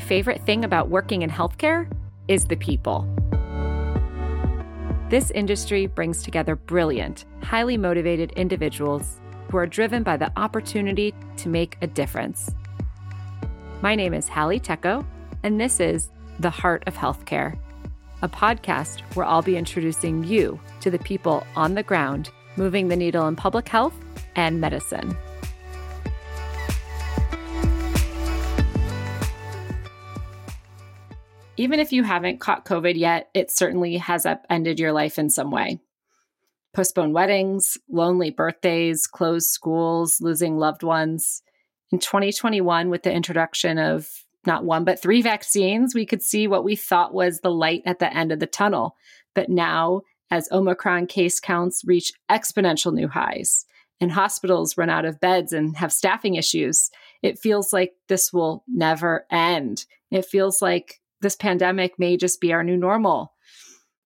Favorite 0.00 0.44
thing 0.44 0.64
about 0.64 0.88
working 0.88 1.22
in 1.22 1.30
healthcare 1.30 1.88
is 2.26 2.46
the 2.46 2.56
people. 2.56 3.08
This 5.08 5.30
industry 5.30 5.86
brings 5.86 6.22
together 6.22 6.56
brilliant, 6.56 7.26
highly 7.42 7.76
motivated 7.76 8.32
individuals 8.32 9.20
who 9.50 9.56
are 9.56 9.66
driven 9.66 10.02
by 10.02 10.16
the 10.16 10.32
opportunity 10.36 11.14
to 11.36 11.48
make 11.48 11.76
a 11.80 11.86
difference. 11.86 12.54
My 13.82 13.94
name 13.94 14.12
is 14.12 14.26
Halle 14.26 14.58
Tecco, 14.58 15.06
and 15.42 15.60
this 15.60 15.78
is 15.78 16.10
The 16.40 16.50
Heart 16.50 16.84
of 16.86 16.94
Healthcare, 16.94 17.56
a 18.22 18.28
podcast 18.28 19.00
where 19.14 19.26
I'll 19.26 19.42
be 19.42 19.56
introducing 19.56 20.24
you 20.24 20.58
to 20.80 20.90
the 20.90 20.98
people 20.98 21.46
on 21.54 21.74
the 21.74 21.82
ground 21.84 22.30
moving 22.56 22.88
the 22.88 22.96
needle 22.96 23.28
in 23.28 23.36
public 23.36 23.68
health 23.68 23.94
and 24.34 24.60
medicine. 24.60 25.16
Even 31.60 31.78
if 31.78 31.92
you 31.92 32.04
haven't 32.04 32.40
caught 32.40 32.64
COVID 32.64 32.96
yet, 32.96 33.28
it 33.34 33.50
certainly 33.50 33.98
has 33.98 34.24
upended 34.24 34.80
your 34.80 34.92
life 34.92 35.18
in 35.18 35.28
some 35.28 35.50
way. 35.50 35.78
Postponed 36.72 37.12
weddings, 37.12 37.76
lonely 37.86 38.30
birthdays, 38.30 39.06
closed 39.06 39.50
schools, 39.50 40.22
losing 40.22 40.56
loved 40.56 40.82
ones. 40.82 41.42
In 41.92 41.98
2021, 41.98 42.88
with 42.88 43.02
the 43.02 43.12
introduction 43.12 43.76
of 43.76 44.08
not 44.46 44.64
one, 44.64 44.84
but 44.84 45.02
three 45.02 45.20
vaccines, 45.20 45.94
we 45.94 46.06
could 46.06 46.22
see 46.22 46.48
what 46.48 46.64
we 46.64 46.76
thought 46.76 47.12
was 47.12 47.40
the 47.40 47.50
light 47.50 47.82
at 47.84 47.98
the 47.98 48.10
end 48.10 48.32
of 48.32 48.40
the 48.40 48.46
tunnel. 48.46 48.96
But 49.34 49.50
now, 49.50 50.00
as 50.30 50.48
Omicron 50.50 51.08
case 51.08 51.40
counts 51.40 51.84
reach 51.84 52.14
exponential 52.30 52.94
new 52.94 53.08
highs 53.08 53.66
and 54.00 54.10
hospitals 54.10 54.78
run 54.78 54.88
out 54.88 55.04
of 55.04 55.20
beds 55.20 55.52
and 55.52 55.76
have 55.76 55.92
staffing 55.92 56.36
issues, 56.36 56.90
it 57.22 57.38
feels 57.38 57.70
like 57.70 57.92
this 58.08 58.32
will 58.32 58.64
never 58.66 59.26
end. 59.30 59.84
It 60.10 60.24
feels 60.24 60.62
like 60.62 61.00
this 61.20 61.36
pandemic 61.36 61.98
may 61.98 62.16
just 62.16 62.40
be 62.40 62.52
our 62.52 62.64
new 62.64 62.76
normal. 62.76 63.34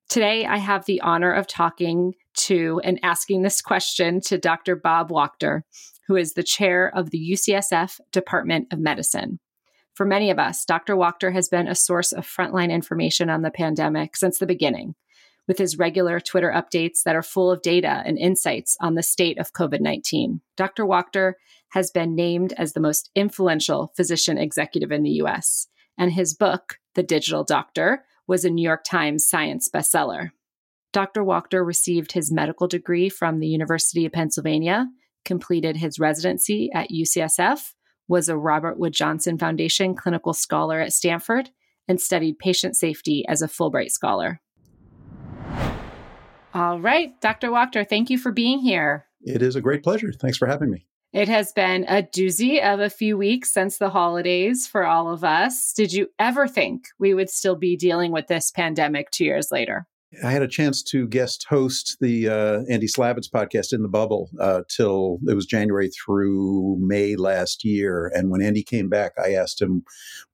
Today, 0.09 0.45
I 0.45 0.59
have 0.59 0.85
the 0.85 1.01
honor 1.01 1.33
of 1.33 1.47
talking 1.47 2.15
to 2.35 2.81
and 2.85 3.01
asking 3.03 3.43
this 3.43 3.63
question 3.63 4.21
to 4.23 4.39
Dr. 4.39 4.77
Bob 4.77 5.11
Wachter, 5.11 5.63
who 6.07 6.17
is 6.17 6.35
the 6.35 6.43
chair 6.43 6.91
of 6.95 7.11
the 7.11 7.31
UCSF 7.33 8.01
Department 8.13 8.69
of 8.73 8.79
Medicine. 8.79 9.39
For 9.95 10.05
many 10.05 10.31
of 10.31 10.39
us, 10.39 10.65
Dr. 10.65 10.97
Wachter 10.97 11.33
has 11.33 11.49
been 11.49 11.69
a 11.69 11.75
source 11.75 12.13
of 12.13 12.27
frontline 12.27 12.71
information 12.71 13.31
on 13.31 13.43
the 13.43 13.51
pandemic 13.51 14.17
since 14.17 14.39
the 14.39 14.47
beginning, 14.47 14.97
with 15.47 15.59
his 15.59 15.79
regular 15.79 16.19
Twitter 16.19 16.53
updates 16.55 17.03
that 17.05 17.15
are 17.15 17.23
full 17.23 17.51
of 17.51 17.63
data 17.63 18.03
and 18.05 18.19
insights 18.19 18.77
on 18.81 18.95
the 18.95 19.03
state 19.03 19.39
of 19.39 19.53
COVID 19.53 19.81
19. 19.81 20.41
Dr. 20.57 20.85
Wachter 20.85 21.35
has 21.71 21.91
been 21.91 22.15
named 22.15 22.53
as 22.59 22.73
the 22.73 22.81
most 22.81 23.11
influential 23.15 23.93
physician 23.97 24.37
executive 24.37 24.91
in 24.91 25.05
the 25.05 25.23
US, 25.23 25.69
and 25.99 26.13
his 26.13 26.35
book, 26.35 26.79
The 26.95 27.03
Digital 27.03 27.45
Doctor, 27.45 28.05
was 28.27 28.45
a 28.45 28.51
New 28.51 28.63
York 28.63 28.85
Times 28.85 29.29
science 29.29 29.69
bestseller. 29.73 30.31
Dr. 30.93 31.23
Wachter 31.23 31.67
received 31.67 32.13
his 32.13 32.33
medical 32.33 32.69
degree 32.69 33.09
from 33.09 33.41
the 33.41 33.49
University 33.49 34.07
of 34.07 34.13
Pennsylvania, 34.13 34.89
completed 35.25 35.77
his 35.77 35.99
residency 35.99 36.71
at 36.73 36.91
UCSF, 36.91 37.73
was 38.07 38.29
a 38.29 38.37
Robert 38.37 38.79
Wood 38.79 38.93
Johnson 38.93 39.39
Foundation 39.39 39.95
clinical 39.95 40.33
scholar 40.33 40.81
at 40.81 40.93
Stanford, 40.93 41.51
and 41.89 42.01
studied 42.01 42.39
patient 42.39 42.77
safety 42.77 43.25
as 43.29 43.43
a 43.43 43.49
Fulbright 43.49 43.91
scholar. 43.91 44.41
All 46.55 46.81
right, 46.81 47.21
Dr. 47.21 47.49
Wachter, 47.49 47.87
thank 47.89 48.11
you 48.11 48.19
for 48.19 48.31
being 48.31 48.61
here. 48.61 49.07
It 49.21 49.43
is 49.43 49.57
a 49.57 49.61
great 49.61 49.83
pleasure. 49.83 50.13
Thanks 50.13 50.39
for 50.39 50.47
having 50.47 50.71
me. 50.71 50.87
It 51.15 51.29
has 51.29 51.53
been 51.53 51.85
a 51.85 52.03
doozy 52.03 52.61
of 52.61 52.81
a 52.81 52.91
few 52.91 53.17
weeks 53.17 53.53
since 53.53 53.79
the 53.79 53.91
holidays 53.91 54.67
for 54.67 54.85
all 54.85 55.09
of 55.09 55.23
us. 55.23 55.73
Did 55.73 55.93
you 55.93 56.09
ever 56.19 56.49
think 56.49 56.89
we 56.99 57.15
would 57.15 57.31
still 57.31 57.55
be 57.55 57.77
dealing 57.77 58.11
with 58.11 58.27
this 58.27 58.51
pandemic 58.51 59.13
two 59.13 59.25
years 59.25 59.53
later? 59.53 59.87
I 60.25 60.33
had 60.33 60.43
a 60.43 60.49
chance 60.49 60.83
to 60.83 61.07
guest 61.07 61.47
host 61.49 61.99
the 62.01 62.29
uh, 62.29 62.63
Andy 62.69 62.89
Slavitt's 62.89 63.31
podcast 63.31 63.73
in 63.73 63.83
the 63.83 63.89
bubble 63.89 64.29
uh, 64.41 64.63
till 64.69 65.21
it 65.29 65.35
was 65.35 65.47
January 65.47 65.89
through 65.89 66.79
May 66.81 67.15
last 67.15 67.65
year. 67.65 68.11
And 68.13 68.29
when 68.29 68.43
Andy 68.43 68.65
came 68.65 68.89
back, 68.89 69.13
I 69.17 69.35
asked 69.35 69.63
him, 69.63 69.85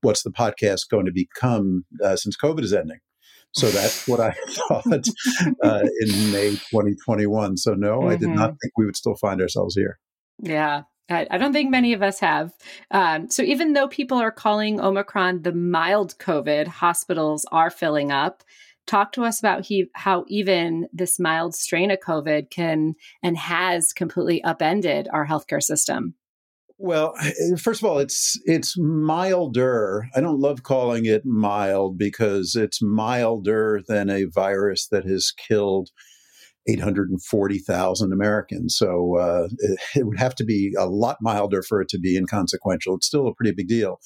"What's 0.01 0.23
the 0.23 0.31
podcast 0.31 0.89
going 0.89 1.05
to 1.05 1.11
become 1.11 1.85
uh, 2.03 2.15
since 2.15 2.35
COVID 2.35 2.63
is 2.63 2.73
ending?" 2.73 3.01
So 3.51 3.69
that's 3.69 4.07
what 4.07 4.19
I 4.19 4.31
thought 4.49 5.07
uh, 5.63 5.83
in 5.99 6.31
May 6.31 6.51
2021. 6.51 7.57
So 7.57 7.75
no, 7.75 7.99
mm-hmm. 7.99 8.09
I 8.09 8.15
did 8.15 8.29
not 8.29 8.49
mm-hmm. 8.49 8.57
think 8.63 8.73
we 8.77 8.85
would 8.85 8.97
still 8.97 9.15
find 9.15 9.41
ourselves 9.41 9.75
here. 9.75 9.99
Yeah. 10.41 10.83
I, 11.09 11.37
don't 11.37 11.53
think 11.53 11.69
many 11.69 11.93
of 11.93 12.01
us 12.01 12.19
have. 12.19 12.53
Um, 12.89 13.29
so, 13.29 13.43
even 13.43 13.73
though 13.73 13.87
people 13.87 14.17
are 14.17 14.31
calling 14.31 14.79
Omicron 14.79 15.41
the 15.41 15.51
mild 15.51 16.17
COVID, 16.19 16.67
hospitals 16.67 17.45
are 17.51 17.69
filling 17.69 18.11
up. 18.11 18.43
Talk 18.87 19.11
to 19.13 19.25
us 19.25 19.39
about 19.39 19.65
he, 19.65 19.87
how 19.93 20.25
even 20.27 20.87
this 20.91 21.19
mild 21.19 21.53
strain 21.53 21.91
of 21.91 21.99
COVID 21.99 22.49
can 22.49 22.95
and 23.21 23.37
has 23.37 23.93
completely 23.93 24.43
upended 24.43 25.07
our 25.13 25.27
healthcare 25.27 25.61
system. 25.61 26.15
Well, 26.83 27.13
first 27.59 27.83
of 27.83 27.87
all, 27.87 27.99
it's 27.99 28.39
it's 28.45 28.75
milder. 28.75 30.07
I 30.15 30.19
don't 30.19 30.39
love 30.39 30.63
calling 30.63 31.05
it 31.05 31.23
mild 31.25 31.99
because 31.99 32.55
it's 32.55 32.81
milder 32.81 33.81
than 33.87 34.09
a 34.09 34.23
virus 34.23 34.87
that 34.87 35.05
has 35.05 35.31
killed 35.31 35.91
840,000 36.67 38.13
Americans. 38.13 38.75
So 38.77 39.17
uh, 39.17 39.47
it, 39.57 39.79
it, 39.95 40.05
would 40.05 40.19
have 40.19 40.35
to 40.35 40.43
be 40.43 40.73
a 40.77 40.85
lot 40.85 41.17
milder 41.21 41.61
for 41.61 41.81
it 41.81 41.89
to 41.89 41.99
be 41.99 42.15
inconsequential. 42.15 42.95
It's 42.95 43.07
still 43.07 43.27
a 43.27 43.33
pretty 43.33 43.53
big 43.55 43.67
deal. 43.67 43.99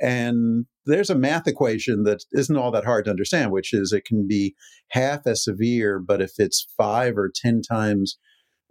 And 0.00 0.66
there's 0.84 1.10
a 1.10 1.16
math 1.16 1.48
equation 1.48 2.04
that 2.04 2.24
isn't 2.32 2.56
all 2.56 2.70
that 2.70 2.84
hard 2.84 3.06
to 3.06 3.10
understand, 3.10 3.50
which 3.50 3.72
is 3.72 3.92
it 3.92 4.04
can 4.04 4.26
be 4.28 4.54
half 4.90 5.26
as 5.26 5.42
severe, 5.42 5.98
but 5.98 6.20
if 6.20 6.32
it's 6.38 6.66
five 6.76 7.16
or 7.16 7.30
10 7.34 7.62
times 7.62 8.18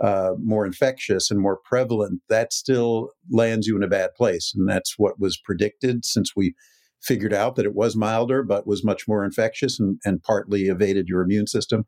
uh, 0.01 0.31
more 0.41 0.65
infectious 0.65 1.29
and 1.29 1.39
more 1.39 1.59
prevalent, 1.63 2.21
that 2.29 2.53
still 2.53 3.09
lands 3.31 3.67
you 3.67 3.75
in 3.75 3.83
a 3.83 3.87
bad 3.87 4.13
place. 4.15 4.53
And 4.55 4.67
that's 4.67 4.95
what 4.97 5.19
was 5.19 5.37
predicted 5.37 6.05
since 6.05 6.31
we 6.35 6.53
figured 7.01 7.33
out 7.33 7.55
that 7.55 7.65
it 7.65 7.75
was 7.75 7.95
milder, 7.95 8.43
but 8.43 8.65
was 8.65 8.83
much 8.83 9.07
more 9.07 9.23
infectious 9.23 9.79
and, 9.79 9.99
and 10.05 10.23
partly 10.23 10.63
evaded 10.63 11.07
your 11.07 11.21
immune 11.21 11.47
system 11.47 11.85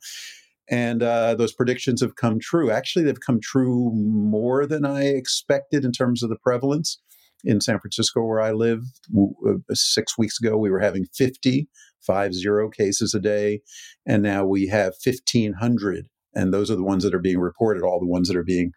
and 0.69 1.01
uh, 1.01 1.35
those 1.35 1.53
predictions 1.53 2.01
have 2.01 2.15
come 2.15 2.39
true. 2.39 2.71
Actually, 2.71 3.05
they've 3.05 3.19
come 3.19 3.39
true 3.41 3.91
more 3.93 4.65
than 4.65 4.85
I 4.85 5.05
expected 5.05 5.85
in 5.85 5.91
terms 5.91 6.23
of 6.23 6.29
the 6.29 6.37
prevalence. 6.37 6.99
In 7.43 7.61
San 7.61 7.79
Francisco, 7.79 8.23
where 8.23 8.41
I 8.41 8.51
live, 8.51 8.81
uh, 9.15 9.53
six 9.71 10.17
weeks 10.17 10.39
ago, 10.41 10.57
we 10.57 10.71
were 10.71 10.79
having 10.79 11.05
50, 11.13 11.69
five 12.01 12.33
zero 12.33 12.69
cases 12.69 13.13
a 13.13 13.19
day, 13.19 13.61
and 14.05 14.23
now 14.23 14.45
we 14.45 14.67
have 14.67 14.93
1,500. 15.03 16.07
And 16.33 16.53
those 16.53 16.71
are 16.71 16.75
the 16.75 16.83
ones 16.83 17.03
that 17.03 17.13
are 17.13 17.19
being 17.19 17.39
reported. 17.39 17.83
All 17.83 17.99
the 17.99 18.07
ones 18.07 18.27
that 18.27 18.37
are 18.37 18.43
being 18.43 18.71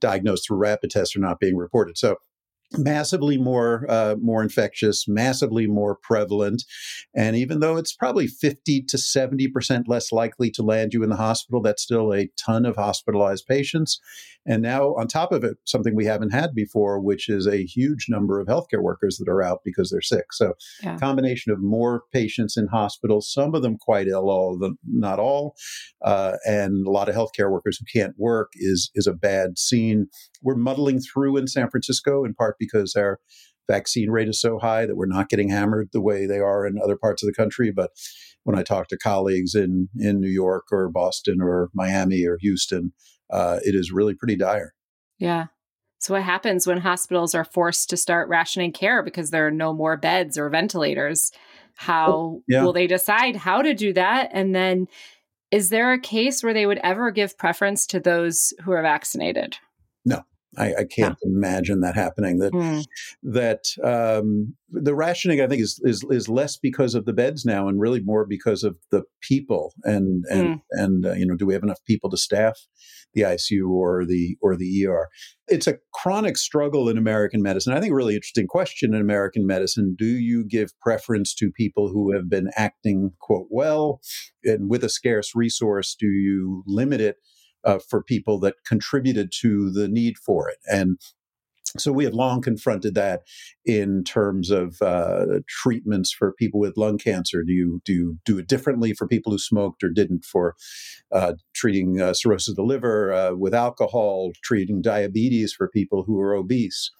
diagnosed 0.00 0.46
through 0.46 0.58
rapid 0.58 0.90
tests 0.90 1.14
are 1.14 1.20
not 1.20 1.40
being 1.40 1.56
reported. 1.56 1.98
So 1.98 2.16
massively 2.78 3.38
more 3.38 3.86
uh, 3.88 4.16
more 4.20 4.42
infectious, 4.42 5.06
massively 5.08 5.66
more 5.66 5.96
prevalent, 5.96 6.64
and 7.14 7.36
even 7.36 7.60
though 7.60 7.76
it's 7.76 7.94
probably 7.94 8.26
fifty 8.26 8.82
to 8.82 8.98
seventy 8.98 9.48
percent 9.48 9.88
less 9.88 10.12
likely 10.12 10.50
to 10.52 10.62
land 10.62 10.94
you 10.94 11.02
in 11.02 11.10
the 11.10 11.16
hospital, 11.16 11.60
that's 11.60 11.82
still 11.82 12.12
a 12.12 12.28
ton 12.36 12.64
of 12.66 12.76
hospitalized 12.76 13.46
patients. 13.46 14.00
And 14.50 14.62
now, 14.62 14.96
on 14.96 15.06
top 15.06 15.30
of 15.30 15.44
it, 15.44 15.58
something 15.64 15.94
we 15.94 16.06
haven't 16.06 16.34
had 16.34 16.56
before, 16.56 16.98
which 17.00 17.28
is 17.28 17.46
a 17.46 17.64
huge 17.64 18.06
number 18.08 18.40
of 18.40 18.48
healthcare 18.48 18.82
workers 18.82 19.16
that 19.18 19.30
are 19.30 19.40
out 19.40 19.60
because 19.64 19.90
they're 19.90 20.00
sick. 20.00 20.32
So, 20.32 20.54
yeah. 20.82 20.96
combination 20.96 21.52
of 21.52 21.62
more 21.62 22.02
patients 22.12 22.56
in 22.56 22.66
hospitals, 22.66 23.32
some 23.32 23.54
of 23.54 23.62
them 23.62 23.78
quite 23.80 24.08
ill, 24.08 24.28
all 24.28 24.54
of 24.54 24.58
them, 24.58 24.76
not 24.84 25.20
all, 25.20 25.54
uh, 26.04 26.32
and 26.44 26.84
a 26.84 26.90
lot 26.90 27.08
of 27.08 27.14
healthcare 27.14 27.48
workers 27.48 27.78
who 27.78 27.84
can't 27.96 28.16
work 28.18 28.50
is 28.56 28.90
is 28.96 29.06
a 29.06 29.14
bad 29.14 29.56
scene. 29.56 30.08
We're 30.42 30.56
muddling 30.56 30.98
through 30.98 31.36
in 31.36 31.46
San 31.46 31.70
Francisco 31.70 32.24
in 32.24 32.34
part 32.34 32.56
because 32.58 32.96
our 32.96 33.20
vaccine 33.70 34.10
rate 34.10 34.28
is 34.28 34.40
so 34.40 34.58
high 34.58 34.84
that 34.84 34.96
we're 34.96 35.06
not 35.06 35.28
getting 35.28 35.48
hammered 35.48 35.90
the 35.92 36.00
way 36.00 36.26
they 36.26 36.40
are 36.40 36.66
in 36.66 36.76
other 36.82 36.96
parts 36.96 37.22
of 37.22 37.28
the 37.28 37.40
country. 37.40 37.70
But 37.70 37.90
when 38.42 38.58
I 38.58 38.64
talk 38.64 38.88
to 38.88 38.98
colleagues 38.98 39.54
in 39.54 39.90
in 39.96 40.20
New 40.20 40.28
York 40.28 40.64
or 40.72 40.90
Boston 40.90 41.40
or 41.40 41.70
Miami 41.72 42.26
or 42.26 42.36
Houston, 42.40 42.92
uh, 43.30 43.58
it 43.62 43.74
is 43.74 43.92
really 43.92 44.14
pretty 44.14 44.36
dire. 44.36 44.74
Yeah. 45.18 45.46
So, 45.98 46.14
what 46.14 46.22
happens 46.22 46.66
when 46.66 46.78
hospitals 46.78 47.34
are 47.34 47.44
forced 47.44 47.90
to 47.90 47.96
start 47.96 48.28
rationing 48.28 48.72
care 48.72 49.02
because 49.02 49.30
there 49.30 49.46
are 49.46 49.52
no 49.52 49.74
more 49.74 49.96
beds 49.96 50.38
or 50.38 50.48
ventilators? 50.48 51.30
How 51.74 52.12
oh, 52.12 52.42
yeah. 52.48 52.62
will 52.62 52.72
they 52.72 52.86
decide 52.86 53.36
how 53.36 53.62
to 53.62 53.74
do 53.74 53.92
that? 53.92 54.30
And 54.32 54.54
then, 54.54 54.86
is 55.50 55.68
there 55.68 55.92
a 55.92 56.00
case 56.00 56.42
where 56.42 56.54
they 56.54 56.66
would 56.66 56.80
ever 56.82 57.10
give 57.10 57.36
preference 57.36 57.86
to 57.88 58.00
those 58.00 58.52
who 58.64 58.72
are 58.72 58.82
vaccinated? 58.82 59.58
No. 60.04 60.22
I, 60.58 60.74
I 60.74 60.84
can't 60.84 61.16
yeah. 61.22 61.30
imagine 61.30 61.80
that 61.80 61.94
happening. 61.94 62.38
That 62.38 62.52
mm. 62.52 62.84
that 63.22 63.64
um, 63.84 64.54
the 64.68 64.94
rationing, 64.94 65.40
I 65.40 65.46
think, 65.46 65.62
is, 65.62 65.80
is 65.84 66.04
is 66.10 66.28
less 66.28 66.56
because 66.56 66.94
of 66.94 67.04
the 67.04 67.12
beds 67.12 67.44
now, 67.44 67.68
and 67.68 67.80
really 67.80 68.00
more 68.00 68.26
because 68.26 68.64
of 68.64 68.76
the 68.90 69.04
people. 69.20 69.72
And 69.84 70.24
and 70.28 70.48
mm. 70.48 70.62
and 70.72 71.06
uh, 71.06 71.12
you 71.12 71.26
know, 71.26 71.36
do 71.36 71.46
we 71.46 71.54
have 71.54 71.62
enough 71.62 71.84
people 71.86 72.10
to 72.10 72.16
staff 72.16 72.58
the 73.14 73.22
ICU 73.22 73.68
or 73.68 74.04
the 74.04 74.36
or 74.42 74.56
the 74.56 74.86
ER? 74.86 75.08
It's 75.46 75.68
a 75.68 75.78
chronic 75.94 76.36
struggle 76.36 76.88
in 76.88 76.98
American 76.98 77.42
medicine. 77.42 77.72
I 77.72 77.80
think 77.80 77.92
a 77.92 77.96
really 77.96 78.16
interesting 78.16 78.48
question 78.48 78.92
in 78.92 79.00
American 79.00 79.46
medicine: 79.46 79.94
Do 79.96 80.04
you 80.04 80.44
give 80.44 80.78
preference 80.80 81.32
to 81.36 81.52
people 81.52 81.90
who 81.90 82.12
have 82.12 82.28
been 82.28 82.50
acting 82.56 83.12
quote 83.20 83.46
well, 83.50 84.00
and 84.42 84.68
with 84.68 84.82
a 84.82 84.88
scarce 84.88 85.32
resource? 85.32 85.94
Do 85.98 86.06
you 86.06 86.64
limit 86.66 87.00
it? 87.00 87.18
Uh, 87.64 87.78
for 87.88 88.02
people 88.02 88.38
that 88.40 88.56
contributed 88.66 89.32
to 89.40 89.70
the 89.70 89.88
need 89.88 90.16
for 90.18 90.48
it. 90.48 90.58
And 90.66 90.98
so 91.78 91.92
we 91.92 92.04
have 92.04 92.14
long 92.14 92.40
confronted 92.42 92.94
that 92.96 93.22
in 93.64 94.02
terms 94.02 94.50
of 94.50 94.82
uh, 94.82 95.26
treatments 95.48 96.12
for 96.12 96.32
people 96.32 96.58
with 96.58 96.76
lung 96.76 96.98
cancer. 96.98 97.44
Do 97.44 97.52
you 97.52 97.80
do 97.84 97.92
you 97.92 98.18
do 98.24 98.38
it 98.38 98.48
differently 98.48 98.92
for 98.92 99.06
people 99.06 99.30
who 99.30 99.38
smoked 99.38 99.84
or 99.84 99.88
didn't? 99.88 100.24
For 100.24 100.56
uh, 101.12 101.34
treating 101.54 102.00
uh, 102.00 102.14
cirrhosis 102.14 102.48
of 102.48 102.56
the 102.56 102.62
liver 102.62 103.12
uh, 103.12 103.34
with 103.34 103.54
alcohol, 103.54 104.32
treating 104.42 104.82
diabetes 104.82 105.52
for 105.52 105.68
people 105.68 106.02
who 106.04 106.18
are 106.20 106.34
obese, 106.34 106.90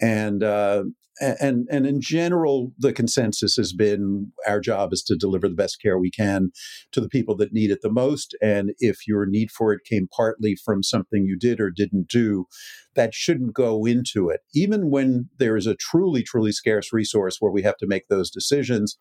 and 0.00 0.42
uh, 0.42 0.84
and 1.20 1.66
and 1.70 1.86
in 1.86 2.00
general, 2.00 2.72
the 2.78 2.92
consensus 2.92 3.56
has 3.56 3.72
been 3.72 4.32
our 4.46 4.60
job 4.60 4.92
is 4.92 5.02
to 5.04 5.16
deliver 5.16 5.48
the 5.48 5.54
best 5.54 5.80
care 5.82 5.98
we 5.98 6.10
can 6.10 6.50
to 6.92 7.00
the 7.00 7.08
people 7.08 7.36
that 7.36 7.52
need 7.52 7.70
it 7.70 7.80
the 7.82 7.90
most. 7.90 8.36
And 8.40 8.72
if 8.78 9.06
your 9.06 9.26
need 9.26 9.50
for 9.50 9.72
it 9.72 9.80
came 9.88 10.08
partly 10.14 10.56
from 10.64 10.82
something 10.82 11.24
you 11.24 11.36
did 11.36 11.60
or 11.60 11.70
didn't 11.70 12.08
do, 12.08 12.46
that 12.94 13.14
shouldn't 13.14 13.54
go 13.54 13.84
into 13.84 14.28
it. 14.28 14.40
Even 14.54 14.90
when 14.90 15.28
there 15.38 15.56
is 15.56 15.66
a 15.66 15.74
truly, 15.74 16.22
truly 16.22 16.52
scarce 16.52 16.92
resource 16.92 17.38
where 17.40 17.52
we 17.52 17.62
have 17.62 17.76
to 17.78 17.86
make 17.86 18.08
those 18.08 18.30
decisions. 18.30 18.98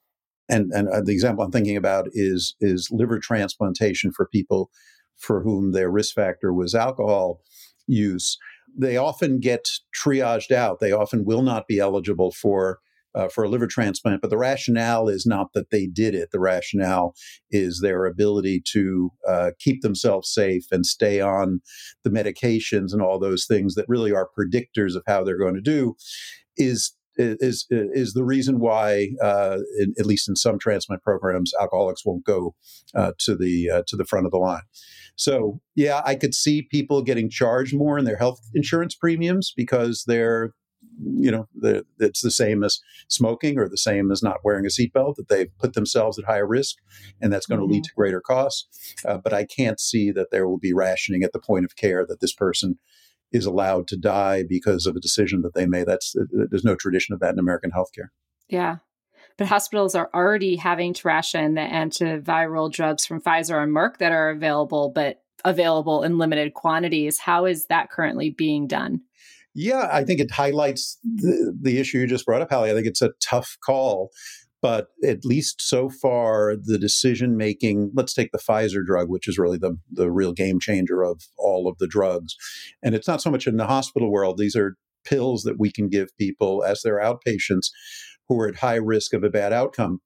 And 0.50 0.72
and 0.74 0.90
uh, 0.90 1.02
the 1.02 1.14
example 1.14 1.44
I'm 1.44 1.52
thinking 1.52 1.78
about 1.78 2.08
is 2.14 2.56
is 2.60 2.90
liver 2.92 3.20
transplantation 3.20 4.12
for 4.12 4.28
people 4.28 4.72
for 5.18 5.44
whom 5.44 5.72
their 5.72 5.92
risk 5.92 6.16
factor 6.16 6.54
was 6.54 6.76
alcohol 6.76 7.42
use 7.88 8.38
they 8.76 8.98
often 8.98 9.40
get 9.40 9.68
triaged 9.96 10.52
out. 10.52 10.80
They 10.80 10.92
often 10.92 11.26
will 11.26 11.42
not 11.42 11.68
be 11.68 11.80
eligible 11.80 12.32
for 12.32 12.80
uh, 13.16 13.28
for 13.28 13.44
a 13.44 13.50
liver 13.50 13.68
transplant. 13.68 14.22
But 14.22 14.30
the 14.30 14.38
rationale 14.38 15.08
is 15.08 15.26
not 15.26 15.54
that 15.54 15.72
they 15.72 15.88
did 15.88 16.14
it. 16.14 16.30
The 16.32 16.40
rationale 16.40 17.16
is 17.50 17.80
their 17.82 18.06
ability 18.06 18.62
to 18.74 19.12
uh, 19.28 19.52
keep 19.60 19.82
themselves 19.82 20.32
safe 20.32 20.66
and 20.72 20.86
stay 20.86 21.20
on 21.20 21.62
the 22.04 22.12
medications 22.12 22.94
and 22.94 23.02
all 23.02 23.20
those 23.20 23.46
things 23.46 23.76
that 23.76 23.86
really 23.88 24.12
are 24.12 24.30
predictors 24.38 24.96
of 24.96 25.04
how 25.08 25.24
they're 25.24 25.40
going 25.40 25.56
to 25.56 25.62
do. 25.62 25.96
Is 26.58 26.94
is 27.18 27.66
is 27.70 28.14
the 28.14 28.24
reason 28.24 28.60
why, 28.60 29.10
uh, 29.24 29.58
in, 29.80 29.94
at 29.98 30.06
least 30.06 30.30
in 30.30 30.36
some 30.36 30.60
transplant 30.60 31.02
programs, 31.02 31.52
alcoholics 31.60 32.06
won't 32.06 32.24
go 32.24 32.54
uh, 32.96 33.14
to 33.20 33.36
the 33.36 33.70
uh, 33.70 33.84
to 33.88 33.96
the 33.96 34.06
front 34.06 34.26
of 34.26 34.32
the 34.32 34.38
line. 34.38 34.62
So 35.18 35.60
yeah, 35.76 36.02
I 36.06 36.16
could 36.16 36.34
see 36.34 36.62
people 36.62 37.02
getting 37.02 37.30
charged 37.30 37.76
more 37.76 37.98
in 37.98 38.06
their 38.06 38.18
health 38.18 38.40
insurance 38.54 38.96
premiums 38.96 39.54
because 39.56 40.06
they're 40.08 40.54
you 41.00 41.30
know 41.30 41.48
the, 41.54 41.86
it's 42.00 42.22
the 42.22 42.32
same 42.32 42.64
as 42.64 42.80
smoking 43.08 43.60
or 43.60 43.70
the 43.70 43.78
same 43.78 44.12
as 44.12 44.24
not 44.24 44.38
wearing 44.44 44.66
a 44.66 44.70
seatbelt 44.70 45.16
that 45.16 45.28
they've 45.28 45.56
put 45.60 45.74
themselves 45.74 46.18
at 46.18 46.26
higher 46.26 46.48
risk 46.48 46.78
and 47.22 47.32
that's 47.32 47.46
going 47.46 47.60
mm-hmm. 47.60 47.70
to 47.70 47.74
lead 47.74 47.84
to 47.84 47.92
greater 47.96 48.20
costs 48.20 48.96
uh, 49.06 49.18
but 49.18 49.32
i 49.32 49.44
can't 49.46 49.80
see 49.80 50.12
that 50.12 50.32
there 50.32 50.48
will 50.48 50.58
be 50.58 50.74
rationing 50.74 51.22
at 51.22 51.34
the 51.34 51.40
point 51.40 51.66
of 51.66 51.76
care 51.76 52.04
that 52.08 52.20
this 52.20 52.34
person 52.34 52.80
is 53.32 53.46
allowed 53.46 53.88
to 53.88 53.98
die 53.98 54.44
because 54.48 54.86
of 54.86 54.96
a 54.96 55.02
decision 55.02 55.42
that 55.42 55.54
they 55.54 55.66
made. 55.66 55.88
That's 55.88 56.16
there's 56.32 56.64
no 56.64 56.76
tradition 56.76 57.14
of 57.14 57.20
that 57.20 57.34
in 57.34 57.40
American 57.40 57.72
healthcare. 57.72 58.10
Yeah. 58.48 58.78
But 59.38 59.48
hospitals 59.48 59.96
are 59.96 60.10
already 60.14 60.56
having 60.56 60.94
to 60.94 61.08
ration 61.08 61.54
the 61.54 61.62
antiviral 61.62 62.72
drugs 62.72 63.06
from 63.06 63.22
Pfizer 63.22 63.62
and 63.62 63.76
Merck 63.76 63.98
that 63.98 64.12
are 64.12 64.30
available, 64.30 64.92
but 64.94 65.22
available 65.46 66.04
in 66.04 66.18
limited 66.18 66.54
quantities. 66.54 67.20
How 67.20 67.46
is 67.46 67.68
that 67.68 67.90
currently 67.92 68.32
being 68.32 68.68
done? 68.68 69.02
Yeah, 69.54 69.90
I 69.92 70.04
think 70.04 70.20
it 70.20 70.32
highlights 70.32 70.98
the, 71.04 71.56
the 71.60 71.80
issue 71.80 72.00
you 72.00 72.08
just 72.08 72.26
brought 72.26 72.42
up, 72.42 72.50
Halle. 72.50 72.70
I 72.70 72.74
think 72.74 72.88
it's 72.88 73.02
a 73.02 73.14
tough 73.22 73.58
call 73.64 74.12
but 74.62 74.88
at 75.04 75.24
least 75.24 75.62
so 75.62 75.90
far, 75.90 76.56
the 76.56 76.80
decision 76.80 77.38
making, 77.38 77.92
let's 77.94 78.14
take 78.14 78.32
the 78.32 78.40
Pfizer 78.40 78.84
drug, 78.86 79.10
which 79.10 79.28
is 79.28 79.38
really 79.38 79.58
the, 79.58 79.78
the 79.92 80.10
real 80.12 80.34
game 80.34 80.60
changer 80.60 81.04
of 81.04 81.22
all 81.38 81.68
of 81.68 81.78
the 81.78 81.88
drugs. 81.88 82.36
And 82.82 82.96
it's 82.96 83.08
not 83.08 83.22
so 83.22 83.30
much 83.30 83.46
in 83.46 83.58
the 83.58 83.68
hospital 83.68 84.12
world, 84.12 84.38
these 84.38 84.56
are 84.56 84.76
pills 85.06 85.44
that 85.44 85.60
we 85.60 85.72
can 85.72 85.90
give 85.90 86.10
people 86.18 86.64
as 86.64 86.82
their 86.82 87.00
outpatients 87.00 87.70
who 88.28 88.40
are 88.40 88.48
at 88.48 88.58
high 88.58 88.76
risk 88.76 89.14
of 89.14 89.24
a 89.24 89.30
bad 89.30 89.54
outcome. 89.54 90.02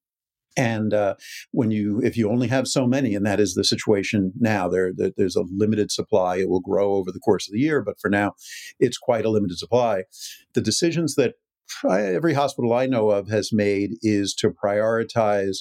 And 0.58 0.94
uh, 0.94 1.16
when 1.52 1.72
you, 1.72 2.02
if 2.04 2.18
you 2.18 2.30
only 2.30 2.50
have 2.50 2.68
so 2.68 2.86
many, 2.86 3.16
and 3.16 3.26
that 3.26 3.40
is 3.40 3.54
the 3.54 3.64
situation 3.64 4.34
now, 4.38 4.68
there, 4.68 4.92
there, 4.94 5.12
there's 5.16 5.38
a 5.38 5.46
limited 5.50 5.92
supply. 5.92 6.38
It 6.38 6.50
will 6.50 6.60
grow 6.60 6.94
over 6.96 7.12
the 7.12 7.20
course 7.20 7.48
of 7.48 7.54
the 7.54 7.60
year, 7.60 7.82
but 7.82 8.00
for 8.02 8.10
now, 8.10 8.34
it's 8.80 8.98
quite 8.98 9.26
a 9.26 9.30
limited 9.30 9.58
supply. 9.58 10.04
The 10.54 10.62
decisions 10.62 11.16
that 11.16 11.36
every 11.86 12.34
hospital 12.34 12.74
I 12.74 12.86
know 12.86 13.12
of 13.12 13.30
has 13.30 13.54
made 13.54 13.92
is 14.02 14.34
to 14.36 14.50
prioritize 14.50 15.60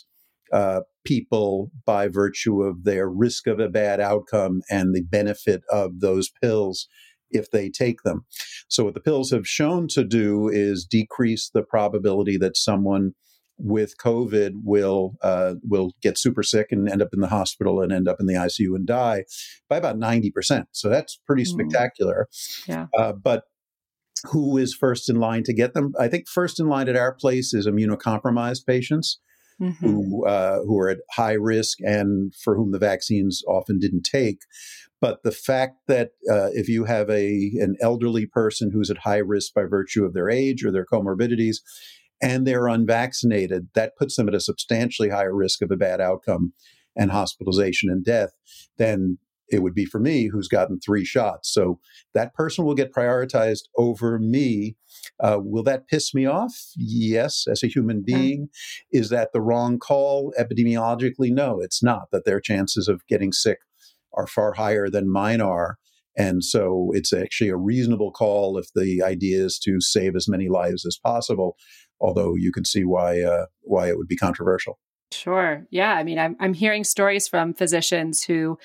uh, 0.52 0.80
people 1.04 1.70
by 1.86 2.08
virtue 2.08 2.62
of 2.62 2.82
their 2.82 3.08
risk 3.08 3.46
of 3.46 3.60
a 3.60 3.68
bad 3.68 4.00
outcome 4.00 4.62
and 4.68 4.92
the 4.92 5.02
benefit 5.02 5.62
of 5.70 6.00
those 6.00 6.30
pills 6.42 6.88
if 7.30 7.50
they 7.50 7.68
take 7.70 8.02
them. 8.02 8.24
So, 8.68 8.84
what 8.84 8.94
the 8.94 9.00
pills 9.00 9.30
have 9.30 9.46
shown 9.46 9.88
to 9.88 10.04
do 10.04 10.48
is 10.48 10.84
decrease 10.84 11.50
the 11.52 11.62
probability 11.62 12.36
that 12.38 12.56
someone 12.56 13.14
with 13.58 13.96
COVID 13.98 14.52
will 14.64 15.16
uh, 15.22 15.54
will 15.62 15.92
get 16.00 16.18
super 16.18 16.42
sick 16.42 16.68
and 16.70 16.88
end 16.88 17.02
up 17.02 17.10
in 17.12 17.20
the 17.20 17.28
hospital 17.28 17.80
and 17.80 17.92
end 17.92 18.08
up 18.08 18.16
in 18.20 18.26
the 18.26 18.34
ICU 18.34 18.74
and 18.74 18.86
die 18.86 19.24
by 19.68 19.76
about 19.76 19.98
ninety 19.98 20.30
percent. 20.30 20.68
So 20.72 20.88
that's 20.88 21.20
pretty 21.26 21.44
mm. 21.44 21.48
spectacular. 21.48 22.28
Yeah. 22.66 22.86
Uh, 22.96 23.12
but 23.12 23.44
who 24.24 24.56
is 24.58 24.74
first 24.74 25.08
in 25.08 25.16
line 25.16 25.42
to 25.44 25.54
get 25.54 25.74
them? 25.74 25.92
I 25.98 26.08
think 26.08 26.28
first 26.28 26.60
in 26.60 26.68
line 26.68 26.88
at 26.88 26.96
our 26.96 27.12
place 27.14 27.54
is 27.54 27.66
immunocompromised 27.66 28.66
patients 28.66 29.18
mm-hmm. 29.60 29.86
who 29.86 30.26
uh, 30.26 30.60
who 30.60 30.78
are 30.78 30.88
at 30.88 30.98
high 31.12 31.34
risk 31.34 31.78
and 31.80 32.34
for 32.34 32.56
whom 32.56 32.72
the 32.72 32.78
vaccines 32.78 33.42
often 33.46 33.78
didn't 33.78 34.02
take. 34.02 34.38
But 35.00 35.22
the 35.22 35.32
fact 35.32 35.76
that 35.88 36.10
uh, 36.30 36.50
if 36.52 36.68
you 36.68 36.84
have 36.84 37.08
a 37.10 37.52
an 37.60 37.76
elderly 37.80 38.26
person 38.26 38.70
who's 38.72 38.90
at 38.90 38.98
high 38.98 39.18
risk 39.18 39.54
by 39.54 39.64
virtue 39.64 40.04
of 40.04 40.12
their 40.12 40.30
age 40.30 40.64
or 40.64 40.70
their 40.70 40.86
comorbidities, 40.86 41.56
and 42.22 42.46
they're 42.46 42.68
unvaccinated, 42.68 43.68
that 43.74 43.96
puts 43.96 44.16
them 44.16 44.28
at 44.28 44.34
a 44.34 44.40
substantially 44.40 45.08
higher 45.08 45.34
risk 45.34 45.62
of 45.62 45.70
a 45.70 45.76
bad 45.76 46.00
outcome 46.00 46.52
and 46.96 47.10
hospitalization 47.10 47.88
and 47.88 48.04
death 48.04 48.30
than 48.76 49.18
it 49.48 49.62
would 49.62 49.74
be 49.74 49.84
for 49.84 49.98
me 49.98 50.28
who's 50.28 50.48
gotten 50.48 50.78
three 50.78 51.04
shots. 51.04 51.52
So 51.52 51.80
that 52.14 52.34
person 52.34 52.64
will 52.64 52.74
get 52.74 52.92
prioritized 52.92 53.64
over 53.76 54.18
me. 54.18 54.76
Uh, 55.22 55.38
will 55.40 55.62
that 55.62 55.88
piss 55.88 56.14
me 56.14 56.26
off? 56.26 56.54
Yes, 56.76 57.46
as 57.50 57.62
a 57.62 57.68
human 57.68 58.02
being. 58.04 58.48
Is 58.92 59.10
that 59.10 59.30
the 59.32 59.40
wrong 59.40 59.78
call? 59.78 60.32
Epidemiologically, 60.38 61.30
no, 61.30 61.60
it's 61.60 61.82
not. 61.82 62.10
That 62.12 62.24
their 62.24 62.40
chances 62.40 62.88
of 62.88 63.06
getting 63.08 63.32
sick 63.32 63.58
are 64.12 64.26
far 64.26 64.54
higher 64.54 64.88
than 64.88 65.10
mine 65.10 65.40
are. 65.40 65.76
And 66.16 66.44
so 66.44 66.90
it's 66.92 67.12
actually 67.12 67.50
a 67.50 67.56
reasonable 67.56 68.10
call 68.10 68.58
if 68.58 68.66
the 68.74 69.02
idea 69.02 69.44
is 69.44 69.58
to 69.60 69.80
save 69.80 70.16
as 70.16 70.28
many 70.28 70.48
lives 70.48 70.84
as 70.84 70.98
possible, 71.02 71.56
although 72.00 72.34
you 72.34 72.52
can 72.52 72.64
see 72.64 72.84
why, 72.84 73.22
uh, 73.22 73.46
why 73.60 73.88
it 73.88 73.96
would 73.96 74.08
be 74.08 74.16
controversial. 74.16 74.78
Sure. 75.12 75.66
Yeah. 75.70 75.92
I 75.92 76.04
mean, 76.04 76.18
I'm, 76.18 76.36
I'm 76.40 76.54
hearing 76.54 76.84
stories 76.84 77.28
from 77.28 77.54
physicians 77.54 78.24
who 78.24 78.58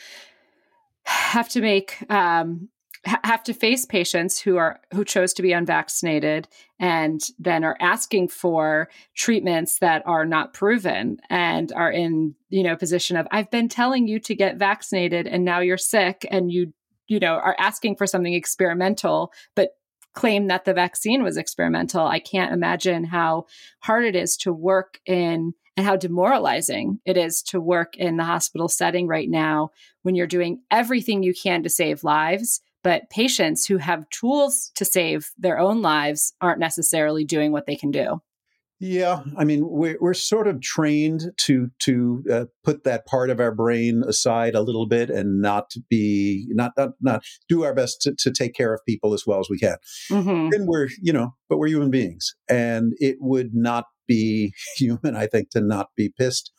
have 1.06 1.50
to 1.50 1.62
make 1.62 1.98
um, 2.10 2.70
have 3.06 3.44
to 3.44 3.54
face 3.54 3.86
patients 3.86 4.40
who 4.40 4.58
are 4.58 4.80
who 4.94 5.06
chose 5.06 5.34
to 5.34 5.42
be 5.42 5.52
unvaccinated 5.52 6.48
and 6.80 7.22
then 7.38 7.64
are 7.64 7.78
asking 7.80 8.28
for 8.28 8.90
treatments 9.16 9.80
that 9.80 10.02
are 10.06 10.26
not 10.26 10.54
proven 10.54 11.18
and 11.30 11.72
are 11.74 11.92
in 11.92 12.36
you 12.50 12.64
know 12.64 12.76
position 12.76 13.16
of 13.16 13.28
I've 13.32 13.52
been 13.52 13.70
telling 13.70 14.08
you 14.08 14.20
to 14.22 14.36
get 14.36 14.58
vaccinated 14.58 15.28
and 15.28 15.46
now 15.46 15.60
you're 15.60 15.78
sick 15.78 16.26
and 16.32 16.52
you 16.52 16.74
you 17.08 17.20
know 17.20 17.36
are 17.36 17.56
asking 17.60 17.96
for 17.96 18.08
something 18.08 18.34
experimental 18.34 19.32
but 19.56 19.72
claim 20.16 20.48
that 20.48 20.66
the 20.66 20.74
vaccine 20.74 21.22
was 21.22 21.38
experimental. 21.38 22.08
I 22.08 22.20
can't 22.20 22.54
imagine 22.54 23.04
how 23.04 23.46
hard 23.82 24.06
it 24.06 24.16
is 24.16 24.38
to 24.38 24.54
work 24.54 25.00
in 25.06 25.54
and 25.78 25.86
how 25.86 25.98
demoralizing 25.98 27.00
it 27.06 27.18
is 27.18 27.42
to 27.44 27.60
work 27.60 27.98
in 27.98 28.16
the 28.16 28.24
hospital 28.24 28.70
setting 28.70 29.08
right 29.08 29.30
now 29.30 29.72
when 30.04 30.16
you're 30.16 30.26
doing 30.26 30.62
everything 30.72 31.22
you 31.22 31.34
can 31.34 31.64
to 31.64 31.70
save 31.70 32.04
lives, 32.04 32.62
but 32.86 33.10
patients 33.10 33.66
who 33.66 33.78
have 33.78 34.08
tools 34.12 34.72
to 34.76 34.86
save 34.86 35.32
their 35.40 35.58
own 35.58 35.82
lives 35.82 36.36
aren't 36.40 36.60
necessarily 36.60 37.26
doing 37.26 37.52
what 37.52 37.66
they 37.66 37.76
can 37.76 37.90
do. 37.90 38.22
Yeah, 38.80 39.24
I 39.36 39.44
mean, 39.44 39.68
we're 39.68 39.98
we're 40.00 40.14
sort 40.14 40.48
of 40.48 40.62
trained 40.62 41.32
to 41.38 41.72
to 41.80 42.24
uh, 42.32 42.46
put 42.64 42.84
that 42.84 43.08
part 43.08 43.32
of 43.32 43.40
our 43.40 43.56
brain 43.56 44.04
aside 44.06 44.54
a 44.54 44.62
little 44.62 44.86
bit 44.86 45.10
and 45.10 45.42
not 45.42 45.72
be 45.90 46.46
not 46.50 46.74
not 46.78 46.90
not 47.02 47.24
do 47.50 47.64
our 47.64 47.74
best 47.74 48.02
to, 48.02 48.14
to 48.20 48.32
take 48.32 48.54
care 48.54 48.74
of 48.74 48.82
people 48.88 49.16
as 49.16 49.24
well 49.26 49.40
as 49.40 49.48
we 49.50 49.58
can. 49.58 49.78
Mm-hmm. 50.12 50.54
And 50.54 50.68
we're 50.68 50.90
you 51.02 51.14
know, 51.14 51.34
but 51.50 51.58
we're 51.58 51.70
human 51.70 51.90
beings, 51.90 52.36
and 52.48 52.94
it 53.00 53.16
would 53.20 53.56
not 53.56 53.86
be 54.08 54.54
human, 54.78 55.16
I 55.16 55.26
think, 55.26 55.50
to 55.52 55.62
not 55.62 55.88
be 55.96 56.14
pissed 56.16 56.52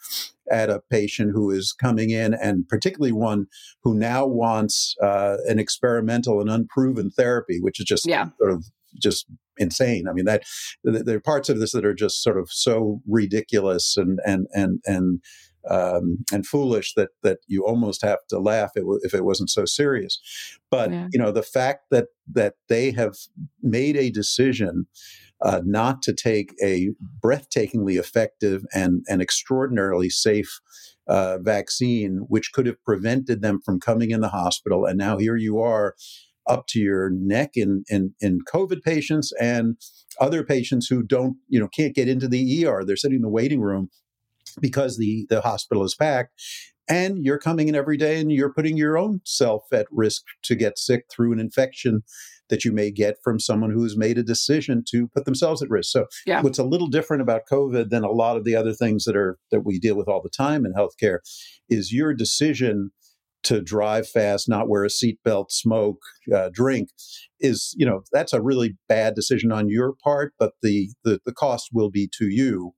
at 0.50 0.70
a 0.70 0.82
patient 0.90 1.32
who 1.32 1.50
is 1.50 1.72
coming 1.72 2.10
in, 2.10 2.34
and 2.34 2.68
particularly 2.68 3.12
one 3.12 3.46
who 3.82 3.94
now 3.94 4.26
wants 4.26 4.94
uh, 5.02 5.36
an 5.46 5.58
experimental 5.58 6.40
and 6.40 6.50
unproven 6.50 7.10
therapy, 7.10 7.58
which 7.60 7.80
is 7.80 7.86
just 7.86 8.06
yeah. 8.06 8.28
sort 8.38 8.52
of 8.52 8.64
just 9.00 9.26
insane. 9.58 10.06
I 10.08 10.12
mean, 10.12 10.24
that 10.26 10.42
there 10.84 11.16
are 11.16 11.20
parts 11.20 11.48
of 11.48 11.58
this 11.58 11.72
that 11.72 11.84
are 11.84 11.94
just 11.94 12.22
sort 12.22 12.38
of 12.38 12.50
so 12.50 13.00
ridiculous 13.06 13.96
and 13.96 14.20
and 14.24 14.46
and 14.52 14.80
and 14.84 15.20
um, 15.68 16.24
and 16.32 16.46
foolish 16.46 16.94
that 16.94 17.10
that 17.22 17.38
you 17.46 17.64
almost 17.64 18.02
have 18.02 18.18
to 18.28 18.38
laugh 18.38 18.72
if 18.74 19.14
it 19.14 19.24
wasn't 19.24 19.50
so 19.50 19.64
serious. 19.64 20.20
But 20.70 20.90
yeah. 20.90 21.08
you 21.12 21.18
know, 21.18 21.32
the 21.32 21.42
fact 21.42 21.84
that 21.90 22.06
that 22.32 22.54
they 22.68 22.92
have 22.92 23.16
made 23.62 23.96
a 23.96 24.10
decision. 24.10 24.86
Uh, 25.42 25.60
not 25.64 26.00
to 26.00 26.14
take 26.14 26.54
a 26.64 26.88
breathtakingly 27.22 27.98
effective 27.98 28.64
and, 28.72 29.04
and 29.06 29.20
extraordinarily 29.20 30.08
safe 30.08 30.60
uh, 31.08 31.38
vaccine, 31.38 32.24
which 32.28 32.52
could 32.52 32.66
have 32.66 32.82
prevented 32.84 33.42
them 33.42 33.60
from 33.64 33.78
coming 33.78 34.10
in 34.10 34.20
the 34.20 34.30
hospital. 34.30 34.86
And 34.86 34.98
now 34.98 35.18
here 35.18 35.36
you 35.36 35.60
are 35.60 35.94
up 36.46 36.66
to 36.68 36.78
your 36.78 37.10
neck 37.10 37.50
in, 37.54 37.84
in, 37.88 38.14
in 38.20 38.40
COVID 38.50 38.82
patients 38.82 39.32
and 39.40 39.76
other 40.20 40.44
patients 40.44 40.86
who 40.86 41.02
don't, 41.02 41.36
you 41.48 41.60
know, 41.60 41.68
can't 41.68 41.94
get 41.94 42.08
into 42.08 42.28
the 42.28 42.66
ER. 42.66 42.84
They're 42.84 42.96
sitting 42.96 43.16
in 43.16 43.22
the 43.22 43.28
waiting 43.28 43.60
room 43.60 43.90
because 44.60 44.96
the, 44.96 45.26
the 45.28 45.40
hospital 45.40 45.84
is 45.84 45.94
packed. 45.94 46.40
And 46.88 47.24
you're 47.24 47.38
coming 47.38 47.68
in 47.68 47.74
every 47.74 47.96
day 47.96 48.20
and 48.20 48.30
you're 48.30 48.52
putting 48.52 48.76
your 48.76 48.96
own 48.96 49.20
self 49.24 49.64
at 49.72 49.86
risk 49.90 50.22
to 50.44 50.54
get 50.54 50.78
sick 50.78 51.06
through 51.10 51.32
an 51.32 51.40
infection 51.40 52.02
that 52.48 52.64
you 52.64 52.72
may 52.72 52.90
get 52.90 53.16
from 53.22 53.40
someone 53.40 53.70
who's 53.70 53.96
made 53.96 54.18
a 54.18 54.22
decision 54.22 54.84
to 54.90 55.08
put 55.08 55.24
themselves 55.24 55.62
at 55.62 55.70
risk. 55.70 55.90
So 55.90 56.06
yeah. 56.26 56.42
what's 56.42 56.58
a 56.58 56.64
little 56.64 56.88
different 56.88 57.22
about 57.22 57.42
COVID 57.50 57.90
than 57.90 58.04
a 58.04 58.10
lot 58.10 58.36
of 58.36 58.44
the 58.44 58.54
other 58.54 58.72
things 58.72 59.04
that 59.04 59.16
are 59.16 59.38
that 59.50 59.60
we 59.60 59.78
deal 59.78 59.96
with 59.96 60.08
all 60.08 60.22
the 60.22 60.30
time 60.30 60.64
in 60.64 60.74
healthcare 60.74 61.18
is 61.68 61.92
your 61.92 62.14
decision 62.14 62.90
to 63.46 63.60
drive 63.60 64.08
fast, 64.08 64.48
not 64.48 64.68
wear 64.68 64.84
a 64.84 64.88
seatbelt, 64.88 65.52
smoke, 65.52 66.02
uh, 66.34 66.50
drink, 66.52 66.88
is 67.38 67.74
you 67.76 67.86
know 67.86 68.02
that's 68.12 68.32
a 68.32 68.42
really 68.42 68.76
bad 68.88 69.14
decision 69.14 69.52
on 69.52 69.68
your 69.68 69.94
part, 70.02 70.32
but 70.38 70.54
the 70.62 70.90
the, 71.04 71.20
the 71.24 71.32
cost 71.32 71.70
will 71.72 71.90
be 71.90 72.08
to 72.18 72.26
you, 72.28 72.74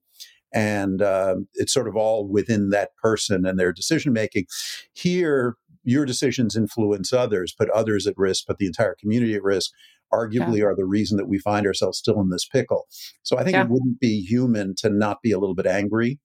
and 0.53 1.01
uh, 1.01 1.35
it's 1.55 1.73
sort 1.73 1.87
of 1.87 1.95
all 1.95 2.27
within 2.27 2.69
that 2.69 2.89
person 3.01 3.45
and 3.47 3.57
their 3.57 3.73
decision 3.73 4.13
making. 4.13 4.45
Here, 4.93 5.55
your 5.83 6.05
decisions 6.05 6.55
influence 6.55 7.13
others, 7.13 7.53
put 7.57 7.69
others 7.69 8.07
at 8.07 8.17
risk, 8.17 8.47
put 8.47 8.57
the 8.57 8.65
entire 8.65 8.95
community 8.99 9.35
at 9.35 9.43
risk. 9.43 9.71
Arguably, 10.11 10.57
yeah. 10.57 10.65
are 10.65 10.75
the 10.75 10.85
reason 10.85 11.17
that 11.17 11.27
we 11.27 11.37
find 11.37 11.67
ourselves 11.67 11.99
still 11.99 12.19
in 12.19 12.29
this 12.29 12.47
pickle. 12.47 12.87
So 13.21 13.37
I 13.37 13.43
think 13.43 13.53
yeah. 13.53 13.63
it 13.63 13.69
wouldn't 13.69 13.99
be 13.99 14.21
human 14.21 14.73
to 14.79 14.89
not 14.89 15.21
be 15.21 15.31
a 15.31 15.37
little 15.37 15.53
bit 15.53 15.67
angry 15.67 16.19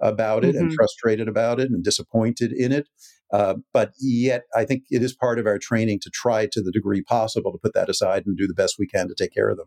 about 0.00 0.42
it 0.42 0.54
mm-hmm. 0.54 0.68
and 0.68 0.74
frustrated 0.74 1.28
about 1.28 1.60
it 1.60 1.70
and 1.70 1.84
disappointed 1.84 2.52
in 2.52 2.72
it. 2.72 2.88
Uh, 3.32 3.56
but 3.74 3.92
yet, 4.00 4.44
I 4.54 4.64
think 4.64 4.84
it 4.88 5.02
is 5.02 5.14
part 5.14 5.38
of 5.38 5.46
our 5.46 5.58
training 5.58 6.00
to 6.00 6.10
try 6.10 6.46
to 6.46 6.62
the 6.62 6.72
degree 6.72 7.02
possible 7.02 7.52
to 7.52 7.58
put 7.58 7.74
that 7.74 7.90
aside 7.90 8.24
and 8.24 8.36
do 8.38 8.46
the 8.46 8.54
best 8.54 8.76
we 8.78 8.86
can 8.86 9.08
to 9.08 9.14
take 9.14 9.34
care 9.34 9.50
of 9.50 9.58
them. 9.58 9.66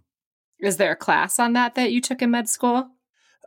Is 0.60 0.78
there 0.78 0.92
a 0.92 0.96
class 0.96 1.40
on 1.40 1.54
that 1.54 1.76
that 1.76 1.92
you 1.92 2.02
took 2.02 2.22
in 2.22 2.32
med 2.32 2.50
school? 2.50 2.90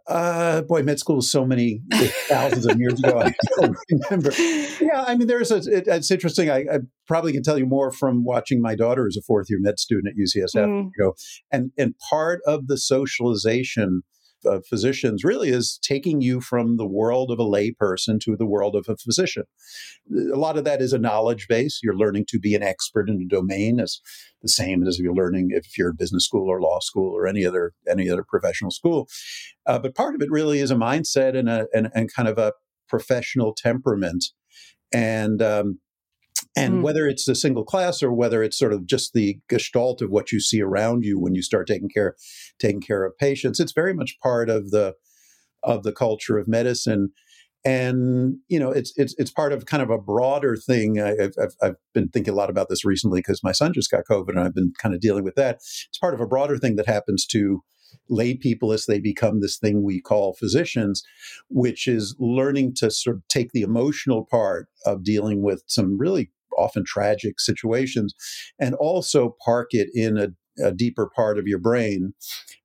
Uh, 0.08 0.62
boy, 0.62 0.82
med 0.82 0.98
school 0.98 1.18
is 1.18 1.30
so 1.30 1.44
many 1.44 1.80
thousands 2.28 2.66
of 2.66 2.78
years 2.78 2.98
ago. 2.98 3.20
I 3.20 3.32
don't 3.60 3.76
remember. 4.10 4.32
Yeah, 4.80 5.04
I 5.06 5.14
mean, 5.14 5.28
there's 5.28 5.50
a. 5.52 5.58
It, 5.58 5.86
it's 5.86 6.10
interesting. 6.10 6.50
I, 6.50 6.58
I, 6.58 6.78
probably 7.06 7.32
can 7.32 7.42
tell 7.42 7.58
you 7.58 7.66
more 7.66 7.92
from 7.92 8.24
watching 8.24 8.60
my 8.60 8.74
daughter 8.74 9.06
as 9.06 9.16
a 9.16 9.22
fourth 9.22 9.46
year 9.48 9.60
med 9.60 9.78
student 9.78 10.08
at 10.08 10.16
UCSF. 10.16 10.90
Mm. 10.98 11.12
And 11.52 11.70
and 11.78 11.94
part 12.10 12.40
of 12.46 12.66
the 12.66 12.78
socialization 12.78 14.02
of 14.44 14.66
physicians 14.66 15.24
really 15.24 15.50
is 15.50 15.78
taking 15.82 16.20
you 16.20 16.40
from 16.40 16.76
the 16.76 16.86
world 16.86 17.30
of 17.30 17.38
a 17.38 17.44
layperson 17.44 18.20
to 18.20 18.36
the 18.36 18.46
world 18.46 18.74
of 18.74 18.86
a 18.88 18.96
physician. 18.96 19.44
A 20.32 20.38
lot 20.38 20.56
of 20.56 20.64
that 20.64 20.82
is 20.82 20.92
a 20.92 20.98
knowledge 20.98 21.46
base. 21.48 21.80
You're 21.82 21.96
learning 21.96 22.26
to 22.28 22.38
be 22.38 22.54
an 22.54 22.62
expert 22.62 23.08
in 23.08 23.22
a 23.22 23.28
domain 23.28 23.80
as 23.80 24.00
the 24.40 24.48
same 24.48 24.86
as 24.86 24.98
you're 24.98 25.14
learning 25.14 25.48
if 25.50 25.78
you're 25.78 25.90
in 25.90 25.96
business 25.96 26.24
school 26.24 26.48
or 26.48 26.60
law 26.60 26.80
school 26.80 27.12
or 27.14 27.26
any 27.26 27.44
other 27.44 27.72
any 27.88 28.08
other 28.08 28.24
professional 28.26 28.70
school. 28.70 29.08
Uh, 29.66 29.78
but 29.78 29.94
part 29.94 30.14
of 30.14 30.22
it 30.22 30.30
really 30.30 30.58
is 30.58 30.70
a 30.70 30.76
mindset 30.76 31.36
and 31.36 31.48
a 31.48 31.66
and, 31.72 31.90
and 31.94 32.12
kind 32.12 32.28
of 32.28 32.38
a 32.38 32.52
professional 32.88 33.54
temperament. 33.54 34.24
And 34.92 35.40
um, 35.40 35.78
and 36.56 36.74
mm. 36.74 36.82
whether 36.82 37.06
it's 37.06 37.26
a 37.28 37.34
single 37.34 37.64
class 37.64 38.02
or 38.02 38.12
whether 38.12 38.42
it's 38.42 38.58
sort 38.58 38.72
of 38.72 38.86
just 38.86 39.12
the 39.12 39.38
gestalt 39.48 40.02
of 40.02 40.10
what 40.10 40.32
you 40.32 40.40
see 40.40 40.60
around 40.60 41.04
you 41.04 41.18
when 41.18 41.34
you 41.34 41.42
start 41.42 41.66
taking 41.66 41.88
care 41.88 42.14
taking 42.58 42.80
care 42.80 43.04
of 43.04 43.16
patients, 43.18 43.60
it's 43.60 43.72
very 43.72 43.94
much 43.94 44.18
part 44.22 44.50
of 44.50 44.70
the 44.70 44.94
of 45.62 45.82
the 45.82 45.92
culture 45.92 46.38
of 46.38 46.48
medicine. 46.48 47.10
And 47.64 48.38
you 48.48 48.58
know, 48.58 48.70
it's 48.70 48.92
it's 48.96 49.14
it's 49.18 49.30
part 49.30 49.52
of 49.52 49.66
kind 49.66 49.82
of 49.82 49.90
a 49.90 49.98
broader 49.98 50.56
thing. 50.56 51.00
I, 51.00 51.14
have 51.20 51.54
I've 51.62 51.76
been 51.94 52.08
thinking 52.08 52.34
a 52.34 52.36
lot 52.36 52.50
about 52.50 52.68
this 52.68 52.84
recently 52.84 53.20
because 53.20 53.44
my 53.44 53.52
son 53.52 53.72
just 53.72 53.90
got 53.90 54.04
COVID, 54.10 54.30
and 54.30 54.40
I've 54.40 54.54
been 54.54 54.72
kind 54.78 54.94
of 54.94 55.00
dealing 55.00 55.22
with 55.22 55.36
that. 55.36 55.56
It's 55.56 55.98
part 56.00 56.14
of 56.14 56.20
a 56.20 56.26
broader 56.26 56.58
thing 56.58 56.76
that 56.76 56.88
happens 56.88 57.24
to 57.26 57.62
lay 58.08 58.36
people 58.36 58.72
as 58.72 58.86
they 58.86 58.98
become 58.98 59.40
this 59.40 59.58
thing 59.58 59.82
we 59.82 60.00
call 60.00 60.34
physicians, 60.34 61.02
which 61.48 61.86
is 61.86 62.16
learning 62.18 62.74
to 62.74 62.90
sort 62.90 63.16
of 63.16 63.22
take 63.28 63.52
the 63.52 63.62
emotional 63.62 64.26
part 64.28 64.68
of 64.84 65.04
dealing 65.04 65.42
with 65.42 65.62
some 65.66 65.98
really 65.98 66.30
often 66.58 66.84
tragic 66.84 67.40
situations, 67.40 68.14
and 68.58 68.74
also 68.76 69.36
park 69.44 69.68
it 69.70 69.88
in 69.94 70.18
a, 70.18 70.28
a 70.64 70.72
deeper 70.72 71.10
part 71.14 71.38
of 71.38 71.46
your 71.46 71.58
brain, 71.58 72.14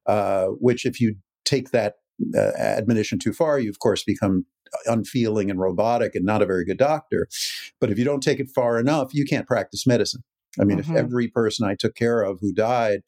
uh, 0.05 0.47
which 0.59 0.85
if 0.85 0.99
you 0.99 1.15
take 1.45 1.71
that 1.71 1.95
uh, 2.35 2.51
admonition 2.57 3.19
too 3.19 3.33
far, 3.33 3.59
you 3.59 3.69
of 3.69 3.79
course 3.79 4.03
become 4.03 4.45
unfeeling 4.85 5.49
and 5.49 5.59
robotic 5.59 6.15
and 6.15 6.25
not 6.25 6.41
a 6.41 6.45
very 6.45 6.65
good 6.65 6.77
doctor. 6.77 7.27
But 7.79 7.89
if 7.91 7.97
you 7.97 8.05
don't 8.05 8.23
take 8.23 8.39
it 8.39 8.49
far 8.53 8.79
enough, 8.79 9.13
you 9.13 9.25
can't 9.25 9.47
practice 9.47 9.87
medicine. 9.87 10.23
I 10.59 10.63
mean, 10.63 10.79
mm-hmm. 10.79 10.91
if 10.91 10.97
every 10.97 11.27
person 11.27 11.67
I 11.67 11.75
took 11.75 11.95
care 11.95 12.21
of 12.21 12.39
who 12.41 12.51
died, 12.51 13.01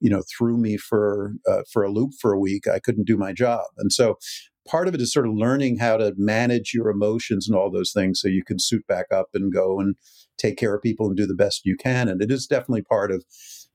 you 0.00 0.10
know, 0.10 0.22
threw 0.36 0.56
me 0.56 0.76
for 0.76 1.34
uh, 1.48 1.62
for 1.70 1.84
a 1.84 1.90
loop 1.90 2.12
for 2.20 2.32
a 2.32 2.38
week, 2.38 2.66
I 2.66 2.78
couldn't 2.78 3.06
do 3.06 3.16
my 3.16 3.32
job. 3.32 3.66
And 3.78 3.92
so, 3.92 4.18
part 4.68 4.88
of 4.88 4.94
it 4.94 5.00
is 5.00 5.12
sort 5.12 5.26
of 5.26 5.34
learning 5.34 5.78
how 5.78 5.96
to 5.98 6.14
manage 6.16 6.72
your 6.74 6.88
emotions 6.90 7.48
and 7.48 7.56
all 7.56 7.70
those 7.70 7.92
things, 7.92 8.20
so 8.20 8.28
you 8.28 8.44
can 8.44 8.58
suit 8.58 8.86
back 8.86 9.06
up 9.12 9.28
and 9.34 9.52
go 9.52 9.78
and 9.78 9.94
take 10.38 10.56
care 10.56 10.74
of 10.74 10.82
people 10.82 11.06
and 11.06 11.16
do 11.16 11.26
the 11.26 11.34
best 11.34 11.64
you 11.64 11.76
can. 11.76 12.08
And 12.08 12.22
it 12.22 12.30
is 12.30 12.46
definitely 12.46 12.82
part 12.82 13.10
of 13.10 13.24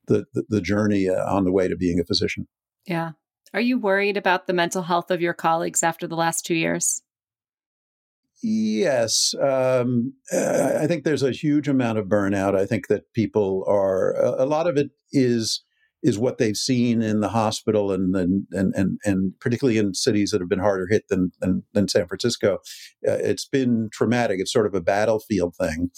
the 0.06 0.24
the, 0.34 0.44
the 0.48 0.60
journey 0.60 1.08
uh, 1.08 1.24
on 1.32 1.44
the 1.44 1.52
way 1.52 1.68
to 1.68 1.76
being 1.76 2.00
a 2.00 2.04
physician. 2.04 2.48
Yeah. 2.86 3.12
Are 3.54 3.60
you 3.60 3.78
worried 3.78 4.16
about 4.16 4.46
the 4.46 4.54
mental 4.54 4.82
health 4.82 5.10
of 5.10 5.20
your 5.20 5.34
colleagues 5.34 5.82
after 5.82 6.06
the 6.06 6.16
last 6.16 6.46
two 6.46 6.54
years? 6.54 7.02
Yes, 8.42 9.34
um, 9.40 10.14
I 10.32 10.86
think 10.88 11.04
there's 11.04 11.22
a 11.22 11.30
huge 11.30 11.68
amount 11.68 11.98
of 11.98 12.06
burnout. 12.06 12.56
I 12.56 12.66
think 12.66 12.88
that 12.88 13.12
people 13.12 13.64
are 13.68 14.16
a 14.16 14.46
lot 14.46 14.66
of 14.66 14.76
it 14.76 14.90
is 15.12 15.62
is 16.02 16.18
what 16.18 16.38
they've 16.38 16.56
seen 16.56 17.02
in 17.02 17.20
the 17.20 17.28
hospital 17.28 17.92
and 17.92 18.16
and 18.16 18.46
and 18.50 18.98
and, 19.04 19.38
particularly 19.38 19.78
in 19.78 19.94
cities 19.94 20.30
that 20.30 20.40
have 20.40 20.48
been 20.48 20.58
harder 20.58 20.88
hit 20.90 21.06
than 21.08 21.30
than, 21.40 21.62
than 21.72 21.86
San 21.86 22.08
Francisco. 22.08 22.54
Uh, 23.06 23.12
it's 23.12 23.46
been 23.46 23.88
traumatic. 23.92 24.40
It's 24.40 24.52
sort 24.52 24.66
of 24.66 24.74
a 24.74 24.80
battlefield 24.80 25.54
thing. 25.54 25.90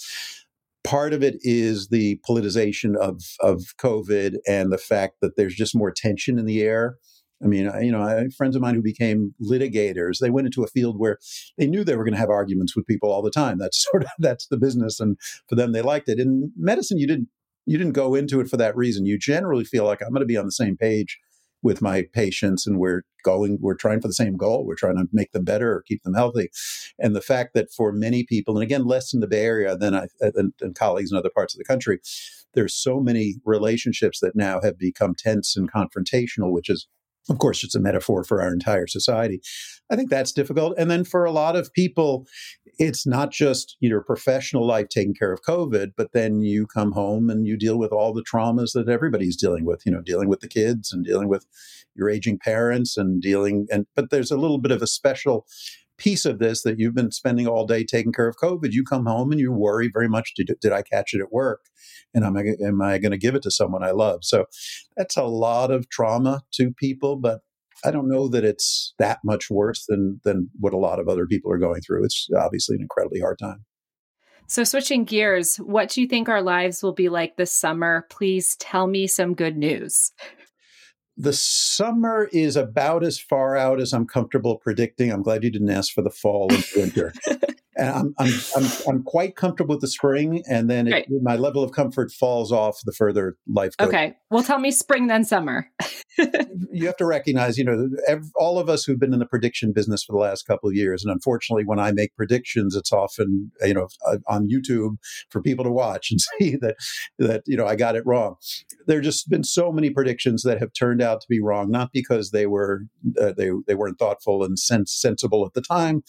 Part 0.85 1.13
of 1.13 1.23
it 1.23 1.37
is 1.41 1.89
the 1.89 2.19
politicization 2.27 2.95
of 2.95 3.21
of 3.41 3.63
COVID 3.81 4.37
and 4.47 4.71
the 4.71 4.77
fact 4.77 5.15
that 5.21 5.35
there's 5.35 5.55
just 5.55 5.75
more 5.75 5.91
tension 5.91 6.37
in 6.37 6.45
the 6.45 6.61
air 6.61 6.97
I 7.43 7.47
mean, 7.47 7.69
you 7.81 7.91
know, 7.91 8.01
I 8.01 8.27
friends 8.35 8.55
of 8.55 8.61
mine 8.61 8.75
who 8.75 8.81
became 8.81 9.33
litigators. 9.41 10.19
They 10.19 10.29
went 10.29 10.47
into 10.47 10.63
a 10.63 10.67
field 10.67 10.97
where 10.97 11.19
they 11.57 11.67
knew 11.67 11.83
they 11.83 11.95
were 11.95 12.03
going 12.03 12.13
to 12.13 12.19
have 12.19 12.29
arguments 12.29 12.75
with 12.75 12.87
people 12.87 13.11
all 13.11 13.21
the 13.21 13.31
time. 13.31 13.57
That's 13.57 13.83
sort 13.91 14.03
of 14.03 14.09
that's 14.19 14.47
the 14.47 14.57
business, 14.57 14.99
and 14.99 15.17
for 15.47 15.55
them, 15.55 15.71
they 15.71 15.81
liked 15.81 16.09
it. 16.09 16.19
In 16.19 16.51
medicine, 16.57 16.97
you 16.97 17.07
didn't 17.07 17.29
you 17.65 17.77
didn't 17.77 17.93
go 17.93 18.15
into 18.15 18.39
it 18.39 18.47
for 18.47 18.57
that 18.57 18.75
reason. 18.75 19.05
You 19.05 19.17
generally 19.17 19.65
feel 19.65 19.85
like 19.85 20.01
I'm 20.01 20.11
going 20.11 20.21
to 20.21 20.25
be 20.25 20.37
on 20.37 20.45
the 20.45 20.51
same 20.51 20.77
page 20.77 21.19
with 21.65 21.81
my 21.81 22.03
patients, 22.13 22.67
and 22.67 22.77
we're 22.77 23.01
going, 23.23 23.57
we're 23.59 23.75
trying 23.75 23.99
for 23.99 24.07
the 24.07 24.13
same 24.13 24.37
goal. 24.37 24.65
We're 24.65 24.75
trying 24.75 24.97
to 24.97 25.07
make 25.11 25.31
them 25.31 25.43
better 25.43 25.73
or 25.73 25.81
keep 25.81 26.03
them 26.03 26.13
healthy. 26.13 26.49
And 26.99 27.15
the 27.15 27.21
fact 27.21 27.55
that 27.55 27.73
for 27.73 27.91
many 27.91 28.23
people, 28.23 28.55
and 28.55 28.61
again, 28.61 28.85
less 28.85 29.15
in 29.15 29.19
the 29.19 29.27
Bay 29.27 29.43
Area 29.43 29.75
than 29.75 29.95
I 29.95 30.07
uh, 30.21 30.31
than, 30.35 30.53
than 30.59 30.75
colleagues 30.75 31.11
in 31.11 31.17
other 31.17 31.31
parts 31.33 31.55
of 31.55 31.57
the 31.57 31.65
country, 31.65 31.99
there's 32.53 32.75
so 32.75 32.99
many 32.99 33.37
relationships 33.45 34.19
that 34.19 34.35
now 34.35 34.61
have 34.61 34.77
become 34.77 35.15
tense 35.17 35.57
and 35.57 35.69
confrontational, 35.71 36.51
which 36.51 36.69
is 36.69 36.87
of 37.27 37.39
course, 37.39 37.63
it's 37.63 37.73
a 37.73 37.79
metaphor 37.79 38.23
for 38.23 38.39
our 38.39 38.53
entire 38.53 38.85
society. 38.85 39.41
I 39.89 39.95
think 39.95 40.11
that's 40.11 40.31
difficult. 40.31 40.75
And 40.77 40.91
then 40.91 41.03
for 41.03 41.25
a 41.25 41.31
lot 41.31 41.55
of 41.55 41.73
people, 41.73 42.27
it's 42.77 43.05
not 43.05 43.31
just 43.31 43.77
your 43.79 44.01
professional 44.01 44.65
life 44.65 44.89
taking 44.89 45.13
care 45.13 45.31
of 45.31 45.41
COVID, 45.41 45.93
but 45.95 46.11
then 46.13 46.41
you 46.41 46.67
come 46.67 46.91
home 46.91 47.29
and 47.29 47.45
you 47.45 47.57
deal 47.57 47.77
with 47.77 47.91
all 47.91 48.13
the 48.13 48.23
traumas 48.23 48.73
that 48.73 48.89
everybody's 48.89 49.37
dealing 49.37 49.65
with, 49.65 49.83
you 49.85 49.91
know, 49.91 50.01
dealing 50.01 50.29
with 50.29 50.39
the 50.39 50.47
kids 50.47 50.91
and 50.91 51.05
dealing 51.05 51.27
with 51.27 51.45
your 51.95 52.09
aging 52.09 52.39
parents 52.39 52.97
and 52.97 53.21
dealing 53.21 53.67
and 53.71 53.85
but 53.95 54.09
there's 54.09 54.31
a 54.31 54.37
little 54.37 54.57
bit 54.57 54.71
of 54.71 54.81
a 54.81 54.87
special 54.87 55.45
piece 55.97 56.25
of 56.25 56.39
this 56.39 56.63
that 56.63 56.79
you've 56.79 56.95
been 56.95 57.11
spending 57.11 57.47
all 57.47 57.65
day 57.65 57.83
taking 57.83 58.11
care 58.11 58.27
of 58.27 58.35
COVID. 58.37 58.71
You 58.71 58.83
come 58.83 59.05
home 59.05 59.31
and 59.31 59.39
you 59.39 59.51
worry 59.51 59.89
very 59.91 60.09
much: 60.09 60.33
Did, 60.35 60.51
did 60.61 60.71
I 60.71 60.81
catch 60.81 61.13
it 61.13 61.21
at 61.21 61.31
work? 61.31 61.65
And 62.13 62.23
am 62.23 62.37
I 62.37 62.43
am 62.61 62.81
I 62.81 62.97
going 62.97 63.11
to 63.11 63.17
give 63.17 63.35
it 63.35 63.43
to 63.43 63.51
someone 63.51 63.83
I 63.83 63.91
love? 63.91 64.19
So 64.23 64.45
that's 64.97 65.17
a 65.17 65.23
lot 65.23 65.71
of 65.71 65.89
trauma 65.89 66.41
to 66.53 66.71
people, 66.71 67.15
but 67.15 67.41
I 67.83 67.91
don't 67.91 68.07
know 68.07 68.27
that 68.29 68.43
it's 68.43 68.93
that 68.99 69.19
much 69.23 69.49
worse 69.49 69.85
than 69.87 70.21
than 70.23 70.49
what 70.59 70.73
a 70.73 70.77
lot 70.77 70.99
of 70.99 71.07
other 71.07 71.25
people 71.25 71.51
are 71.51 71.57
going 71.57 71.81
through. 71.81 72.05
It's 72.05 72.29
obviously 72.37 72.75
an 72.75 72.81
incredibly 72.81 73.19
hard 73.19 73.39
time. 73.39 73.65
So, 74.47 74.63
switching 74.63 75.05
gears, 75.05 75.57
what 75.57 75.89
do 75.89 76.01
you 76.01 76.07
think 76.07 76.29
our 76.29 76.41
lives 76.41 76.83
will 76.83 76.93
be 76.93 77.09
like 77.09 77.35
this 77.35 77.51
summer? 77.51 78.05
Please 78.09 78.55
tell 78.57 78.87
me 78.87 79.07
some 79.07 79.33
good 79.33 79.57
news 79.57 80.11
the 81.17 81.33
summer 81.33 82.29
is 82.33 82.55
about 82.55 83.03
as 83.03 83.19
far 83.19 83.55
out 83.55 83.79
as 83.79 83.93
I'm 83.93 84.05
comfortable 84.05 84.57
predicting. 84.57 85.11
I'm 85.11 85.23
glad 85.23 85.43
you 85.43 85.51
didn't 85.51 85.69
ask 85.69 85.93
for 85.93 86.01
the 86.01 86.09
fall 86.09 86.53
and 86.53 86.65
winter. 86.75 87.13
and 87.77 87.89
I'm, 87.89 88.15
I'm, 88.19 88.33
I'm, 88.55 88.71
I'm, 88.87 89.03
quite 89.03 89.35
comfortable 89.35 89.75
with 89.75 89.81
the 89.81 89.87
spring, 89.87 90.43
and 90.49 90.69
then 90.69 90.87
it, 90.87 91.07
my 91.21 91.35
level 91.35 91.63
of 91.63 91.71
comfort 91.71 92.11
falls 92.11 92.51
off 92.51 92.79
the 92.83 92.91
further 92.91 93.37
life 93.47 93.77
goes. 93.77 93.87
Okay, 93.87 94.15
well, 94.29 94.43
tell 94.43 94.59
me 94.59 94.71
spring 94.71 95.07
then 95.07 95.23
summer. 95.23 95.69
you 96.71 96.85
have 96.85 96.97
to 96.97 97.05
recognize, 97.05 97.57
you 97.57 97.63
know, 97.63 97.89
every, 98.07 98.29
all 98.35 98.59
of 98.59 98.69
us 98.69 98.83
who've 98.83 98.99
been 98.99 99.13
in 99.13 99.19
the 99.19 99.25
prediction 99.25 99.71
business 99.73 100.03
for 100.03 100.13
the 100.13 100.19
last 100.19 100.43
couple 100.43 100.69
of 100.69 100.75
years, 100.75 101.03
and 101.03 101.11
unfortunately, 101.11 101.63
when 101.65 101.79
I 101.79 101.91
make 101.91 102.15
predictions, 102.15 102.75
it's 102.75 102.91
often 102.91 103.51
you 103.61 103.73
know 103.73 103.87
uh, 104.07 104.17
on 104.27 104.49
YouTube 104.49 104.97
for 105.29 105.41
people 105.41 105.63
to 105.65 105.71
watch 105.71 106.11
and 106.11 106.21
see 106.39 106.55
that 106.57 106.75
that 107.19 107.43
you 107.45 107.57
know 107.57 107.65
I 107.65 107.75
got 107.75 107.95
it 107.95 108.05
wrong. 108.05 108.35
There 108.87 108.97
have 108.97 109.05
just 109.05 109.29
been 109.29 109.43
so 109.43 109.71
many 109.71 109.89
predictions 109.89 110.43
that 110.43 110.59
have 110.59 110.73
turned 110.73 111.01
out 111.01 111.21
to 111.21 111.27
be 111.29 111.41
wrong, 111.41 111.71
not 111.71 111.89
because 111.93 112.31
they 112.31 112.45
were 112.45 112.81
uh, 113.19 113.33
they 113.37 113.51
they 113.67 113.75
weren't 113.75 113.99
thoughtful 113.99 114.43
and 114.43 114.57
sens- 114.57 114.93
sensible 114.93 115.45
at 115.45 115.53
the 115.53 115.61
time, 115.61 116.03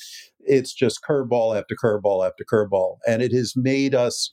it's 0.47 0.73
just 0.73 1.03
curveball 1.03 1.59
after 1.59 1.75
curveball 1.75 2.27
after 2.27 2.45
curveball. 2.45 2.99
And 3.07 3.23
it 3.23 3.33
has 3.33 3.55
made 3.57 3.95
us 3.95 4.33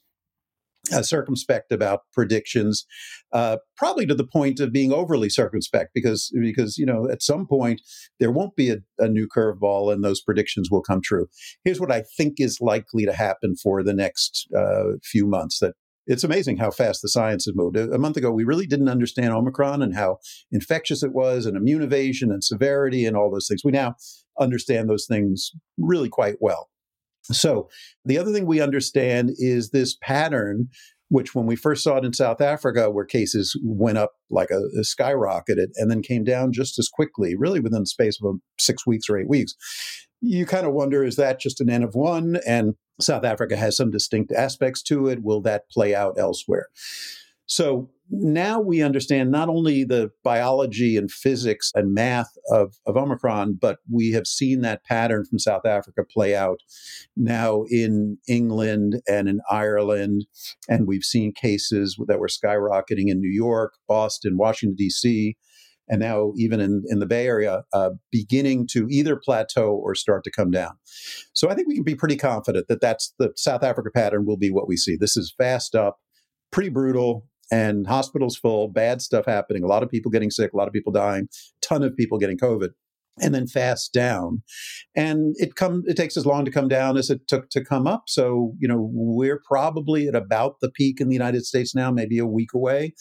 uh, 0.91 1.01
circumspect 1.01 1.71
about 1.71 2.01
predictions, 2.11 2.85
uh, 3.31 3.57
probably 3.77 4.05
to 4.05 4.15
the 4.15 4.27
point 4.27 4.59
of 4.59 4.73
being 4.73 4.91
overly 4.91 5.29
circumspect, 5.29 5.91
because 5.93 6.31
because 6.41 6.77
you 6.77 6.85
know 6.85 7.07
at 7.09 7.21
some 7.21 7.47
point 7.47 7.81
there 8.19 8.31
won't 8.31 8.55
be 8.55 8.69
a, 8.69 8.77
a 8.99 9.07
new 9.07 9.27
curveball 9.27 9.93
and 9.93 10.03
those 10.03 10.21
predictions 10.21 10.69
will 10.69 10.81
come 10.81 11.01
true. 11.01 11.27
Here's 11.63 11.79
what 11.79 11.91
I 11.91 12.03
think 12.17 12.35
is 12.37 12.59
likely 12.59 13.05
to 13.05 13.13
happen 13.13 13.55
for 13.55 13.83
the 13.83 13.93
next 13.93 14.47
uh, 14.55 14.97
few 15.03 15.25
months. 15.25 15.59
That 15.59 15.73
it's 16.05 16.25
amazing 16.25 16.57
how 16.57 16.69
fast 16.69 17.01
the 17.01 17.07
science 17.07 17.45
has 17.45 17.55
moved. 17.55 17.77
A 17.77 17.97
month 17.97 18.17
ago, 18.17 18.31
we 18.31 18.43
really 18.43 18.67
didn't 18.67 18.89
understand 18.89 19.33
Omicron 19.33 19.81
and 19.81 19.95
how 19.95 20.17
infectious 20.51 21.01
it 21.01 21.13
was, 21.13 21.45
and 21.45 21.55
immune 21.55 21.81
evasion 21.81 22.29
and 22.29 22.43
severity 22.43 23.05
and 23.05 23.15
all 23.15 23.31
those 23.31 23.47
things. 23.47 23.61
We 23.63 23.71
now 23.71 23.95
understand 24.37 24.89
those 24.89 25.05
things 25.05 25.51
really 25.77 26.09
quite 26.09 26.35
well. 26.41 26.69
So, 27.31 27.69
the 28.05 28.17
other 28.17 28.33
thing 28.33 28.45
we 28.45 28.61
understand 28.61 29.31
is 29.37 29.69
this 29.69 29.95
pattern, 30.01 30.69
which 31.09 31.33
when 31.33 31.45
we 31.45 31.55
first 31.55 31.83
saw 31.83 31.97
it 31.97 32.05
in 32.05 32.13
South 32.13 32.41
Africa, 32.41 32.89
where 32.89 33.05
cases 33.05 33.57
went 33.63 33.97
up 33.97 34.13
like 34.29 34.49
a, 34.51 34.59
a 34.77 34.81
skyrocketed 34.81 35.67
and 35.75 35.89
then 35.89 36.01
came 36.01 36.23
down 36.23 36.51
just 36.51 36.77
as 36.79 36.89
quickly, 36.89 37.35
really 37.35 37.59
within 37.59 37.81
the 37.81 37.87
space 37.87 38.19
of 38.21 38.35
six 38.59 38.85
weeks 38.85 39.09
or 39.09 39.17
eight 39.17 39.29
weeks. 39.29 39.53
You 40.21 40.45
kind 40.45 40.65
of 40.65 40.73
wonder 40.73 41.03
is 41.03 41.15
that 41.17 41.39
just 41.39 41.61
an 41.61 41.69
N 41.69 41.83
of 41.83 41.95
one? 41.95 42.39
And 42.47 42.75
South 42.99 43.23
Africa 43.23 43.55
has 43.57 43.75
some 43.75 43.91
distinct 43.91 44.31
aspects 44.31 44.81
to 44.83 45.07
it. 45.07 45.23
Will 45.23 45.41
that 45.41 45.69
play 45.69 45.93
out 45.95 46.17
elsewhere? 46.17 46.67
So 47.53 47.91
now 48.09 48.59
we 48.59 48.81
understand 48.81 49.29
not 49.29 49.47
only 49.47 49.83
the 49.83 50.09
biology 50.23 50.97
and 50.97 51.11
physics 51.11 51.71
and 51.75 51.93
math 51.93 52.31
of, 52.49 52.73
of 52.87 52.97
Omicron, 52.97 53.59
but 53.61 53.77
we 53.91 54.11
have 54.13 54.25
seen 54.25 54.61
that 54.61 54.83
pattern 54.85 55.23
from 55.23 55.37
South 55.37 55.63
Africa 55.63 56.01
play 56.03 56.35
out 56.35 56.61
now 57.15 57.65
in 57.69 58.17
England 58.27 59.03
and 59.07 59.29
in 59.29 59.39
Ireland. 59.51 60.25
And 60.67 60.87
we've 60.87 61.03
seen 61.03 61.31
cases 61.31 61.95
that 62.07 62.17
were 62.17 62.27
skyrocketing 62.27 63.09
in 63.09 63.19
New 63.19 63.31
York, 63.31 63.73
Boston, 63.87 64.35
Washington, 64.35 64.75
D.C., 64.75 65.37
and 65.87 65.99
now 65.99 66.31
even 66.35 66.59
in, 66.59 66.81
in 66.87 66.97
the 66.97 67.05
Bay 67.05 67.27
Area, 67.27 67.65
uh, 67.71 67.91
beginning 68.11 68.65
to 68.71 68.87
either 68.89 69.15
plateau 69.15 69.73
or 69.75 69.93
start 69.93 70.23
to 70.23 70.31
come 70.31 70.49
down. 70.49 70.71
So 71.33 71.51
I 71.51 71.53
think 71.53 71.67
we 71.67 71.75
can 71.75 71.83
be 71.83 71.93
pretty 71.93 72.15
confident 72.15 72.67
that 72.67 72.81
that's 72.81 73.13
the 73.19 73.31
South 73.35 73.61
Africa 73.61 73.91
pattern 73.93 74.25
will 74.25 74.37
be 74.37 74.49
what 74.49 74.67
we 74.67 74.75
see. 74.75 74.95
This 74.95 75.15
is 75.15 75.35
fast 75.37 75.75
up, 75.75 75.99
pretty 76.51 76.69
brutal, 76.69 77.27
and 77.51 77.87
hospitals 77.87 78.37
full, 78.37 78.67
bad 78.67 79.01
stuff 79.01 79.25
happening, 79.25 79.63
a 79.63 79.67
lot 79.67 79.83
of 79.83 79.89
people 79.89 80.11
getting 80.11 80.31
sick, 80.31 80.53
a 80.53 80.57
lot 80.57 80.67
of 80.67 80.73
people 80.73 80.91
dying, 80.91 81.27
ton 81.61 81.83
of 81.83 81.95
people 81.95 82.17
getting 82.17 82.37
COVID 82.37 82.69
and 83.19 83.33
then 83.33 83.47
fast 83.47 83.93
down. 83.93 84.41
And 84.95 85.35
it 85.37 85.55
come 85.55 85.83
it 85.85 85.95
takes 85.95 86.17
as 86.17 86.25
long 86.25 86.45
to 86.45 86.51
come 86.51 86.67
down 86.67 86.97
as 86.97 87.09
it 87.09 87.27
took 87.27 87.49
to 87.51 87.63
come 87.63 87.85
up. 87.85 88.03
So 88.07 88.53
you 88.59 88.67
know 88.67 88.89
we're 88.91 89.41
probably 89.45 90.07
at 90.07 90.15
about 90.15 90.59
the 90.61 90.71
peak 90.71 90.99
in 90.99 91.09
the 91.09 91.13
united 91.13 91.45
states 91.45 91.75
now 91.75 91.91
maybe 91.91 92.17
a 92.17 92.25
week 92.25 92.53
away. 92.53 92.93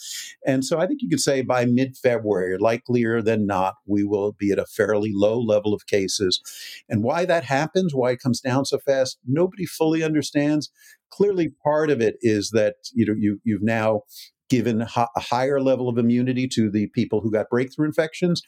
And 0.45 0.63
so 0.63 0.79
i 0.79 0.87
think 0.87 1.01
you 1.01 1.09
could 1.09 1.19
say 1.19 1.41
by 1.41 1.65
mid-february 1.65 2.57
likelier 2.59 3.21
than 3.21 3.45
not 3.45 3.75
we 3.85 4.03
will 4.03 4.33
be 4.33 4.51
at 4.51 4.59
a 4.59 4.65
fairly 4.65 5.11
low 5.13 5.39
level 5.39 5.73
of 5.73 5.87
cases. 5.87 6.41
And 6.89 7.03
why 7.03 7.25
that 7.25 7.45
happens 7.45 7.95
why 7.95 8.11
it 8.11 8.19
comes 8.19 8.41
down 8.41 8.65
so 8.65 8.79
fast 8.79 9.17
nobody 9.25 9.65
fully 9.65 10.03
understands 10.03 10.71
clearly 11.15 11.51
part 11.63 11.89
of 11.89 12.01
it 12.01 12.15
is 12.21 12.49
that 12.51 12.75
you 12.93 13.05
know 13.05 13.13
you 13.17 13.39
you've 13.43 13.63
now 13.63 14.01
given 14.49 14.81
a 14.81 15.07
higher 15.17 15.59
level 15.59 15.89
of 15.89 15.97
immunity 15.97 16.47
to 16.47 16.69
the 16.69 16.87
people 16.93 17.21
who 17.21 17.31
got 17.31 17.49
breakthrough 17.49 17.87
infections 17.87 18.41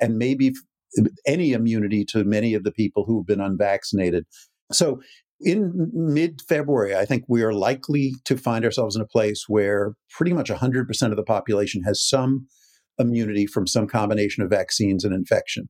and 0.00 0.16
maybe 0.16 0.52
any 1.26 1.52
immunity 1.52 2.04
to 2.04 2.22
many 2.24 2.54
of 2.54 2.64
the 2.64 2.70
people 2.70 3.04
who 3.04 3.18
have 3.18 3.26
been 3.26 3.40
unvaccinated. 3.40 4.24
So 4.70 5.00
in 5.40 5.90
mid 5.92 6.42
February, 6.48 6.94
I 6.94 7.04
think 7.04 7.24
we 7.28 7.42
are 7.42 7.52
likely 7.52 8.14
to 8.24 8.36
find 8.36 8.64
ourselves 8.64 8.94
in 8.94 9.02
a 9.02 9.06
place 9.06 9.44
where 9.48 9.94
pretty 10.10 10.32
much 10.32 10.48
100% 10.48 11.10
of 11.10 11.16
the 11.16 11.22
population 11.22 11.82
has 11.84 12.06
some 12.06 12.46
immunity 12.98 13.46
from 13.46 13.66
some 13.66 13.86
combination 13.86 14.42
of 14.42 14.50
vaccines 14.50 15.04
and 15.04 15.14
infection. 15.14 15.68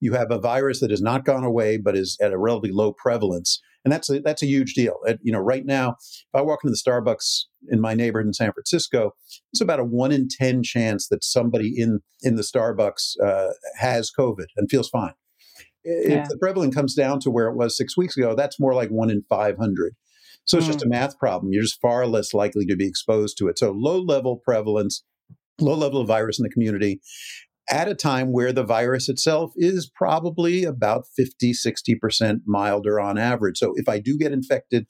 You 0.00 0.12
have 0.14 0.30
a 0.30 0.38
virus 0.38 0.80
that 0.80 0.90
has 0.90 1.02
not 1.02 1.24
gone 1.24 1.44
away, 1.44 1.78
but 1.78 1.96
is 1.96 2.16
at 2.20 2.32
a 2.32 2.38
relatively 2.38 2.72
low 2.72 2.92
prevalence 2.92 3.60
and 3.86 3.92
that's 3.92 4.10
a, 4.10 4.18
that's 4.18 4.42
a 4.42 4.46
huge 4.46 4.74
deal. 4.74 4.96
you 5.22 5.30
know, 5.30 5.38
right 5.38 5.64
now, 5.64 5.90
if 5.90 6.34
I 6.34 6.42
walk 6.42 6.58
into 6.64 6.72
the 6.72 6.90
Starbucks 6.90 7.44
in 7.70 7.80
my 7.80 7.94
neighborhood 7.94 8.26
in 8.26 8.34
San 8.34 8.50
Francisco, 8.52 9.12
it's 9.52 9.60
about 9.60 9.78
a 9.78 9.84
one 9.84 10.10
in 10.10 10.26
ten 10.28 10.64
chance 10.64 11.06
that 11.06 11.22
somebody 11.22 11.72
in 11.76 12.00
in 12.22 12.34
the 12.34 12.42
Starbucks 12.42 13.12
uh, 13.24 13.50
has 13.78 14.10
COVID 14.10 14.46
and 14.56 14.68
feels 14.68 14.88
fine. 14.88 15.12
Yeah. 15.84 16.22
If 16.22 16.28
the 16.28 16.36
prevalence 16.36 16.74
comes 16.74 16.96
down 16.96 17.20
to 17.20 17.30
where 17.30 17.46
it 17.46 17.54
was 17.54 17.76
six 17.76 17.96
weeks 17.96 18.16
ago, 18.16 18.34
that's 18.34 18.58
more 18.58 18.74
like 18.74 18.88
one 18.88 19.08
in 19.08 19.22
five 19.28 19.56
hundred. 19.56 19.94
So 20.46 20.58
it's 20.58 20.66
mm. 20.66 20.72
just 20.72 20.84
a 20.84 20.88
math 20.88 21.16
problem. 21.16 21.52
You're 21.52 21.62
just 21.62 21.80
far 21.80 22.08
less 22.08 22.34
likely 22.34 22.66
to 22.66 22.74
be 22.74 22.88
exposed 22.88 23.38
to 23.38 23.46
it. 23.46 23.56
So 23.56 23.70
low 23.70 24.00
level 24.00 24.42
prevalence, 24.44 25.04
low 25.60 25.74
level 25.74 26.00
of 26.00 26.08
virus 26.08 26.40
in 26.40 26.42
the 26.42 26.50
community, 26.50 27.00
at 27.70 27.88
a 27.88 27.94
time 27.94 28.32
where 28.32 28.52
the 28.52 28.62
virus 28.62 29.08
itself 29.08 29.52
is 29.56 29.90
probably 29.94 30.64
about 30.64 31.04
50, 31.16 31.52
60% 31.52 32.40
milder 32.46 33.00
on 33.00 33.18
average. 33.18 33.58
So 33.58 33.72
if 33.76 33.88
I 33.88 33.98
do 33.98 34.16
get 34.16 34.32
infected 34.32 34.86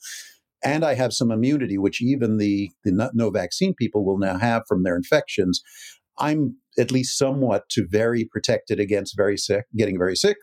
and 0.64 0.84
I 0.84 0.94
have 0.94 1.12
some 1.12 1.30
immunity, 1.30 1.78
which 1.78 2.02
even 2.02 2.38
the, 2.38 2.70
the 2.84 3.10
no 3.14 3.30
vaccine 3.30 3.74
people 3.74 4.04
will 4.04 4.18
now 4.18 4.38
have 4.38 4.62
from 4.68 4.82
their 4.82 4.96
infections, 4.96 5.62
I'm 6.18 6.56
at 6.78 6.90
least 6.90 7.18
somewhat 7.18 7.68
to 7.70 7.86
very 7.88 8.24
protected 8.24 8.80
against 8.80 9.16
very 9.16 9.36
sick, 9.36 9.64
getting 9.76 9.98
very 9.98 10.16
sick. 10.16 10.36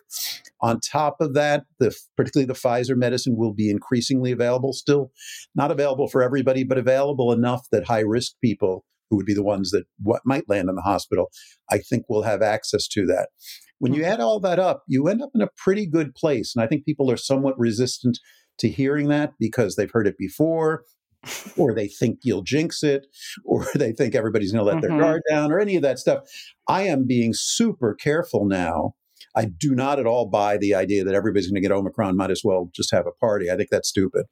On 0.62 0.80
top 0.80 1.18
of 1.20 1.34
that, 1.34 1.66
the 1.80 1.96
particularly 2.18 2.48
the 2.48 2.54
Pfizer 2.54 2.96
medicine 2.96 3.36
will 3.36 3.54
be 3.54 3.70
increasingly 3.70 4.32
available. 4.32 4.74
Still 4.74 5.12
not 5.56 5.72
available 5.72 6.08
for 6.08 6.24
everybody, 6.24 6.64
but 6.64 6.78
available 6.78 7.32
enough 7.32 7.68
that 7.72 7.86
high 7.86 8.00
risk 8.00 8.34
people 8.42 8.86
who 9.14 9.18
would 9.18 9.28
be 9.28 9.36
the 9.36 9.44
ones 9.44 9.70
that 9.70 9.84
what 10.02 10.24
might 10.26 10.50
land 10.50 10.70
in 10.70 10.76
the 10.76 10.82
hospital, 10.82 11.30
I 11.70 11.78
think 11.78 12.06
we'll 12.10 12.24
have 12.24 12.42
access 12.42 12.88
to 12.88 13.06
that. 13.06 13.30
When 13.78 13.94
you 13.94 14.02
hmm. 14.04 14.10
add 14.10 14.20
all 14.20 14.40
that 14.40 14.58
up, 14.58 14.82
you 14.88 15.08
end 15.08 15.22
up 15.22 15.30
in 15.36 15.42
a 15.42 15.50
pretty 15.56 15.86
good 15.86 16.16
place. 16.16 16.56
And 16.56 16.64
I 16.64 16.68
think 16.68 16.84
people 16.84 17.12
are 17.12 17.18
somewhat 17.18 17.54
resistant 17.60 18.18
to 18.58 18.70
hearing 18.70 19.10
that 19.10 19.34
because 19.40 19.76
they've 19.76 19.92
heard 19.92 20.08
it 20.08 20.18
before, 20.18 20.84
or 21.58 21.76
they 21.76 21.88
think 21.88 22.22
you'll 22.24 22.42
jinx 22.42 22.82
it, 22.82 23.06
or 23.46 23.68
they 23.76 23.92
think 23.92 24.16
everybody's 24.16 24.52
going 24.52 24.66
to 24.66 24.72
let 24.72 24.82
mm-hmm. 24.82 24.98
their 24.98 25.06
guard 25.06 25.22
down, 25.30 25.52
or 25.52 25.60
any 25.60 25.76
of 25.76 25.84
that 25.84 26.00
stuff. 26.00 26.24
I 26.68 26.84
am 26.84 27.06
being 27.06 27.34
super 27.36 27.94
careful 27.94 28.46
now 28.46 28.96
I 29.36 29.46
do 29.46 29.74
not 29.76 30.00
at 30.00 30.06
all 30.06 30.30
buy 30.30 30.58
the 30.58 30.76
idea 30.76 31.04
that 31.04 31.16
everybody's 31.16 31.48
going 31.48 31.62
to 31.62 31.68
get 31.68 31.76
Omicron, 31.76 32.18
might 32.18 32.32
as 32.32 32.42
well 32.44 32.70
just 32.74 32.92
have 32.92 33.08
a 33.08 33.12
party. 33.12 33.50
I 33.50 33.56
think 33.56 33.70
that's 33.70 33.90
stupid. 33.90 34.26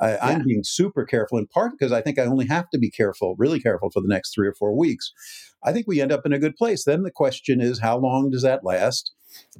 I, 0.00 0.32
am 0.32 0.44
being 0.44 0.62
super 0.64 1.04
careful 1.04 1.38
in 1.38 1.46
part 1.46 1.72
because 1.78 1.92
I 1.92 2.00
think 2.00 2.18
I 2.18 2.24
only 2.24 2.46
have 2.46 2.68
to 2.70 2.78
be 2.78 2.90
careful, 2.90 3.34
really 3.38 3.60
careful 3.60 3.90
for 3.90 4.00
the 4.00 4.08
next 4.08 4.34
three 4.34 4.48
or 4.48 4.54
four 4.54 4.76
weeks. 4.76 5.12
I 5.64 5.72
think 5.72 5.86
we 5.86 6.00
end 6.00 6.12
up 6.12 6.24
in 6.24 6.32
a 6.32 6.38
good 6.38 6.56
place. 6.56 6.84
Then 6.84 7.02
the 7.02 7.10
question 7.10 7.60
is, 7.60 7.80
how 7.80 7.98
long 7.98 8.30
does 8.30 8.42
that 8.42 8.64
last? 8.64 9.12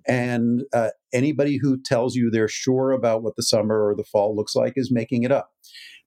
And 0.06 0.62
uh, 0.72 0.90
anybody 1.12 1.58
who 1.60 1.80
tells 1.80 2.14
you 2.14 2.30
they're 2.30 2.48
sure 2.48 2.92
about 2.92 3.22
what 3.22 3.36
the 3.36 3.42
summer 3.42 3.86
or 3.86 3.94
the 3.94 4.04
fall 4.04 4.34
looks 4.34 4.54
like 4.54 4.74
is 4.76 4.90
making 4.92 5.22
it 5.22 5.32
up 5.32 5.50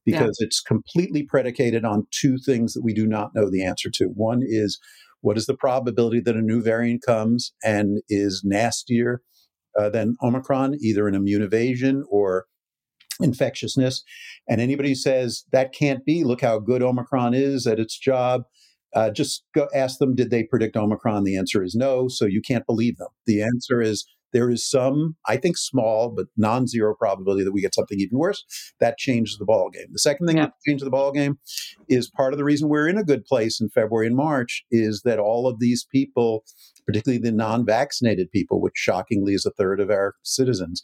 because 0.06 0.38
yeah. 0.40 0.46
it's 0.46 0.62
completely 0.62 1.24
predicated 1.24 1.86
on 1.86 2.08
two 2.12 2.38
things 2.38 2.74
that 2.74 2.84
we 2.84 2.94
do 2.94 3.06
not 3.06 3.36
know 3.36 3.50
the 3.50 3.64
answer 3.64 3.90
to. 3.92 4.06
One 4.06 4.42
is 4.44 4.80
what 5.22 5.38
is 5.38 5.46
the 5.46 5.56
probability 5.56 6.20
that 6.20 6.36
a 6.36 6.42
new 6.42 6.62
variant 6.62 7.04
comes 7.06 7.54
and 7.64 8.02
is 8.10 8.42
nastier 8.44 9.22
uh, 9.80 9.90
than 9.90 10.16
Omicron, 10.22 10.76
either 10.82 11.08
in 11.08 11.16
immune 11.16 11.42
evasion 11.42 12.04
or 12.10 12.46
infectiousness. 13.22 14.04
And 14.50 14.60
anybody 14.60 14.96
says 14.96 15.46
that 15.52 15.74
can't 15.74 16.04
be, 16.04 16.24
look 16.24 16.42
how 16.42 16.60
good 16.60 16.82
Omicron 16.82 17.34
is 17.34 17.68
at 17.68 17.80
its 17.80 17.98
job, 17.98 18.44
uh, 18.94 19.10
just 19.10 19.46
go 19.56 19.68
ask 19.74 20.00
them, 20.00 20.16
did 20.16 20.32
they 20.32 20.44
predict 20.44 20.76
Omicron? 20.76 21.24
The 21.24 21.38
answer 21.38 21.64
is 21.64 21.76
no. 21.76 22.08
So 22.08 22.26
you 22.26 22.42
can't 22.42 22.66
believe 22.66 22.98
them. 22.98 23.08
The 23.26 23.42
answer 23.42 23.82
is 23.82 24.06
there 24.34 24.50
is 24.50 24.70
some, 24.70 25.16
I 25.28 25.38
think, 25.38 25.58
small 25.58 26.10
but 26.10 26.28
non-zero 26.38 26.96
probability 26.96 27.44
that 27.44 27.52
we 27.52 27.62
get 27.62 27.76
something 27.76 28.00
even 28.00 28.18
worse. 28.18 28.44
That 28.80 28.98
changes 28.98 29.38
the 29.38 29.46
ball 29.46 29.70
game. 29.70 29.88
The 29.92 30.00
second 30.00 30.28
thing 30.28 30.38
yeah. 30.38 30.46
that 30.46 30.54
changes 30.66 30.86
the 30.86 30.92
ball 30.92 31.12
game 31.12 31.38
is 31.88 32.10
part 32.10 32.34
of 32.34 32.38
the 32.38 32.44
reason 32.44 32.70
we're 32.70 32.88
in 32.88 32.98
a 32.98 33.04
good 33.04 33.26
place 33.26 33.60
in 33.60 33.70
February 33.70 34.08
and 34.08 34.16
March 34.16 34.64
is 34.72 35.02
that 35.06 35.20
all 35.20 35.48
of 35.48 35.60
these 35.60 35.86
people, 35.92 36.44
particularly 36.86 37.20
the 37.20 37.32
non-vaccinated 37.32 38.32
people, 38.32 38.62
which 38.62 38.74
shockingly 38.76 39.34
is 39.34 39.46
a 39.46 39.52
third 39.52 39.80
of 39.80 39.90
our 39.90 40.16
citizens, 40.24 40.82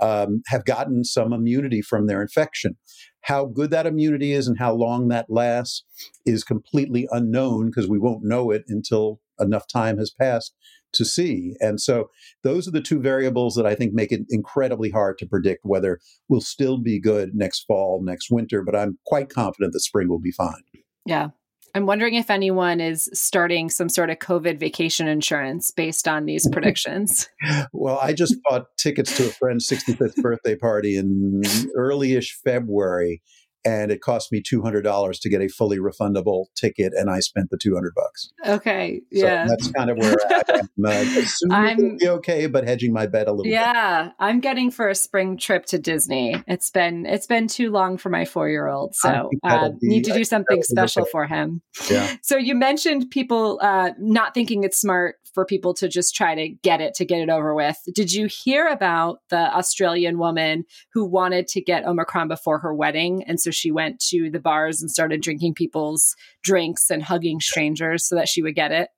um, 0.00 0.42
have 0.48 0.64
gotten 0.64 1.04
some 1.04 1.32
immunity 1.32 1.80
from 1.80 2.06
their 2.06 2.20
infection. 2.20 2.76
How 3.22 3.46
good 3.46 3.70
that 3.70 3.86
immunity 3.86 4.32
is 4.32 4.46
and 4.46 4.58
how 4.58 4.74
long 4.74 5.08
that 5.08 5.26
lasts 5.28 5.84
is 6.24 6.44
completely 6.44 7.08
unknown 7.10 7.66
because 7.66 7.88
we 7.88 7.98
won't 7.98 8.22
know 8.22 8.50
it 8.50 8.64
until 8.68 9.20
enough 9.40 9.66
time 9.68 9.98
has 9.98 10.10
passed 10.10 10.54
to 10.96 11.04
see. 11.04 11.54
And 11.60 11.80
so 11.80 12.10
those 12.42 12.66
are 12.66 12.72
the 12.72 12.80
two 12.80 13.00
variables 13.00 13.54
that 13.54 13.66
I 13.66 13.74
think 13.74 13.92
make 13.92 14.12
it 14.12 14.22
incredibly 14.28 14.90
hard 14.90 15.18
to 15.18 15.26
predict 15.26 15.60
whether 15.64 15.98
we'll 16.28 16.40
still 16.40 16.78
be 16.78 17.00
good 17.00 17.34
next 17.34 17.64
fall, 17.66 18.02
next 18.02 18.30
winter, 18.30 18.62
but 18.62 18.76
I'm 18.76 18.98
quite 19.06 19.28
confident 19.28 19.72
that 19.72 19.80
spring 19.80 20.08
will 20.08 20.20
be 20.20 20.32
fine. 20.32 20.62
Yeah. 21.04 21.28
I'm 21.74 21.84
wondering 21.84 22.14
if 22.14 22.30
anyone 22.30 22.80
is 22.80 23.10
starting 23.12 23.68
some 23.68 23.90
sort 23.90 24.08
of 24.08 24.18
COVID 24.18 24.58
vacation 24.58 25.08
insurance 25.08 25.70
based 25.70 26.08
on 26.08 26.24
these 26.24 26.48
predictions. 26.48 27.28
well, 27.74 27.98
I 28.00 28.14
just 28.14 28.36
bought 28.48 28.74
tickets 28.78 29.14
to 29.18 29.26
a 29.26 29.30
friend's 29.30 29.68
65th 29.68 30.16
birthday 30.16 30.56
party 30.56 30.96
in 30.96 31.42
early-ish 31.76 32.38
February 32.42 33.20
and 33.66 33.90
it 33.90 34.00
cost 34.00 34.30
me 34.30 34.40
two 34.40 34.62
hundred 34.62 34.82
dollars 34.82 35.18
to 35.20 35.28
get 35.28 35.42
a 35.42 35.48
fully 35.48 35.78
refundable 35.78 36.46
ticket, 36.54 36.92
and 36.94 37.10
I 37.10 37.20
spent 37.20 37.50
the 37.50 37.58
two 37.60 37.74
hundred 37.74 37.94
bucks. 37.94 38.30
Okay, 38.46 39.02
yeah, 39.10 39.46
so 39.46 39.50
that's 39.50 39.70
kind 39.72 39.90
of 39.90 39.98
where 39.98 40.14
I 40.30 40.42
am. 40.58 40.68
Uh, 40.86 41.14
I'm 41.50 41.96
be 41.96 42.08
okay, 42.08 42.46
but 42.46 42.64
hedging 42.64 42.92
my 42.92 43.06
bet 43.06 43.26
a 43.26 43.30
little. 43.30 43.44
Bit. 43.44 43.52
Yeah, 43.52 44.04
bit. 44.04 44.12
I'm 44.20 44.40
getting 44.40 44.70
for 44.70 44.88
a 44.88 44.94
spring 44.94 45.36
trip 45.36 45.66
to 45.66 45.78
Disney. 45.78 46.42
It's 46.46 46.70
been 46.70 47.06
it's 47.06 47.26
been 47.26 47.48
too 47.48 47.70
long 47.70 47.98
for 47.98 48.08
my 48.08 48.24
four 48.24 48.48
year 48.48 48.68
old, 48.68 48.94
so 48.94 49.30
uh, 49.42 49.70
be, 49.70 49.88
need 49.88 50.04
to 50.04 50.12
do 50.12 50.24
something 50.24 50.62
special 50.62 51.04
for 51.06 51.26
him. 51.26 51.62
Yeah. 51.90 52.16
So 52.22 52.36
you 52.36 52.54
mentioned 52.54 53.10
people 53.10 53.58
uh, 53.62 53.90
not 53.98 54.34
thinking 54.34 54.64
it's 54.64 54.80
smart 54.80 55.16
for 55.36 55.44
people 55.44 55.74
to 55.74 55.86
just 55.86 56.14
try 56.14 56.34
to 56.34 56.48
get 56.48 56.80
it 56.80 56.94
to 56.94 57.04
get 57.04 57.20
it 57.20 57.28
over 57.28 57.54
with. 57.54 57.76
Did 57.94 58.10
you 58.10 58.26
hear 58.26 58.66
about 58.68 59.18
the 59.28 59.54
Australian 59.54 60.16
woman 60.16 60.64
who 60.94 61.04
wanted 61.04 61.46
to 61.48 61.60
get 61.60 61.86
Omicron 61.86 62.26
before 62.26 62.58
her 62.60 62.74
wedding, 62.74 63.22
and 63.24 63.38
so 63.38 63.50
she 63.50 63.70
went 63.70 64.00
to 64.08 64.30
the 64.30 64.40
bars 64.40 64.80
and 64.80 64.90
started 64.90 65.20
drinking 65.20 65.52
people's 65.52 66.16
drinks 66.42 66.88
and 66.88 67.02
hugging 67.02 67.38
strangers 67.40 68.08
so 68.08 68.14
that 68.16 68.30
she 68.30 68.40
would 68.40 68.54
get 68.54 68.72
it? 68.72 68.88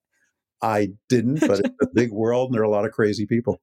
I 0.62 0.90
didn't, 1.09 1.40
but 1.40 1.59
it's 1.59 1.70
a 1.83 1.87
big 1.94 2.12
world 2.12 2.51
and 2.51 2.55
there 2.55 2.62
are 2.62 2.66
a 2.66 2.70
lot 2.70 2.85
of 2.85 2.92
crazy 2.92 3.27
people. 3.27 3.61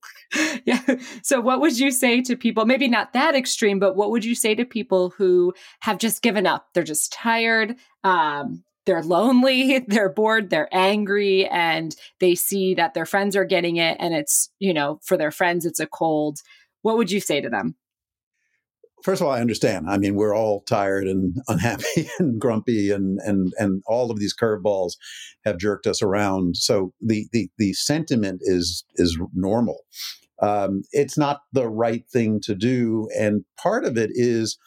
Yeah. 0.65 0.81
So, 1.23 1.39
what 1.39 1.61
would 1.61 1.77
you 1.77 1.91
say 1.91 2.21
to 2.23 2.35
people, 2.35 2.65
maybe 2.65 2.89
not 2.89 3.13
that 3.13 3.35
extreme, 3.35 3.79
but 3.79 3.95
what 3.95 4.11
would 4.11 4.25
you 4.25 4.35
say 4.35 4.55
to 4.55 4.65
people 4.65 5.11
who 5.11 5.53
have 5.81 5.97
just 5.97 6.21
given 6.21 6.45
up? 6.45 6.67
They're 6.73 6.83
just 6.83 7.13
tired. 7.13 7.75
Um, 8.03 8.63
they're 8.85 9.03
lonely, 9.03 9.79
they're 9.87 10.13
bored, 10.13 10.49
they're 10.49 10.69
angry, 10.71 11.47
and 11.47 11.95
they 12.19 12.35
see 12.35 12.73
that 12.75 12.93
their 12.93 13.05
friends 13.05 13.35
are 13.35 13.45
getting 13.45 13.77
it. 13.77 13.97
And 13.99 14.13
it's, 14.13 14.49
you 14.59 14.73
know, 14.73 14.99
for 15.03 15.17
their 15.17 15.31
friends, 15.31 15.65
it's 15.65 15.79
a 15.79 15.87
cold. 15.87 16.39
What 16.81 16.97
would 16.97 17.11
you 17.11 17.19
say 17.19 17.41
to 17.41 17.49
them? 17.49 17.75
first 19.05 19.21
of 19.21 19.27
all, 19.27 19.33
I 19.33 19.39
understand. 19.39 19.85
I 19.87 19.97
mean, 19.97 20.15
we're 20.15 20.35
all 20.35 20.61
tired 20.61 21.07
and 21.07 21.37
unhappy 21.47 22.09
and 22.19 22.41
grumpy, 22.41 22.91
and 22.91 23.19
and 23.23 23.53
and 23.57 23.83
all 23.85 24.11
of 24.11 24.19
these 24.19 24.35
curveballs 24.35 24.93
have 25.45 25.59
jerked 25.59 25.87
us 25.87 26.01
around. 26.01 26.57
So 26.57 26.93
the 26.99 27.27
the 27.31 27.49
the 27.57 27.73
sentiment 27.73 28.41
is 28.43 28.83
is 28.95 29.17
normal. 29.33 29.77
Um, 30.41 30.81
it's 30.91 31.17
not 31.17 31.41
the 31.53 31.69
right 31.69 32.03
thing 32.11 32.41
to 32.43 32.55
do, 32.55 33.07
and 33.17 33.45
part 33.57 33.85
of 33.85 33.97
it 33.97 34.09
is 34.13 34.57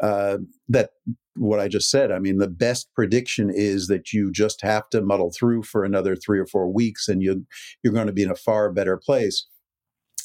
uh, 0.00 0.38
that 0.68 0.90
what 1.36 1.60
I 1.60 1.68
just 1.68 1.90
said. 1.90 2.10
I 2.10 2.18
mean, 2.18 2.38
the 2.38 2.48
best 2.48 2.92
prediction 2.94 3.50
is 3.50 3.86
that 3.86 4.12
you 4.12 4.30
just 4.32 4.62
have 4.62 4.88
to 4.90 5.00
muddle 5.00 5.30
through 5.30 5.62
for 5.62 5.84
another 5.84 6.16
three 6.16 6.38
or 6.38 6.46
four 6.46 6.72
weeks, 6.72 7.08
and 7.08 7.22
you 7.22 7.46
you're 7.82 7.92
going 7.92 8.06
to 8.08 8.12
be 8.12 8.22
in 8.22 8.30
a 8.30 8.36
far 8.36 8.70
better 8.72 8.96
place. 8.96 9.46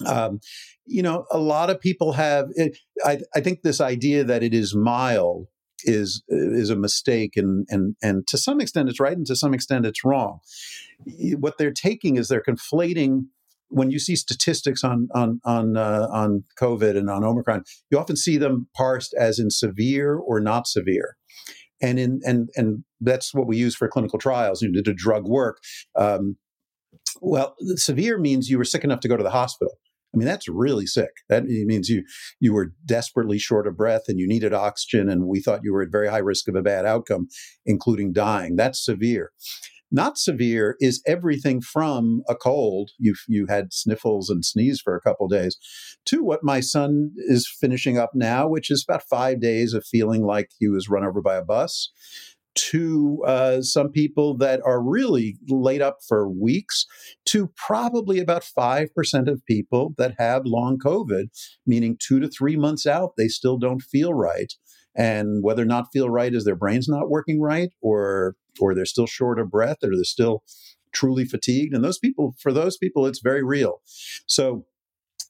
Um, 0.06 0.40
you 0.86 1.02
know, 1.02 1.26
a 1.32 1.38
lot 1.38 1.70
of 1.70 1.80
people 1.80 2.14
have. 2.14 2.48
It, 2.56 2.78
I, 3.04 3.20
I 3.36 3.40
think 3.40 3.62
this 3.62 3.82
idea 3.82 4.24
that 4.24 4.44
it 4.44 4.54
is 4.54 4.76
mild 4.76 5.48
is 5.84 6.24
is 6.28 6.70
a 6.70 6.76
mistake, 6.76 7.38
and 7.38 7.66
and 7.70 7.96
and 8.02 8.28
to 8.28 8.38
some 8.38 8.60
extent 8.60 8.90
it's 8.90 9.00
right, 9.00 9.16
and 9.16 9.26
to 9.28 9.36
some 9.36 9.54
extent 9.54 9.86
it's 9.86 10.04
wrong. 10.04 10.40
What 11.38 11.58
they're 11.58 11.72
taking 11.72 12.18
is 12.18 12.28
they're 12.28 12.44
conflating. 12.44 13.28
When 13.76 13.92
you 13.92 14.00
see 14.00 14.16
statistics 14.16 14.84
on 14.84 15.10
on 15.14 15.42
on 15.44 15.76
uh, 15.76 16.08
on 16.12 16.46
COVID 16.60 16.98
and 16.98 17.10
on 17.10 17.24
Omicron, 17.24 17.64
you 17.92 18.00
often 18.00 18.16
see 18.16 18.38
them 18.38 18.68
parsed 18.76 19.14
as 19.20 19.38
in 19.38 19.50
severe 19.50 20.16
or 20.16 20.40
not 20.40 20.66
severe 20.66 21.18
and 21.82 22.00
in 22.00 22.22
and 22.24 22.50
and 22.56 22.84
that's 23.02 23.34
what 23.34 23.48
we 23.48 23.58
use 23.58 23.76
for 23.76 23.88
clinical 23.88 24.20
trials. 24.20 24.62
You 24.62 24.72
know, 24.72 24.80
a 24.80 24.94
drug 24.94 25.28
work? 25.28 25.60
Um, 25.98 26.38
well, 27.22 27.56
severe 27.76 28.18
means 28.18 28.50
you 28.50 28.58
were 28.58 28.66
sick 28.66 28.84
enough 28.84 29.00
to 29.02 29.08
go 29.08 29.18
to 29.18 29.24
the 29.24 29.30
hospital. 29.30 29.74
I 30.14 30.18
mean, 30.18 30.28
that's 30.28 30.48
really 30.48 30.86
sick. 30.86 31.12
That 31.28 31.46
means 31.46 31.90
you 31.90 32.04
you 32.40 32.54
were 32.54 32.74
desperately 32.86 33.38
short 33.38 33.68
of 33.68 33.76
breath 33.76 34.04
and 34.08 34.20
you 34.20 34.28
needed 34.28 34.54
oxygen, 34.54 35.10
and 35.10 35.28
we 35.28 35.42
thought 35.42 35.62
you 35.64 35.74
were 35.74 35.82
at 35.82 35.92
very 35.92 36.08
high 36.08 36.20
risk 36.20 36.48
of 36.48 36.56
a 36.56 36.62
bad 36.62 36.86
outcome, 36.86 37.28
including 37.66 38.14
dying. 38.14 38.56
That's 38.56 38.84
severe. 38.84 39.32
Not 39.96 40.18
severe 40.18 40.76
is 40.82 41.02
everything 41.08 41.62
from 41.62 42.22
a 42.28 42.36
cold, 42.36 42.92
you 43.00 43.16
you 43.30 43.46
had 43.48 43.72
sniffles 43.72 44.30
and 44.30 44.44
sneeze 44.44 44.82
for 44.82 44.94
a 44.94 45.00
couple 45.00 45.30
days, 45.30 45.58
to 46.08 46.22
what 46.22 46.44
my 46.44 46.60
son 46.60 47.12
is 47.30 47.50
finishing 47.50 47.98
up 47.98 48.12
now, 48.14 48.46
which 48.46 48.70
is 48.70 48.84
about 48.86 49.04
five 49.10 49.40
days 49.40 49.74
of 49.74 49.86
feeling 49.86 50.26
like 50.26 50.50
he 50.60 50.68
was 50.68 50.90
run 50.90 51.06
over 51.06 51.22
by 51.22 51.36
a 51.38 51.46
bus, 51.46 51.94
to 52.56 53.24
uh, 53.26 53.62
some 53.62 53.90
people 53.90 54.36
that 54.36 54.60
are 54.66 54.84
really 54.84 55.38
laid 55.48 55.82
up 55.82 56.00
for 56.06 56.30
weeks, 56.30 56.86
to 57.28 57.50
probably 57.56 58.20
about 58.20 58.44
5% 58.44 58.90
of 59.30 59.46
people 59.46 59.94
that 59.98 60.16
have 60.18 60.42
long 60.46 60.78
COVID, 60.78 61.28
meaning 61.66 61.98
two 61.98 62.20
to 62.20 62.28
three 62.28 62.58
months 62.58 62.86
out, 62.86 63.14
they 63.18 63.30
still 63.30 63.58
don't 63.58 63.82
feel 63.82 64.14
right. 64.14 64.52
And 64.94 65.42
whether 65.42 65.62
or 65.64 65.66
not 65.68 65.88
feel 65.94 66.10
right 66.10 66.34
is 66.34 66.44
their 66.44 66.58
brain's 66.58 66.90
not 66.90 67.10
working 67.10 67.40
right, 67.40 67.70
or 67.82 68.36
or 68.60 68.74
they're 68.74 68.86
still 68.86 69.08
short 69.08 69.40
of 69.40 69.50
breath, 69.50 69.78
or 69.84 69.96
they're 69.96 70.04
still 70.04 70.44
truly 70.94 71.26
fatigued. 71.26 71.74
And 71.74 71.84
those 71.84 72.00
people, 72.00 72.36
for 72.40 72.52
those 72.52 72.78
people, 72.78 73.06
it's 73.06 73.20
very 73.20 73.44
real. 73.44 73.82
So 74.26 74.66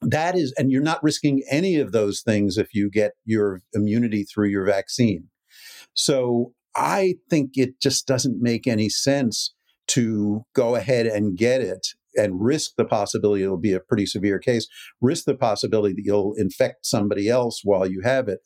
that 0.02 0.36
is, 0.36 0.54
and 0.58 0.72
you're 0.72 0.82
not 0.82 1.04
risking 1.04 1.42
any 1.50 1.78
of 1.78 1.92
those 1.92 2.22
things 2.22 2.58
if 2.58 2.74
you 2.74 2.90
get 2.90 3.14
your 3.26 3.62
immunity 3.74 4.24
through 4.24 4.50
your 4.50 4.66
vaccine. 4.66 5.30
So 5.94 6.54
I 6.76 7.16
think 7.30 7.52
it 7.56 7.82
just 7.82 8.06
doesn't 8.06 8.42
make 8.42 8.68
any 8.68 8.90
sense 8.90 9.54
to 9.88 10.46
go 10.54 10.76
ahead 10.76 11.06
and 11.06 11.38
get 11.38 11.62
it 11.62 11.88
and 12.16 12.42
risk 12.42 12.72
the 12.78 12.86
possibility 12.86 13.44
it'll 13.44 13.58
be 13.58 13.74
a 13.74 13.80
pretty 13.80 14.06
severe 14.06 14.40
case, 14.40 14.68
risk 15.02 15.26
the 15.26 15.36
possibility 15.36 15.94
that 15.94 16.06
you'll 16.06 16.34
infect 16.38 16.86
somebody 16.86 17.30
else 17.30 17.62
while 17.64 17.90
you 17.90 18.02
have 18.04 18.28
it, 18.28 18.40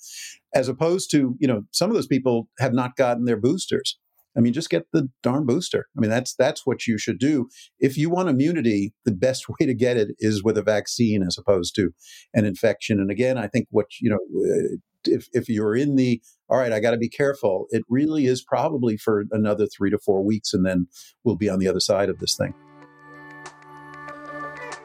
as 0.53 0.67
opposed 0.67 1.11
to, 1.11 1.35
you 1.39 1.47
know, 1.47 1.63
some 1.71 1.89
of 1.89 1.95
those 1.95 2.07
people 2.07 2.49
have 2.59 2.73
not 2.73 2.95
gotten 2.95 3.25
their 3.25 3.39
boosters. 3.39 3.97
I 4.37 4.41
mean, 4.41 4.53
just 4.53 4.69
get 4.69 4.83
the 4.93 5.09
darn 5.23 5.45
booster. 5.45 5.87
I 5.97 6.01
mean, 6.01 6.09
that's 6.09 6.35
that's 6.35 6.65
what 6.65 6.87
you 6.87 6.97
should 6.97 7.19
do. 7.19 7.47
If 7.79 7.97
you 7.97 8.09
want 8.09 8.29
immunity, 8.29 8.93
the 9.05 9.11
best 9.11 9.45
way 9.49 9.65
to 9.65 9.73
get 9.73 9.97
it 9.97 10.09
is 10.19 10.43
with 10.43 10.57
a 10.57 10.63
vaccine 10.63 11.23
as 11.23 11.37
opposed 11.37 11.75
to 11.75 11.91
an 12.33 12.45
infection. 12.45 12.99
And 12.99 13.11
again, 13.11 13.37
I 13.37 13.47
think 13.47 13.67
what 13.71 13.87
you 13.99 14.09
know, 14.09 14.19
uh, 14.41 14.77
if 15.05 15.27
if 15.33 15.49
you're 15.49 15.75
in 15.75 15.95
the 15.95 16.21
all 16.49 16.57
right, 16.57 16.71
I 16.71 16.79
got 16.79 16.91
to 16.91 16.97
be 16.97 17.09
careful, 17.09 17.67
it 17.69 17.83
really 17.89 18.25
is 18.25 18.43
probably 18.43 18.97
for 18.97 19.25
another 19.31 19.67
three 19.67 19.89
to 19.89 19.99
four 19.99 20.23
weeks, 20.23 20.53
and 20.53 20.65
then 20.65 20.87
we'll 21.23 21.35
be 21.35 21.49
on 21.49 21.59
the 21.59 21.67
other 21.67 21.79
side 21.79 22.09
of 22.09 22.19
this 22.19 22.35
thing. 22.35 22.53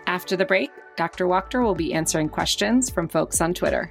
After 0.07 0.37
the 0.37 0.45
break, 0.45 0.71
Dr. 0.97 1.27
Wachter 1.27 1.65
will 1.65 1.75
be 1.75 1.93
answering 1.93 2.29
questions 2.29 2.89
from 2.89 3.09
folks 3.09 3.41
on 3.41 3.53
Twitter. 3.53 3.91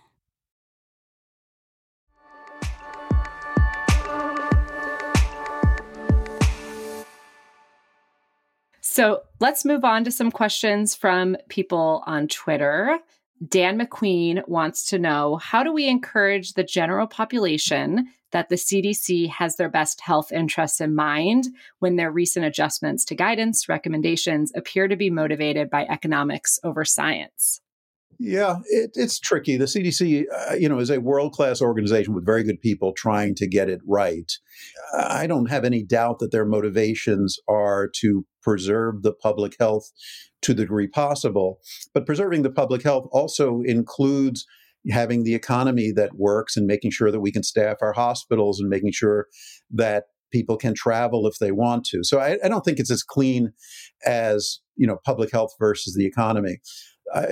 So 8.91 9.21
let's 9.39 9.63
move 9.63 9.85
on 9.85 10.03
to 10.03 10.11
some 10.11 10.31
questions 10.31 10.95
from 10.95 11.37
people 11.47 12.03
on 12.05 12.27
Twitter. 12.27 12.99
Dan 13.47 13.79
McQueen 13.79 14.45
wants 14.49 14.85
to 14.87 14.99
know 14.99 15.37
how 15.37 15.63
do 15.63 15.71
we 15.71 15.87
encourage 15.87 16.55
the 16.55 16.63
general 16.65 17.07
population 17.07 18.09
that 18.33 18.49
the 18.49 18.57
CDC 18.57 19.29
has 19.29 19.55
their 19.55 19.69
best 19.69 20.01
health 20.01 20.33
interests 20.33 20.81
in 20.81 20.93
mind 20.93 21.47
when 21.79 21.95
their 21.95 22.11
recent 22.11 22.45
adjustments 22.45 23.05
to 23.05 23.15
guidance 23.15 23.69
recommendations 23.69 24.51
appear 24.57 24.89
to 24.89 24.97
be 24.97 25.09
motivated 25.09 25.69
by 25.69 25.85
economics 25.85 26.59
over 26.61 26.83
science? 26.83 27.61
Yeah, 28.23 28.57
it, 28.67 28.91
it's 28.93 29.19
tricky. 29.19 29.57
The 29.57 29.65
CDC, 29.65 30.25
uh, 30.31 30.53
you 30.53 30.69
know, 30.69 30.77
is 30.77 30.91
a 30.91 31.01
world 31.01 31.33
class 31.33 31.59
organization 31.59 32.13
with 32.13 32.23
very 32.23 32.43
good 32.43 32.61
people 32.61 32.93
trying 32.93 33.33
to 33.35 33.47
get 33.47 33.67
it 33.67 33.81
right. 33.83 34.31
I 34.95 35.25
don't 35.25 35.49
have 35.49 35.65
any 35.65 35.83
doubt 35.83 36.19
that 36.19 36.31
their 36.31 36.45
motivations 36.45 37.39
are 37.47 37.89
to 38.01 38.27
preserve 38.43 39.01
the 39.01 39.11
public 39.11 39.55
health 39.59 39.89
to 40.43 40.53
the 40.53 40.61
degree 40.61 40.87
possible. 40.87 41.61
But 41.95 42.05
preserving 42.05 42.43
the 42.43 42.51
public 42.51 42.83
health 42.83 43.07
also 43.11 43.61
includes 43.65 44.45
having 44.91 45.23
the 45.23 45.33
economy 45.33 45.91
that 45.95 46.11
works 46.15 46.55
and 46.55 46.67
making 46.67 46.91
sure 46.91 47.09
that 47.09 47.21
we 47.21 47.31
can 47.31 47.41
staff 47.41 47.77
our 47.81 47.93
hospitals 47.93 48.59
and 48.59 48.69
making 48.69 48.91
sure 48.91 49.25
that 49.71 50.03
people 50.31 50.57
can 50.57 50.75
travel 50.75 51.25
if 51.25 51.39
they 51.39 51.51
want 51.51 51.85
to. 51.85 52.03
So 52.03 52.19
I, 52.19 52.37
I 52.43 52.49
don't 52.49 52.63
think 52.63 52.79
it's 52.79 52.91
as 52.91 53.01
clean 53.01 53.53
as 54.05 54.59
you 54.75 54.85
know 54.85 54.97
public 55.03 55.31
health 55.31 55.55
versus 55.59 55.95
the 55.95 56.05
economy 56.05 56.59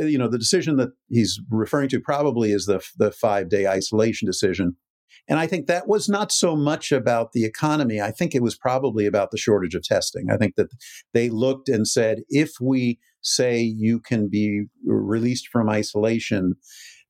you 0.01 0.17
know, 0.17 0.27
the 0.27 0.37
decision 0.37 0.77
that 0.77 0.89
he's 1.09 1.39
referring 1.49 1.89
to 1.89 1.99
probably 1.99 2.51
is 2.51 2.65
the 2.65 2.81
the 2.97 3.11
five 3.11 3.49
day 3.49 3.67
isolation 3.67 4.25
decision. 4.25 4.75
And 5.27 5.37
I 5.37 5.45
think 5.45 5.67
that 5.67 5.87
was 5.87 6.09
not 6.09 6.31
so 6.31 6.55
much 6.55 6.91
about 6.91 7.33
the 7.33 7.45
economy. 7.45 8.01
I 8.01 8.11
think 8.11 8.33
it 8.33 8.41
was 8.41 8.57
probably 8.57 9.05
about 9.05 9.29
the 9.29 9.37
shortage 9.37 9.75
of 9.75 9.83
testing. 9.83 10.25
I 10.31 10.37
think 10.37 10.55
that 10.55 10.69
they 11.13 11.29
looked 11.29 11.69
and 11.69 11.87
said, 11.87 12.23
if 12.29 12.53
we 12.59 12.99
say 13.21 13.61
you 13.61 13.99
can 13.99 14.27
be 14.27 14.65
released 14.85 15.47
from 15.47 15.69
isolation, 15.69 16.55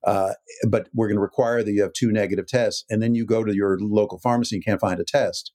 uh, 0.06 0.34
but 0.68 0.90
we're 0.94 1.08
going 1.08 1.16
to 1.16 1.22
require 1.22 1.64
that 1.64 1.72
you 1.72 1.82
have 1.82 1.94
two 1.94 2.12
negative 2.12 2.48
tests, 2.48 2.84
and 2.90 3.02
then 3.02 3.16
you 3.16 3.26
go 3.26 3.44
to 3.44 3.56
your 3.56 3.78
local 3.80 4.20
pharmacy 4.20 4.58
and 4.58 4.66
can't 4.66 4.82
find 4.82 5.00
a 5.00 5.06
test, 5.06 5.54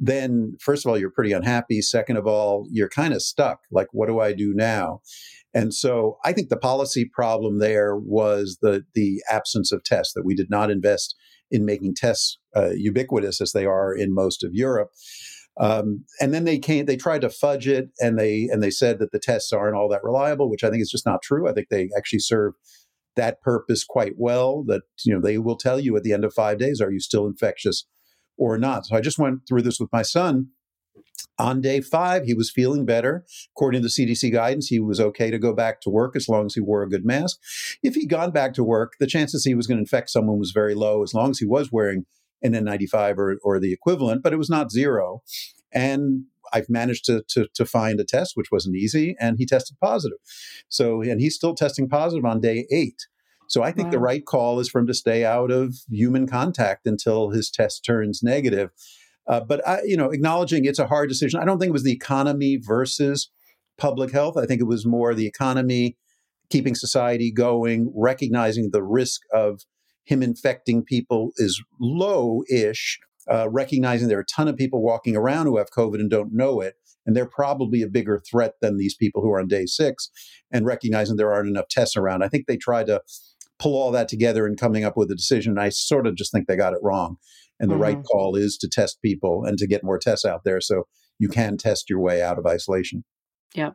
then 0.00 0.56
first 0.60 0.84
of 0.84 0.90
all, 0.90 0.98
you're 0.98 1.10
pretty 1.10 1.32
unhappy. 1.32 1.80
Second 1.80 2.16
of 2.16 2.26
all, 2.26 2.66
you're 2.70 2.88
kind 2.88 3.14
of 3.14 3.22
stuck. 3.22 3.60
Like, 3.70 3.88
what 3.92 4.08
do 4.08 4.20
I 4.20 4.32
do 4.32 4.52
now? 4.54 5.00
And 5.54 5.72
so 5.72 6.18
I 6.24 6.32
think 6.32 6.48
the 6.48 6.56
policy 6.56 7.04
problem 7.04 7.58
there 7.58 7.96
was 7.96 8.58
the 8.60 8.84
the 8.94 9.22
absence 9.30 9.70
of 9.72 9.84
tests 9.84 10.12
that 10.14 10.24
we 10.24 10.34
did 10.34 10.50
not 10.50 10.70
invest 10.70 11.14
in 11.50 11.64
making 11.64 11.94
tests 11.94 12.38
uh, 12.56 12.70
ubiquitous 12.70 13.40
as 13.40 13.52
they 13.52 13.64
are 13.64 13.94
in 13.94 14.12
most 14.12 14.42
of 14.42 14.50
Europe. 14.52 14.90
Um, 15.60 16.04
and 16.20 16.34
then 16.34 16.44
they 16.44 16.58
came, 16.58 16.86
they 16.86 16.96
tried 16.96 17.20
to 17.20 17.30
fudge 17.30 17.68
it, 17.68 17.90
and 18.00 18.18
they 18.18 18.48
and 18.50 18.60
they 18.60 18.70
said 18.70 18.98
that 18.98 19.12
the 19.12 19.20
tests 19.20 19.52
aren't 19.52 19.76
all 19.76 19.88
that 19.90 20.02
reliable, 20.02 20.50
which 20.50 20.64
I 20.64 20.70
think 20.70 20.82
is 20.82 20.90
just 20.90 21.06
not 21.06 21.22
true. 21.22 21.48
I 21.48 21.52
think 21.52 21.68
they 21.68 21.88
actually 21.96 22.18
serve 22.18 22.54
that 23.14 23.40
purpose 23.40 23.84
quite 23.84 24.14
well. 24.16 24.64
That 24.66 24.82
you 25.04 25.14
know 25.14 25.20
they 25.20 25.38
will 25.38 25.56
tell 25.56 25.78
you 25.78 25.96
at 25.96 26.02
the 26.02 26.12
end 26.12 26.24
of 26.24 26.34
five 26.34 26.58
days, 26.58 26.80
are 26.80 26.90
you 26.90 26.98
still 26.98 27.26
infectious 27.26 27.86
or 28.36 28.58
not? 28.58 28.86
So 28.86 28.96
I 28.96 29.00
just 29.00 29.18
went 29.18 29.40
through 29.48 29.62
this 29.62 29.78
with 29.78 29.90
my 29.92 30.02
son 30.02 30.48
on 31.38 31.60
day 31.60 31.80
five, 31.80 32.24
he 32.24 32.34
was 32.34 32.50
feeling 32.50 32.84
better. 32.84 33.24
According 33.56 33.82
to 33.82 33.88
the 33.88 33.92
CDC 33.92 34.32
guidance, 34.32 34.68
he 34.68 34.80
was 34.80 35.00
okay 35.00 35.30
to 35.30 35.38
go 35.38 35.52
back 35.52 35.80
to 35.82 35.90
work 35.90 36.14
as 36.16 36.28
long 36.28 36.46
as 36.46 36.54
he 36.54 36.60
wore 36.60 36.82
a 36.82 36.88
good 36.88 37.04
mask. 37.04 37.38
If 37.82 37.94
he'd 37.94 38.08
gone 38.08 38.30
back 38.30 38.54
to 38.54 38.64
work, 38.64 38.94
the 39.00 39.06
chances 39.06 39.44
he 39.44 39.54
was 39.54 39.66
going 39.66 39.78
to 39.78 39.82
infect 39.82 40.10
someone 40.10 40.38
was 40.38 40.52
very 40.52 40.74
low 40.74 41.02
as 41.02 41.14
long 41.14 41.30
as 41.30 41.38
he 41.38 41.46
was 41.46 41.72
wearing 41.72 42.06
an 42.42 42.52
N95 42.52 43.18
or, 43.18 43.36
or 43.42 43.58
the 43.58 43.72
equivalent, 43.72 44.22
but 44.22 44.32
it 44.32 44.38
was 44.38 44.50
not 44.50 44.70
zero. 44.70 45.22
And 45.72 46.24
I've 46.52 46.68
managed 46.68 47.04
to, 47.06 47.24
to, 47.30 47.48
to 47.54 47.64
find 47.64 47.98
a 47.98 48.04
test, 48.04 48.32
which 48.36 48.52
wasn't 48.52 48.76
easy, 48.76 49.16
and 49.18 49.38
he 49.38 49.46
tested 49.46 49.76
positive. 49.82 50.18
So, 50.68 51.02
and 51.02 51.20
he's 51.20 51.34
still 51.34 51.54
testing 51.54 51.88
positive 51.88 52.24
on 52.24 52.40
day 52.40 52.66
eight. 52.70 53.06
So 53.48 53.62
I 53.62 53.72
think 53.72 53.86
wow. 53.86 53.92
the 53.92 53.98
right 53.98 54.24
call 54.24 54.60
is 54.60 54.68
for 54.68 54.80
him 54.80 54.86
to 54.86 54.94
stay 54.94 55.24
out 55.24 55.50
of 55.50 55.74
human 55.90 56.26
contact 56.26 56.86
until 56.86 57.30
his 57.30 57.50
test 57.50 57.84
turns 57.84 58.22
negative. 58.22 58.70
Uh, 59.26 59.40
but 59.40 59.66
I, 59.66 59.82
you 59.84 59.96
know, 59.96 60.10
acknowledging 60.10 60.64
it's 60.64 60.78
a 60.78 60.86
hard 60.86 61.08
decision. 61.08 61.40
I 61.40 61.44
don't 61.44 61.58
think 61.58 61.70
it 61.70 61.72
was 61.72 61.84
the 61.84 61.92
economy 61.92 62.58
versus 62.60 63.30
public 63.78 64.12
health. 64.12 64.36
I 64.36 64.46
think 64.46 64.60
it 64.60 64.66
was 64.66 64.86
more 64.86 65.14
the 65.14 65.26
economy 65.26 65.96
keeping 66.50 66.74
society 66.74 67.32
going, 67.32 67.90
recognizing 67.94 68.70
the 68.70 68.82
risk 68.82 69.22
of 69.32 69.62
him 70.04 70.22
infecting 70.22 70.84
people 70.84 71.32
is 71.36 71.62
low-ish. 71.80 72.98
Uh, 73.26 73.48
recognizing 73.48 74.08
there 74.08 74.18
are 74.18 74.20
a 74.20 74.26
ton 74.26 74.48
of 74.48 74.56
people 74.56 74.82
walking 74.82 75.16
around 75.16 75.46
who 75.46 75.56
have 75.56 75.70
COVID 75.70 75.94
and 75.94 76.10
don't 76.10 76.34
know 76.34 76.60
it, 76.60 76.74
and 77.06 77.16
they're 77.16 77.24
probably 77.24 77.80
a 77.80 77.88
bigger 77.88 78.20
threat 78.30 78.52
than 78.60 78.76
these 78.76 78.94
people 78.94 79.22
who 79.22 79.30
are 79.30 79.40
on 79.40 79.48
day 79.48 79.64
six, 79.64 80.10
and 80.52 80.66
recognizing 80.66 81.16
there 81.16 81.32
aren't 81.32 81.48
enough 81.48 81.68
tests 81.70 81.96
around. 81.96 82.22
I 82.22 82.28
think 82.28 82.46
they 82.46 82.58
tried 82.58 82.86
to 82.88 83.00
pull 83.58 83.80
all 83.80 83.90
that 83.92 84.08
together 84.08 84.46
and 84.46 84.60
coming 84.60 84.84
up 84.84 84.94
with 84.94 85.10
a 85.10 85.16
decision. 85.16 85.58
I 85.58 85.70
sort 85.70 86.06
of 86.06 86.16
just 86.16 86.32
think 86.32 86.46
they 86.46 86.56
got 86.56 86.74
it 86.74 86.80
wrong. 86.82 87.16
And 87.64 87.70
the 87.70 87.76
mm-hmm. 87.76 87.82
right 87.82 88.04
call 88.04 88.36
is 88.36 88.58
to 88.58 88.68
test 88.68 89.00
people 89.00 89.42
and 89.46 89.56
to 89.56 89.66
get 89.66 89.82
more 89.82 89.98
tests 89.98 90.26
out 90.26 90.42
there 90.44 90.60
so 90.60 90.82
you 91.18 91.30
can 91.30 91.56
test 91.56 91.88
your 91.88 91.98
way 91.98 92.20
out 92.20 92.38
of 92.38 92.44
isolation. 92.44 93.04
Yep. 93.54 93.72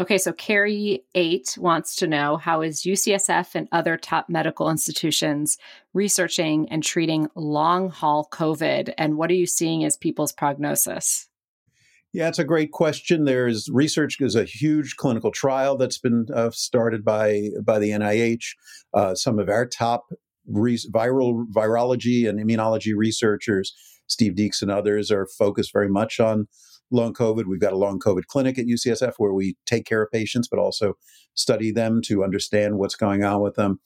Okay, 0.00 0.16
so 0.16 0.32
Carrie 0.32 1.04
8 1.14 1.58
wants 1.60 1.94
to 1.96 2.06
know 2.06 2.38
how 2.38 2.62
is 2.62 2.84
UCSF 2.84 3.54
and 3.54 3.68
other 3.70 3.98
top 3.98 4.30
medical 4.30 4.70
institutions 4.70 5.58
researching 5.92 6.70
and 6.70 6.82
treating 6.82 7.28
long 7.34 7.90
haul 7.90 8.26
COVID 8.32 8.94
and 8.96 9.18
what 9.18 9.30
are 9.30 9.34
you 9.34 9.46
seeing 9.46 9.84
as 9.84 9.98
people's 9.98 10.32
prognosis? 10.32 11.28
Yeah, 12.14 12.28
it's 12.28 12.38
a 12.38 12.44
great 12.44 12.72
question. 12.72 13.26
There's 13.26 13.68
research. 13.70 14.16
There's 14.18 14.36
a 14.36 14.44
huge 14.44 14.96
clinical 14.96 15.32
trial 15.32 15.76
that's 15.76 15.98
been 15.98 16.28
uh, 16.34 16.50
started 16.52 17.04
by 17.04 17.50
by 17.62 17.78
the 17.78 17.90
NIH. 17.90 18.54
Uh, 18.94 19.14
some 19.14 19.38
of 19.38 19.50
our 19.50 19.66
top 19.66 20.04
re- 20.48 20.78
viral 20.92 21.44
virology 21.52 22.28
and 22.28 22.38
immunology 22.40 22.92
researchers, 22.96 23.74
Steve 24.06 24.34
Deeks 24.34 24.62
and 24.62 24.70
others, 24.70 25.10
are 25.10 25.26
focused 25.38 25.72
very 25.72 25.88
much 25.88 26.18
on 26.20 26.48
long 26.90 27.12
COVID. 27.12 27.44
We've 27.46 27.60
got 27.60 27.72
a 27.72 27.78
long 27.78 27.98
COVID 27.98 28.26
clinic 28.26 28.58
at 28.58 28.66
UCSF 28.66 29.14
where 29.18 29.32
we 29.32 29.56
take 29.66 29.84
care 29.84 30.02
of 30.02 30.10
patients, 30.10 30.48
but 30.48 30.58
also 30.58 30.94
study 31.34 31.70
them 31.70 32.00
to 32.06 32.24
understand 32.24 32.78
what's 32.78 32.96
going 32.96 33.24
on 33.24 33.42
with 33.42 33.54
them. 33.54 33.80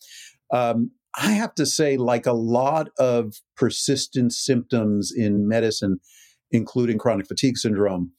Um, 0.52 0.92
I 1.16 1.32
have 1.32 1.54
to 1.56 1.66
say, 1.66 1.96
like 1.96 2.26
a 2.26 2.32
lot 2.32 2.88
of 2.98 3.34
persistent 3.56 4.32
symptoms 4.32 5.12
in 5.14 5.46
medicine, 5.46 5.98
including 6.50 6.98
chronic 6.98 7.26
fatigue 7.26 7.58
syndrome, 7.58 8.12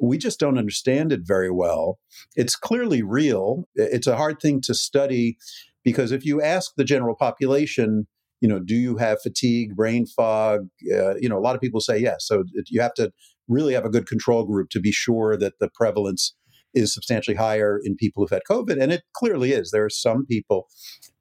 we 0.00 0.18
just 0.18 0.40
don't 0.40 0.58
understand 0.58 1.12
it 1.12 1.20
very 1.22 1.50
well. 1.50 1.98
It's 2.34 2.56
clearly 2.56 3.02
real. 3.02 3.68
It's 3.74 4.06
a 4.06 4.16
hard 4.16 4.40
thing 4.40 4.60
to 4.62 4.74
study 4.74 5.36
because 5.84 6.12
if 6.12 6.24
you 6.24 6.42
ask 6.42 6.72
the 6.76 6.84
general 6.84 7.14
population, 7.14 8.06
you 8.40 8.48
know, 8.48 8.58
do 8.58 8.74
you 8.74 8.96
have 8.96 9.20
fatigue, 9.22 9.76
brain 9.76 10.06
fog? 10.06 10.68
Uh, 10.92 11.16
you 11.16 11.28
know, 11.28 11.38
a 11.38 11.40
lot 11.40 11.54
of 11.54 11.60
people 11.60 11.80
say 11.80 11.98
yes. 11.98 12.26
So 12.26 12.44
you 12.68 12.80
have 12.80 12.94
to 12.94 13.12
really 13.48 13.74
have 13.74 13.84
a 13.84 13.90
good 13.90 14.06
control 14.06 14.44
group 14.44 14.70
to 14.70 14.80
be 14.80 14.92
sure 14.92 15.36
that 15.36 15.58
the 15.58 15.68
prevalence 15.74 16.34
is 16.72 16.94
substantially 16.94 17.36
higher 17.36 17.80
in 17.82 17.96
people 17.96 18.22
who've 18.22 18.30
had 18.30 18.42
COVID, 18.48 18.80
and 18.80 18.92
it 18.92 19.02
clearly 19.12 19.52
is. 19.52 19.70
There 19.70 19.84
are 19.84 19.90
some 19.90 20.24
people 20.24 20.68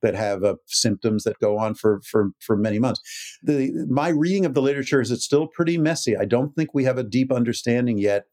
that 0.01 0.15
have 0.15 0.43
uh, 0.43 0.55
symptoms 0.67 1.23
that 1.23 1.39
go 1.39 1.57
on 1.57 1.73
for 1.73 2.01
for 2.01 2.29
for 2.39 2.55
many 2.55 2.79
months. 2.79 3.01
The 3.43 3.71
my 3.89 4.09
reading 4.09 4.45
of 4.45 4.53
the 4.53 4.61
literature 4.61 5.01
is 5.01 5.11
it's 5.11 5.25
still 5.25 5.47
pretty 5.47 5.77
messy. 5.77 6.15
I 6.15 6.25
don't 6.25 6.55
think 6.55 6.73
we 6.73 6.83
have 6.83 6.97
a 6.97 7.03
deep 7.03 7.31
understanding 7.31 7.97
yet 7.97 8.25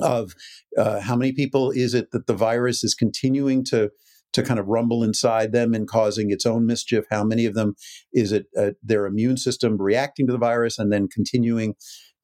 of 0.00 0.34
uh, 0.76 1.00
how 1.00 1.16
many 1.16 1.32
people 1.32 1.70
is 1.70 1.94
it 1.94 2.10
that 2.12 2.26
the 2.26 2.34
virus 2.34 2.84
is 2.84 2.94
continuing 2.94 3.64
to 3.66 3.90
to 4.32 4.42
kind 4.42 4.60
of 4.60 4.66
rumble 4.66 5.02
inside 5.02 5.52
them 5.52 5.74
and 5.74 5.88
causing 5.88 6.30
its 6.30 6.46
own 6.46 6.66
mischief? 6.66 7.04
How 7.10 7.24
many 7.24 7.46
of 7.46 7.54
them 7.54 7.74
is 8.12 8.32
it 8.32 8.46
uh, 8.56 8.70
their 8.82 9.06
immune 9.06 9.36
system 9.36 9.76
reacting 9.80 10.26
to 10.26 10.32
the 10.32 10.38
virus 10.38 10.78
and 10.78 10.92
then 10.92 11.08
continuing 11.08 11.74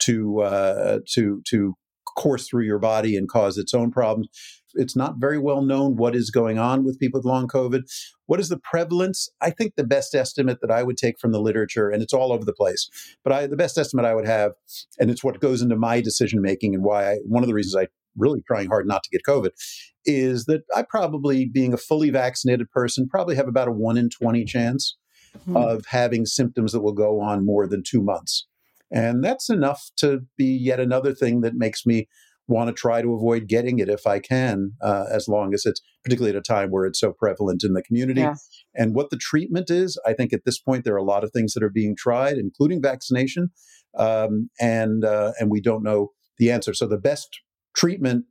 to 0.00 0.40
uh, 0.40 0.98
to 1.14 1.42
to 1.46 1.74
course 2.16 2.46
through 2.46 2.64
your 2.64 2.78
body 2.78 3.16
and 3.16 3.28
cause 3.28 3.58
its 3.58 3.74
own 3.74 3.90
problems? 3.90 4.28
It's 4.76 4.96
not 4.96 5.16
very 5.18 5.38
well 5.38 5.62
known 5.62 5.96
what 5.96 6.16
is 6.16 6.30
going 6.30 6.58
on 6.58 6.84
with 6.84 6.98
people 6.98 7.18
with 7.18 7.24
long 7.24 7.46
COVID. 7.46 7.82
What 8.26 8.40
is 8.40 8.48
the 8.48 8.58
prevalence? 8.58 9.28
I 9.40 9.50
think 9.50 9.74
the 9.76 9.86
best 9.86 10.14
estimate 10.14 10.58
that 10.62 10.70
I 10.70 10.82
would 10.82 10.96
take 10.96 11.18
from 11.20 11.32
the 11.32 11.40
literature, 11.40 11.90
and 11.90 12.02
it's 12.02 12.12
all 12.12 12.32
over 12.32 12.44
the 12.44 12.52
place, 12.52 12.88
but 13.22 13.32
I, 13.32 13.46
the 13.46 13.56
best 13.56 13.78
estimate 13.78 14.04
I 14.04 14.14
would 14.14 14.26
have, 14.26 14.52
and 14.98 15.10
it's 15.10 15.22
what 15.22 15.40
goes 15.40 15.62
into 15.62 15.76
my 15.76 16.00
decision 16.00 16.42
making 16.42 16.74
and 16.74 16.82
why 16.82 17.12
I, 17.12 17.16
one 17.24 17.44
of 17.44 17.48
the 17.48 17.54
reasons 17.54 17.76
I 17.76 17.86
really 18.16 18.42
trying 18.46 18.68
hard 18.68 18.86
not 18.86 19.02
to 19.02 19.10
get 19.10 19.22
COVID, 19.26 19.50
is 20.04 20.44
that 20.46 20.62
I 20.74 20.82
probably, 20.82 21.46
being 21.46 21.72
a 21.72 21.78
fully 21.78 22.10
vaccinated 22.10 22.70
person, 22.70 23.08
probably 23.08 23.36
have 23.36 23.48
about 23.48 23.68
a 23.68 23.72
one 23.72 23.96
in 23.96 24.10
20 24.10 24.44
chance 24.44 24.96
mm-hmm. 25.36 25.56
of 25.56 25.84
having 25.86 26.26
symptoms 26.26 26.72
that 26.72 26.80
will 26.80 26.92
go 26.92 27.20
on 27.20 27.44
more 27.44 27.66
than 27.66 27.82
two 27.82 28.02
months. 28.02 28.46
And 28.90 29.24
that's 29.24 29.50
enough 29.50 29.90
to 29.98 30.20
be 30.36 30.46
yet 30.46 30.78
another 30.78 31.14
thing 31.14 31.40
that 31.40 31.54
makes 31.54 31.84
me 31.84 32.08
want 32.46 32.68
to 32.68 32.74
try 32.74 33.00
to 33.00 33.14
avoid 33.14 33.48
getting 33.48 33.78
it 33.78 33.88
if 33.88 34.06
I 34.06 34.18
can, 34.18 34.72
uh, 34.82 35.04
as 35.10 35.28
long 35.28 35.54
as 35.54 35.64
it's 35.64 35.80
particularly 36.04 36.36
at 36.36 36.38
a 36.38 36.42
time 36.42 36.70
where 36.70 36.84
it's 36.84 37.00
so 37.00 37.12
prevalent 37.12 37.64
in 37.64 37.72
the 37.72 37.82
community. 37.82 38.20
And 38.74 38.94
what 38.94 39.10
the 39.10 39.16
treatment 39.16 39.70
is, 39.70 39.98
I 40.06 40.12
think 40.12 40.32
at 40.32 40.44
this 40.44 40.58
point 40.58 40.84
there 40.84 40.94
are 40.94 40.98
a 40.98 41.04
lot 41.04 41.24
of 41.24 41.32
things 41.32 41.54
that 41.54 41.62
are 41.62 41.70
being 41.70 41.96
tried, 41.96 42.36
including 42.36 42.82
vaccination, 42.82 43.50
um, 43.96 44.50
and 44.60 45.04
uh, 45.04 45.32
and 45.38 45.50
we 45.50 45.60
don't 45.60 45.82
know 45.82 46.12
the 46.38 46.50
answer. 46.50 46.74
So 46.74 46.86
the 46.86 46.98
best 46.98 47.40
treatment 47.74 48.24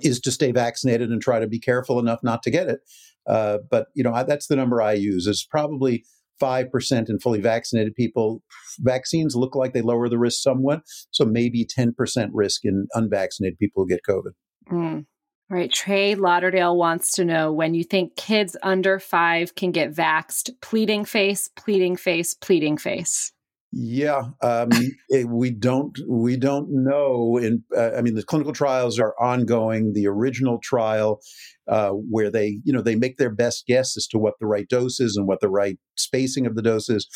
is 0.00 0.20
to 0.20 0.30
stay 0.30 0.52
vaccinated 0.52 1.10
and 1.10 1.20
try 1.20 1.40
to 1.40 1.46
be 1.46 1.58
careful 1.58 1.98
enough 1.98 2.20
not 2.22 2.42
to 2.42 2.50
get 2.50 2.68
it. 2.68 2.80
Uh, 3.26 3.58
but 3.70 3.88
you 3.94 4.02
know 4.02 4.12
I, 4.12 4.22
that's 4.22 4.46
the 4.46 4.56
number 4.56 4.80
I 4.80 4.92
use. 4.92 5.26
Is 5.26 5.46
probably 5.48 6.04
5% 6.40 7.10
in 7.10 7.18
fully 7.18 7.40
vaccinated 7.40 7.94
people. 7.94 8.42
Vaccines 8.78 9.34
look 9.34 9.54
like 9.54 9.72
they 9.72 9.82
lower 9.82 10.08
the 10.08 10.18
risk 10.18 10.42
somewhat. 10.42 10.82
So 11.10 11.24
maybe 11.24 11.66
10% 11.66 11.94
risk 12.32 12.64
in 12.64 12.86
unvaccinated 12.94 13.58
people 13.58 13.82
who 13.82 13.88
get 13.88 14.00
COVID. 14.08 14.32
Mm. 14.70 15.06
Right. 15.50 15.72
Trey 15.72 16.14
Lauderdale 16.14 16.76
wants 16.76 17.12
to 17.12 17.24
know 17.24 17.52
when 17.52 17.74
you 17.74 17.82
think 17.82 18.16
kids 18.16 18.54
under 18.62 18.98
five 18.98 19.54
can 19.54 19.72
get 19.72 19.94
vaxed. 19.94 20.50
Pleading 20.60 21.06
face, 21.06 21.48
pleading 21.56 21.96
face, 21.96 22.34
pleading 22.34 22.76
face. 22.76 23.32
Yeah, 23.70 24.28
um, 24.42 24.70
it, 25.10 25.28
we 25.28 25.50
don't 25.50 25.96
we 26.08 26.38
don't 26.38 26.68
know. 26.70 27.36
In 27.36 27.62
uh, 27.76 27.90
I 27.98 28.00
mean, 28.00 28.14
the 28.14 28.22
clinical 28.22 28.54
trials 28.54 28.98
are 28.98 29.14
ongoing. 29.20 29.92
The 29.92 30.06
original 30.06 30.58
trial, 30.62 31.20
uh, 31.68 31.90
where 31.90 32.30
they 32.30 32.60
you 32.64 32.72
know 32.72 32.80
they 32.80 32.94
make 32.96 33.18
their 33.18 33.34
best 33.34 33.66
guess 33.66 33.94
as 33.98 34.06
to 34.08 34.18
what 34.18 34.34
the 34.40 34.46
right 34.46 34.66
dose 34.68 35.00
is 35.00 35.16
and 35.16 35.28
what 35.28 35.40
the 35.40 35.50
right 35.50 35.76
spacing 35.96 36.46
of 36.46 36.54
the 36.54 36.62
dose 36.62 36.88
is, 36.88 37.06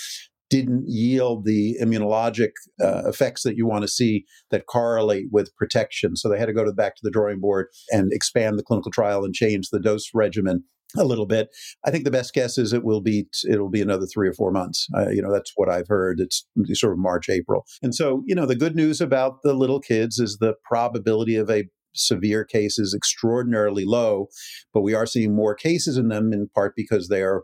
didn't 0.51 0.85
yield 0.87 1.47
the 1.47 1.79
immunologic 1.83 2.51
uh, 2.83 3.09
effects 3.09 3.45
that 3.45 3.57
you 3.57 3.67
want 3.67 3.81
to 3.81 3.89
see 3.89 4.27
that 4.51 4.67
correlate 4.67 5.29
with 5.33 5.57
protection. 5.57 6.17
So 6.17 6.29
they 6.29 6.39
had 6.39 6.47
to 6.47 6.53
go 6.53 6.67
to 6.67 6.73
back 6.73 6.97
to 6.97 7.03
the 7.03 7.11
drawing 7.11 7.41
board 7.41 7.69
and 7.91 8.13
expand 8.13 8.59
the 8.59 8.63
clinical 8.63 8.91
trial 8.93 9.25
and 9.25 9.33
change 9.33 9.71
the 9.71 9.81
dose 9.81 10.11
regimen 10.13 10.65
a 10.97 11.05
little 11.05 11.27
bit. 11.27 11.49
I 11.85 11.91
think 11.91 12.05
the 12.05 12.11
best 12.11 12.35
guess 12.35 12.59
is 12.59 12.73
it 12.73 12.85
will 12.85 13.01
be 13.01 13.27
it'll 13.49 13.71
be 13.71 13.81
another 13.81 14.07
three 14.07 14.29
or 14.29 14.33
four 14.33 14.51
months. 14.51 14.87
Uh, 14.97 15.09
you 15.09 15.23
know, 15.23 15.33
that's 15.33 15.53
what 15.57 15.69
I've 15.69 15.89
heard. 15.89 16.21
It's 16.21 16.47
sort 16.75 16.93
of 16.93 16.99
March, 16.99 17.29
April, 17.29 17.65
and 17.83 17.95
so 17.95 18.23
you 18.27 18.35
know 18.35 18.47
the 18.47 18.57
good 18.57 18.77
news 18.77 19.01
about 19.01 19.43
the 19.43 19.55
little 19.55 19.81
kids 19.81 20.19
is 20.19 20.39
the 20.39 20.55
probability 20.65 21.37
of 21.37 21.51
a 21.51 21.65
severe 21.95 22.45
case 22.45 22.79
is 22.79 22.95
extraordinarily 22.95 23.85
low, 23.85 24.29
but 24.73 24.81
we 24.81 24.95
are 24.95 25.05
seeing 25.05 25.35
more 25.35 25.55
cases 25.55 25.99
in 25.99 26.09
them 26.09 26.33
in 26.33 26.49
part 26.49 26.75
because 26.75 27.09
they 27.09 27.23
are 27.23 27.43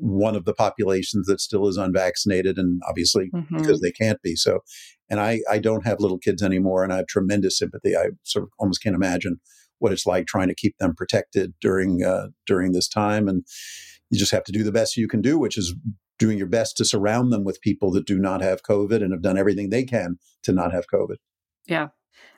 one 0.00 0.34
of 0.34 0.44
the 0.44 0.54
populations 0.54 1.26
that 1.26 1.40
still 1.40 1.68
is 1.68 1.76
unvaccinated 1.76 2.58
and 2.58 2.80
obviously 2.88 3.30
mm-hmm. 3.34 3.58
because 3.58 3.80
they 3.80 3.92
can't 3.92 4.20
be 4.22 4.34
so 4.34 4.60
and 5.08 5.20
I, 5.20 5.40
I 5.50 5.58
don't 5.58 5.86
have 5.86 6.00
little 6.00 6.18
kids 6.18 6.42
anymore 6.42 6.82
and 6.82 6.92
i 6.92 6.96
have 6.96 7.06
tremendous 7.06 7.58
sympathy 7.58 7.96
i 7.96 8.06
sort 8.24 8.44
of 8.44 8.48
almost 8.58 8.82
can't 8.82 8.96
imagine 8.96 9.40
what 9.84 9.92
it's 9.92 10.06
like 10.06 10.26
trying 10.26 10.48
to 10.48 10.54
keep 10.54 10.78
them 10.78 10.94
protected 10.96 11.52
during 11.60 12.02
uh, 12.02 12.28
during 12.46 12.72
this 12.72 12.88
time. 12.88 13.28
And 13.28 13.44
you 14.10 14.18
just 14.18 14.32
have 14.32 14.44
to 14.44 14.52
do 14.52 14.64
the 14.64 14.72
best 14.72 14.96
you 14.96 15.06
can 15.06 15.20
do, 15.20 15.38
which 15.38 15.58
is 15.58 15.74
doing 16.18 16.38
your 16.38 16.46
best 16.46 16.78
to 16.78 16.86
surround 16.86 17.30
them 17.30 17.44
with 17.44 17.60
people 17.60 17.90
that 17.92 18.06
do 18.06 18.18
not 18.18 18.40
have 18.40 18.62
COVID 18.62 19.02
and 19.02 19.12
have 19.12 19.20
done 19.20 19.36
everything 19.36 19.68
they 19.68 19.84
can 19.84 20.16
to 20.42 20.52
not 20.52 20.72
have 20.72 20.86
COVID. 20.92 21.16
Yeah. 21.66 21.88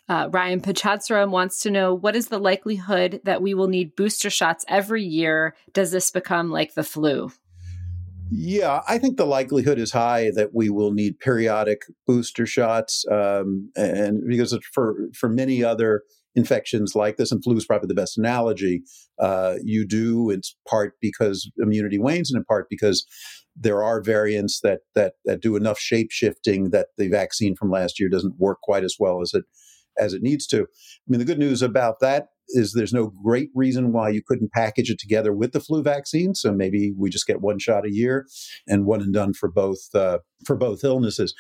Uh, 0.09 0.28
Ryan 0.32 0.61
Pachatsram 0.61 1.30
wants 1.30 1.61
to 1.61 1.70
know 1.70 1.94
what 1.94 2.16
is 2.16 2.28
the 2.28 2.38
likelihood 2.38 3.20
that 3.22 3.42
we 3.42 3.54
will 3.54 3.68
need 3.68 3.94
booster 3.94 4.30
shots 4.30 4.64
every 4.68 5.04
year? 5.04 5.54
Does 5.72 5.92
this 5.92 6.11
become 6.11 6.50
like 6.50 6.74
the 6.74 6.85
flu? 6.85 7.30
Yeah, 8.30 8.80
I 8.88 8.98
think 8.98 9.16
the 9.16 9.26
likelihood 9.26 9.78
is 9.78 9.92
high 9.92 10.30
that 10.35 10.50
we 10.52 10.68
will 10.68 10.92
need 10.92 11.20
periodic 11.20 11.82
booster 12.06 12.44
shots, 12.44 13.04
um, 13.11 13.70
and 13.76 14.20
because 14.26 14.56
for 14.72 14.96
for 15.14 15.28
many 15.28 15.62
other 15.62 16.02
infections 16.37 16.92
like 16.94 17.16
this, 17.16 17.33
and 17.33 17.42
flu 17.42 17.57
is 17.57 17.66
probably 17.66 17.88
the 17.88 17.94
best 17.94 18.16
analogy, 18.16 18.83
uh, 19.18 19.57
you 19.64 19.87
do 19.87 20.31
in 20.31 20.42
part 20.68 20.94
because 21.01 21.51
immunity 21.59 21.99
wanes, 21.99 22.31
and 22.31 22.38
in 22.38 22.44
part 22.44 22.66
because 22.70 23.07
there 23.57 23.83
are 23.83 24.03
variants 24.03 24.61
that 24.61 24.81
that 24.94 25.14
that 25.25 25.40
do 25.40 25.57
enough 25.57 25.79
shape 25.79 26.09
shifting 26.11 26.70
that 26.70 26.88
the 26.99 27.09
vaccine 27.09 27.57
from 27.57 27.70
last 27.70 27.99
year 27.99 28.09
doesn't 28.09 28.38
work 28.38 28.59
quite 28.62 28.85
as 28.85 28.96
well 29.01 29.20
as 29.20 29.33
it 29.35 29.44
as 29.99 30.12
it 30.12 30.22
needs 30.22 30.46
to. 30.46 30.62
I 30.62 31.09
mean, 31.09 31.18
the 31.18 31.25
good 31.25 31.38
news 31.38 31.62
about 31.62 32.01
that 32.01 32.27
is 32.51 32.72
there's 32.72 32.92
no 32.92 33.12
great 33.25 33.49
reason 33.55 33.92
why 33.92 34.11
you 34.11 34.22
couldn't 34.25 34.53
package 34.53 34.90
it 34.90 34.99
together 34.99 35.33
with 35.33 35.53
the 35.53 35.61
flu 35.61 35.83
vaccine. 35.83 36.35
So 36.35 36.53
maybe 36.53 36.92
we 36.96 37.11
just 37.11 37.27
get 37.27 37.40
one 37.40 37.59
shot 37.59 37.87
a 37.87 37.92
year 37.92 38.27
and 38.68 38.87
one 38.87 39.01
and 39.01 39.12
done 39.12 39.33
for 39.33 39.51
both 39.51 39.94
uh, 39.94 40.18
for 40.44 40.57
both 40.57 40.85
illnesses. 40.85 41.35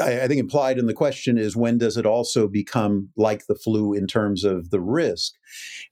I, 0.00 0.22
I 0.22 0.28
think 0.28 0.40
implied 0.40 0.78
in 0.78 0.86
the 0.86 0.94
question 0.94 1.38
is 1.38 1.56
when 1.56 1.78
does 1.78 1.96
it 1.96 2.06
also 2.06 2.48
become 2.48 3.10
like 3.16 3.46
the 3.46 3.54
flu 3.54 3.94
in 3.94 4.06
terms 4.06 4.44
of 4.44 4.70
the 4.70 4.80
risk? 4.80 5.34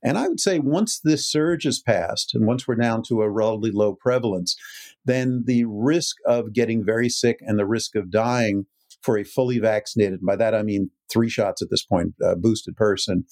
And 0.03 0.18
I 0.18 0.29
would 0.29 0.40
say 0.40 0.59
once 0.59 1.01
this 1.03 1.27
surge 1.27 1.66
is 1.66 1.81
passed 1.81 2.35
and 2.35 2.46
once 2.46 2.66
we're 2.66 2.77
down 2.77 3.03
to 3.05 3.22
a 3.22 3.31
relatively 3.31 3.70
low 3.70 3.94
prevalence, 3.94 4.57
then 5.05 5.44
the 5.46 5.64
risk 5.64 6.16
of 6.27 6.53
getting 6.53 6.85
very 6.85 7.09
sick 7.09 7.38
and 7.40 7.59
the 7.59 7.66
risk 7.66 7.96
of 7.96 8.11
dying 8.11 8.66
for 9.03 9.16
a 9.16 9.24
fully 9.24 9.59
vaccinated, 9.59 10.20
by 10.24 10.37
that 10.37 10.55
I 10.55 10.62
mean 10.62 10.90
three 11.11 11.31
shots 11.31 11.62
at 11.62 11.70
this 11.70 11.85
point, 11.85 12.14
uh, 12.24 12.35
boosted 12.35 12.77
person, 12.77 13.24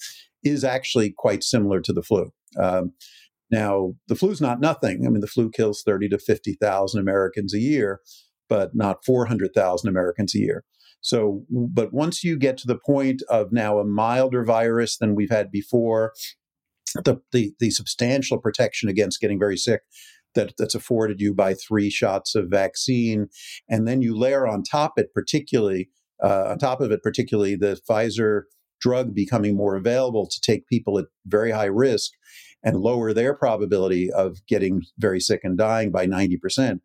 is 0.43 0.63
actually 0.63 1.13
quite 1.15 1.43
similar 1.43 1.81
to 1.81 1.93
the 1.93 2.01
flu. 2.01 2.31
Um, 2.57 2.93
now, 3.51 3.93
the 4.07 4.15
flu's 4.15 4.41
not 4.41 4.59
nothing. 4.59 5.05
I 5.05 5.09
mean, 5.09 5.21
the 5.21 5.27
flu 5.27 5.49
kills 5.49 5.81
30 5.85 6.09
to 6.09 6.19
50,000 6.19 6.99
Americans 6.99 7.53
a 7.53 7.59
year 7.59 8.01
but 8.49 8.71
not 8.73 9.05
400,000 9.05 9.89
Americans 9.89 10.35
a 10.35 10.39
year. 10.39 10.63
So, 11.01 11.43
but 11.49 11.93
once 11.93 12.23
you 12.23 12.37
get 12.37 12.57
to 12.59 12.67
the 12.67 12.79
point 12.83 13.21
of 13.29 13.51
now 13.51 13.79
a 13.79 13.85
milder 13.85 14.43
virus 14.43 14.97
than 14.97 15.15
we've 15.15 15.29
had 15.29 15.51
before, 15.51 16.13
the, 16.95 17.21
the, 17.31 17.53
the 17.59 17.69
substantial 17.69 18.39
protection 18.39 18.89
against 18.89 19.21
getting 19.21 19.39
very 19.39 19.57
sick 19.57 19.81
that, 20.35 20.53
that's 20.57 20.75
afforded 20.75 21.19
you 21.19 21.33
by 21.33 21.53
three 21.53 21.89
shots 21.89 22.35
of 22.35 22.49
vaccine, 22.49 23.27
and 23.69 23.87
then 23.87 24.01
you 24.01 24.17
layer 24.17 24.47
on 24.47 24.63
top 24.63 24.93
it, 24.97 25.13
particularly 25.13 25.89
uh, 26.23 26.45
on 26.49 26.57
top 26.57 26.81
of 26.81 26.91
it, 26.91 27.03
particularly 27.03 27.55
the 27.55 27.79
Pfizer 27.87 28.43
drug 28.79 29.13
becoming 29.13 29.55
more 29.55 29.75
available 29.75 30.27
to 30.27 30.41
take 30.41 30.67
people 30.67 30.97
at 30.97 31.05
very 31.25 31.51
high 31.51 31.65
risk 31.65 32.11
and 32.63 32.79
lower 32.79 33.13
their 33.13 33.33
probability 33.33 34.11
of 34.11 34.37
getting 34.47 34.81
very 34.97 35.19
sick 35.19 35.41
and 35.43 35.57
dying 35.57 35.91
by 35.91 36.05
90%. 36.05 36.79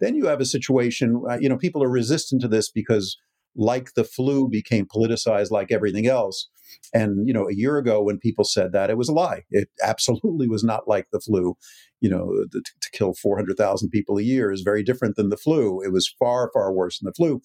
Then 0.00 0.14
you 0.14 0.26
have 0.26 0.40
a 0.40 0.46
situation, 0.46 1.22
uh, 1.30 1.38
you 1.40 1.48
know, 1.48 1.56
people 1.58 1.82
are 1.82 1.90
resistant 1.90 2.40
to 2.42 2.48
this 2.48 2.70
because, 2.70 3.16
like 3.56 3.94
the 3.94 4.04
flu 4.04 4.48
became 4.48 4.86
politicized 4.86 5.50
like 5.50 5.72
everything 5.72 6.06
else, 6.06 6.48
And, 6.92 7.26
you 7.26 7.34
know, 7.34 7.48
a 7.48 7.54
year 7.54 7.78
ago 7.78 8.02
when 8.02 8.18
people 8.18 8.44
said 8.44 8.72
that, 8.72 8.90
it 8.90 8.96
was 8.96 9.08
a 9.08 9.12
lie. 9.12 9.42
It 9.50 9.68
absolutely 9.82 10.48
was 10.48 10.64
not 10.64 10.88
like 10.88 11.06
the 11.12 11.20
flu. 11.20 11.56
You 12.00 12.10
know, 12.10 12.44
to, 12.52 12.60
to 12.60 12.90
kill 12.92 13.12
400,000 13.14 13.90
people 13.90 14.18
a 14.18 14.22
year 14.22 14.50
is 14.50 14.62
very 14.62 14.82
different 14.82 15.16
than 15.16 15.28
the 15.28 15.36
flu. 15.36 15.82
It 15.82 15.92
was 15.92 16.12
far, 16.18 16.50
far 16.52 16.72
worse 16.72 16.98
than 16.98 17.06
the 17.06 17.12
flu. 17.12 17.42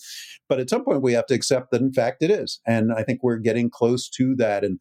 But 0.48 0.60
at 0.60 0.70
some 0.70 0.86
point, 0.86 1.02
we 1.02 1.14
have 1.14 1.26
to 1.28 1.34
accept 1.34 1.72
that, 1.72 1.82
in 1.82 1.92
fact, 1.94 2.24
it 2.24 2.32
is. 2.32 2.62
And 2.66 2.94
I 2.94 3.04
think 3.04 3.22
we're 3.22 3.38
getting 3.38 3.70
close 3.70 4.10
to 4.12 4.36
that. 4.38 4.64
And, 4.64 4.80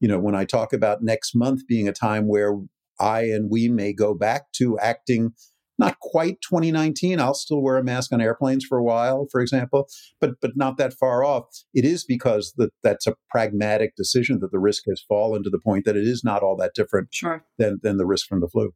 you 0.00 0.08
know, 0.08 0.18
when 0.20 0.34
I 0.34 0.44
talk 0.44 0.72
about 0.72 1.02
next 1.02 1.34
month 1.34 1.66
being 1.66 1.88
a 1.88 1.92
time 1.92 2.28
where 2.28 2.54
I 3.00 3.22
and 3.22 3.50
we 3.50 3.68
may 3.68 3.92
go 3.92 4.14
back 4.14 4.52
to 4.52 4.78
acting 4.78 5.32
not 5.78 5.98
quite 6.00 6.38
2019. 6.42 7.20
I'll 7.20 7.34
still 7.34 7.62
wear 7.62 7.76
a 7.76 7.84
mask 7.84 8.12
on 8.12 8.20
airplanes 8.20 8.64
for 8.64 8.78
a 8.78 8.82
while, 8.82 9.26
for 9.30 9.40
example, 9.40 9.88
but 10.20 10.40
but 10.40 10.52
not 10.56 10.78
that 10.78 10.94
far 10.94 11.24
off. 11.24 11.44
It 11.74 11.84
is 11.84 12.04
because 12.04 12.52
that 12.56 12.70
that's 12.82 13.06
a 13.06 13.14
pragmatic 13.30 13.96
decision 13.96 14.40
that 14.40 14.52
the 14.52 14.58
risk 14.58 14.84
has 14.88 15.02
fallen 15.08 15.42
to 15.44 15.50
the 15.50 15.60
point 15.60 15.84
that 15.84 15.96
it 15.96 16.06
is 16.06 16.22
not 16.24 16.42
all 16.42 16.56
that 16.56 16.72
different 16.74 17.08
sure. 17.12 17.44
than 17.58 17.78
than 17.82 17.96
the 17.96 18.06
risk 18.06 18.26
from 18.26 18.40
the 18.40 18.48
flu. 18.48 18.72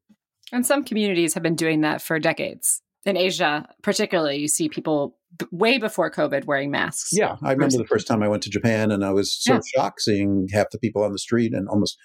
And 0.53 0.66
some 0.66 0.84
communities 0.84 1.34
have 1.34 1.42
been 1.42 1.55
doing 1.55 1.82
that 1.82 2.03
for 2.03 2.18
decades. 2.18 2.82
In 3.07 3.16
Asia, 3.16 3.66
particularly, 3.82 4.38
you 4.38 4.48
see 4.48 4.68
people 4.68 5.16
b- 5.38 5.46
way 5.51 5.78
before 5.78 6.11
COVID 6.11 6.44
wearing 6.44 6.70
masks. 6.70 7.11
Yeah, 7.12 7.36
I 7.42 7.53
remember 7.53 7.78
the 7.78 7.86
first 7.86 8.07
time 8.07 8.22
I 8.22 8.28
went 8.28 8.42
to 8.42 8.51
Japan, 8.51 8.90
and 8.90 9.03
I 9.03 9.12
was 9.12 9.34
so 9.34 9.55
yeah. 9.55 9.61
shocked 9.74 10.03
seeing 10.03 10.48
half 10.53 10.66
the 10.70 10.78
people 10.78 11.03
on 11.03 11.12
the 11.12 11.18
street 11.18 11.55
and 11.55 11.66
almost 11.66 11.96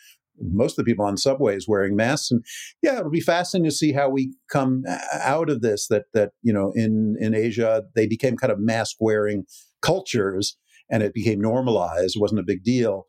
most 0.42 0.74
of 0.74 0.86
the 0.86 0.90
people 0.90 1.06
on 1.06 1.18
subways 1.18 1.68
wearing 1.68 1.96
masks 1.96 2.32
and 2.32 2.44
yeah 2.82 3.00
it'll 3.00 3.12
be 3.12 3.20
fascinating 3.20 3.70
to 3.70 3.76
see 3.76 3.94
how 3.94 4.10
we 4.10 4.34
come 4.50 4.84
out 5.14 5.50
of 5.50 5.62
this 5.62 5.88
that 5.88 6.04
that 6.14 6.32
you 6.42 6.54
know 6.54 6.72
in 6.76 7.16
in 7.20 7.34
asia 7.34 7.84
they 7.96 8.08
became 8.08 8.36
kind 8.36 8.52
of 8.52 8.60
mask 8.60 8.98
wearing 9.00 9.46
cultures 9.82 10.58
and 10.90 11.04
it 11.04 11.14
became 11.14 11.40
normalized 11.40 12.16
it 12.16 12.22
wasn't 12.22 12.40
a 12.40 12.44
big 12.44 12.64
deal 12.64 13.06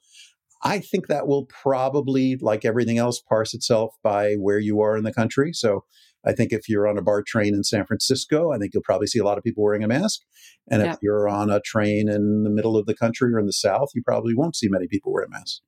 i 0.63 0.79
think 0.79 1.07
that 1.07 1.27
will 1.27 1.47
probably 1.47 2.37
like 2.41 2.65
everything 2.65 2.99
else 2.99 3.21
parse 3.29 3.55
itself 3.55 3.95
by 4.03 4.35
where 4.35 4.59
you 4.59 4.81
are 4.81 4.97
in 4.97 5.05
the 5.05 5.13
country 5.13 5.53
so 5.53 5.85
I 6.27 6.33
think 6.33 6.53
if 6.53 6.69
you're 6.69 6.89
on 6.89 6.99
a 6.99 7.03
BART 7.03 7.27
train 7.27 7.55
in 7.55 7.63
San 7.63 7.87
Francisco, 7.87 8.51
I 8.51 8.59
think 8.59 8.75
you'll 8.75 8.83
probably 8.83 9.07
see 9.07 9.21
a 9.21 9.25
lot 9.25 9.39
of 9.39 9.45
people 9.45 9.63
wearing 9.63 9.85
a 9.85 9.89
mask. 9.89 10.23
And 10.69 10.83
yeah. 10.83 10.93
if 10.93 10.99
you're 11.01 11.29
on 11.29 11.51
a 11.51 11.61
train 11.61 12.09
in 12.09 12.43
the 12.43 12.51
middle 12.51 12.77
of 12.77 12.87
the 12.87 12.97
country 12.97 13.33
or 13.33 13.39
in 13.39 13.47
the 13.47 13.53
South, 13.53 13.91
you 13.95 14.03
probably 14.05 14.35
won't 14.35 14.57
see 14.57 14.67
many 14.69 14.89
people 14.89 15.13
wearing 15.13 15.31
masks. 15.31 15.61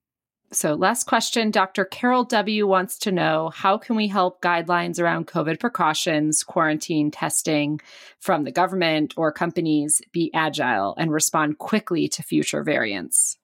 So, 0.51 0.73
last 0.73 1.05
question 1.05 1.51
Dr. 1.51 1.85
Carol 1.85 2.23
W. 2.23 2.65
wants 2.65 2.97
to 2.99 3.11
know 3.11 3.51
how 3.53 3.77
can 3.77 3.95
we 3.95 4.07
help 4.07 4.41
guidelines 4.41 4.99
around 4.99 5.27
COVID 5.27 5.59
precautions, 5.59 6.43
quarantine 6.43 7.11
testing 7.11 7.79
from 8.19 8.45
the 8.45 8.51
government 8.51 9.13
or 9.15 9.31
companies 9.31 10.01
be 10.11 10.31
agile 10.33 10.95
and 10.97 11.11
respond 11.11 11.59
quickly 11.59 12.07
to 12.09 12.23
future 12.23 12.63
variants? 12.63 13.37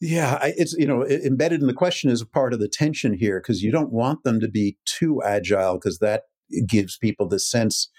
Yeah, 0.00 0.38
it's 0.42 0.74
you 0.74 0.86
know 0.86 1.06
embedded 1.06 1.62
in 1.62 1.66
the 1.66 1.72
question 1.72 2.10
is 2.10 2.20
a 2.20 2.26
part 2.26 2.52
of 2.52 2.60
the 2.60 2.68
tension 2.68 3.14
here 3.14 3.40
because 3.40 3.62
you 3.62 3.72
don't 3.72 3.92
want 3.92 4.22
them 4.22 4.38
to 4.40 4.48
be 4.48 4.76
too 4.84 5.22
agile 5.24 5.74
because 5.74 5.98
that 6.00 6.24
gives 6.68 6.98
people 6.98 7.26
the 7.26 7.38
sense 7.38 7.90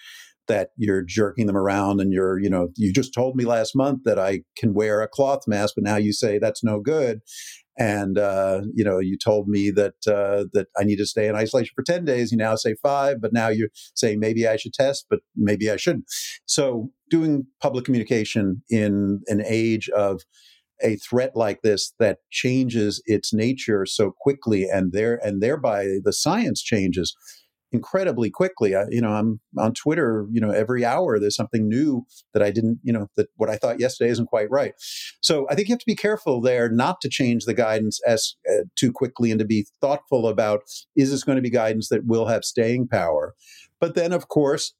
that 0.47 0.69
you're 0.77 1.03
jerking 1.03 1.45
them 1.45 1.57
around 1.57 1.99
and 1.99 2.13
you're 2.13 2.39
you 2.39 2.49
know 2.49 2.69
you 2.75 2.93
just 2.93 3.13
told 3.13 3.35
me 3.35 3.43
last 3.43 3.75
month 3.75 4.03
that 4.05 4.19
I 4.19 4.41
can 4.57 4.73
wear 4.73 5.01
a 5.01 5.07
cloth 5.07 5.41
mask 5.47 5.75
but 5.75 5.83
now 5.83 5.97
you 5.97 6.13
say 6.13 6.39
that's 6.39 6.63
no 6.63 6.79
good 6.79 7.19
and 7.79 8.17
uh, 8.17 8.61
you 8.75 8.83
know 8.83 8.99
you 8.99 9.17
told 9.17 9.47
me 9.47 9.71
that 9.71 9.95
uh, 10.05 10.45
that 10.53 10.67
I 10.77 10.83
need 10.83 10.97
to 10.97 11.05
stay 11.05 11.27
in 11.27 11.35
isolation 11.35 11.71
for 11.75 11.83
ten 11.83 12.05
days. 12.05 12.31
You 12.31 12.37
now 12.37 12.55
say 12.55 12.75
five, 12.83 13.21
but 13.21 13.33
now 13.33 13.47
you're 13.47 13.69
saying 13.95 14.19
maybe 14.19 14.47
I 14.47 14.57
should 14.57 14.73
test, 14.73 15.05
but 15.09 15.19
maybe 15.35 15.71
I 15.71 15.77
shouldn't. 15.77 16.05
So 16.45 16.91
doing 17.09 17.47
public 17.61 17.85
communication 17.85 18.61
in 18.69 19.21
an 19.27 19.41
age 19.45 19.89
of 19.89 20.21
a 20.81 20.97
threat 20.97 21.31
like 21.35 21.61
this 21.61 21.93
that 21.99 22.19
changes 22.29 23.01
its 23.05 23.33
nature 23.33 23.85
so 23.85 24.11
quickly 24.19 24.63
and 24.63 24.91
there 24.93 25.19
and 25.23 25.41
thereby 25.41 25.97
the 26.03 26.13
science 26.13 26.61
changes 26.61 27.15
incredibly 27.71 28.29
quickly. 28.29 28.75
I, 28.75 28.85
you 28.89 29.01
know, 29.01 29.11
I'm 29.11 29.39
on 29.57 29.73
Twitter, 29.73 30.25
you 30.31 30.41
know, 30.41 30.49
every 30.49 30.83
hour 30.83 31.19
there's 31.19 31.35
something 31.35 31.67
new 31.67 32.05
that 32.33 32.41
I 32.41 32.51
didn't, 32.51 32.79
you 32.83 32.91
know, 32.91 33.07
that 33.15 33.27
what 33.35 33.49
I 33.49 33.57
thought 33.57 33.79
yesterday 33.79 34.09
isn't 34.09 34.27
quite 34.27 34.49
right. 34.49 34.73
So 35.21 35.47
I 35.49 35.55
think 35.55 35.67
you 35.67 35.73
have 35.73 35.79
to 35.79 35.85
be 35.85 35.95
careful 35.95 36.41
there 36.41 36.69
not 36.69 37.01
to 37.01 37.09
change 37.09 37.45
the 37.45 37.53
guidance 37.53 37.99
as 38.07 38.35
uh, 38.49 38.63
too 38.75 38.91
quickly 38.91 39.31
and 39.31 39.39
to 39.39 39.45
be 39.45 39.67
thoughtful 39.81 40.27
about 40.27 40.61
is 40.95 41.11
this 41.11 41.23
going 41.23 41.37
to 41.37 41.41
be 41.41 41.49
guidance 41.49 41.89
that 41.89 42.05
will 42.05 42.27
have 42.27 42.43
staying 42.43 42.87
power? 42.87 43.35
But 43.79 43.95
then, 43.95 44.13
of 44.13 44.27
course, 44.27 44.73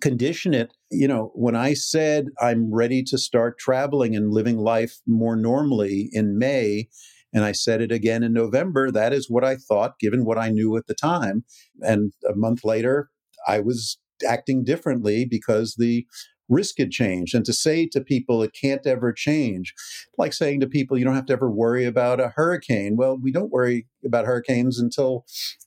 condition 0.00 0.54
it. 0.54 0.72
You 0.90 1.08
know, 1.08 1.30
when 1.34 1.54
I 1.54 1.74
said 1.74 2.26
I'm 2.40 2.72
ready 2.72 3.02
to 3.04 3.18
start 3.18 3.58
traveling 3.58 4.16
and 4.16 4.32
living 4.32 4.58
life 4.58 4.98
more 5.06 5.36
normally 5.36 6.08
in 6.12 6.38
May, 6.38 6.88
and 7.32 7.44
I 7.44 7.52
said 7.52 7.80
it 7.80 7.92
again 7.92 8.22
in 8.22 8.32
November. 8.32 8.90
That 8.90 9.12
is 9.12 9.30
what 9.30 9.44
I 9.44 9.56
thought, 9.56 9.98
given 10.00 10.24
what 10.24 10.38
I 10.38 10.50
knew 10.50 10.76
at 10.76 10.86
the 10.86 10.94
time. 10.94 11.44
And 11.80 12.12
a 12.28 12.34
month 12.34 12.64
later, 12.64 13.08
I 13.46 13.60
was 13.60 13.98
acting 14.26 14.64
differently 14.64 15.24
because 15.24 15.76
the 15.78 16.06
risk 16.50 16.78
had 16.78 16.90
changed. 16.90 17.34
And 17.34 17.44
to 17.46 17.52
say 17.52 17.86
to 17.86 18.00
people 18.00 18.42
it 18.42 18.52
can't 18.60 18.86
ever 18.86 19.12
change, 19.12 19.72
like 20.18 20.32
saying 20.34 20.60
to 20.60 20.66
people 20.66 20.98
you 20.98 21.04
don't 21.04 21.14
have 21.14 21.26
to 21.26 21.32
ever 21.32 21.50
worry 21.50 21.86
about 21.86 22.20
a 22.20 22.32
hurricane. 22.34 22.96
Well, 22.96 23.16
we 23.16 23.32
don't 23.32 23.50
worry 23.50 23.86
about 24.04 24.26
hurricanes 24.26 24.78
until 24.78 25.24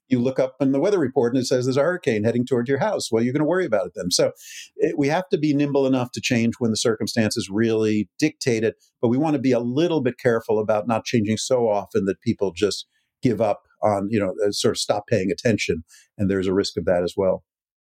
you 0.09 0.19
look 0.19 0.37
up 0.37 0.55
in 0.59 0.73
the 0.73 0.79
weather 0.79 0.99
report 0.99 1.33
and 1.33 1.41
it 1.41 1.45
says 1.45 1.65
there's 1.65 1.77
a 1.77 1.81
hurricane 1.81 2.23
heading 2.23 2.45
towards 2.45 2.69
your 2.69 2.79
house. 2.79 3.11
Well, 3.11 3.23
you're 3.23 3.33
going 3.33 3.39
to 3.39 3.47
worry 3.47 3.65
about 3.65 3.87
it 3.87 3.93
then. 3.95 4.11
So 4.11 4.33
it, 4.75 4.97
we 4.97 5.07
have 5.07 5.27
to 5.29 5.37
be 5.37 5.55
nimble 5.55 5.87
enough 5.87 6.11
to 6.11 6.21
change 6.21 6.55
when 6.59 6.71
the 6.71 6.77
circumstances 6.77 7.49
really 7.49 8.09
dictate 8.19 8.63
it. 8.63 8.75
But 9.01 9.07
we 9.07 9.17
want 9.17 9.35
to 9.35 9.41
be 9.41 9.53
a 9.53 9.59
little 9.59 10.01
bit 10.01 10.19
careful 10.19 10.59
about 10.59 10.87
not 10.87 11.05
changing 11.05 11.37
so 11.37 11.69
often 11.69 12.05
that 12.05 12.21
people 12.21 12.51
just 12.51 12.85
give 13.21 13.39
up 13.39 13.61
on, 13.81 14.07
you 14.09 14.19
know, 14.19 14.33
uh, 14.45 14.51
sort 14.51 14.75
of 14.75 14.79
stop 14.79 15.07
paying 15.07 15.31
attention. 15.31 15.83
And 16.17 16.29
there's 16.29 16.47
a 16.47 16.53
risk 16.53 16.77
of 16.77 16.85
that 16.85 17.03
as 17.03 17.13
well. 17.15 17.43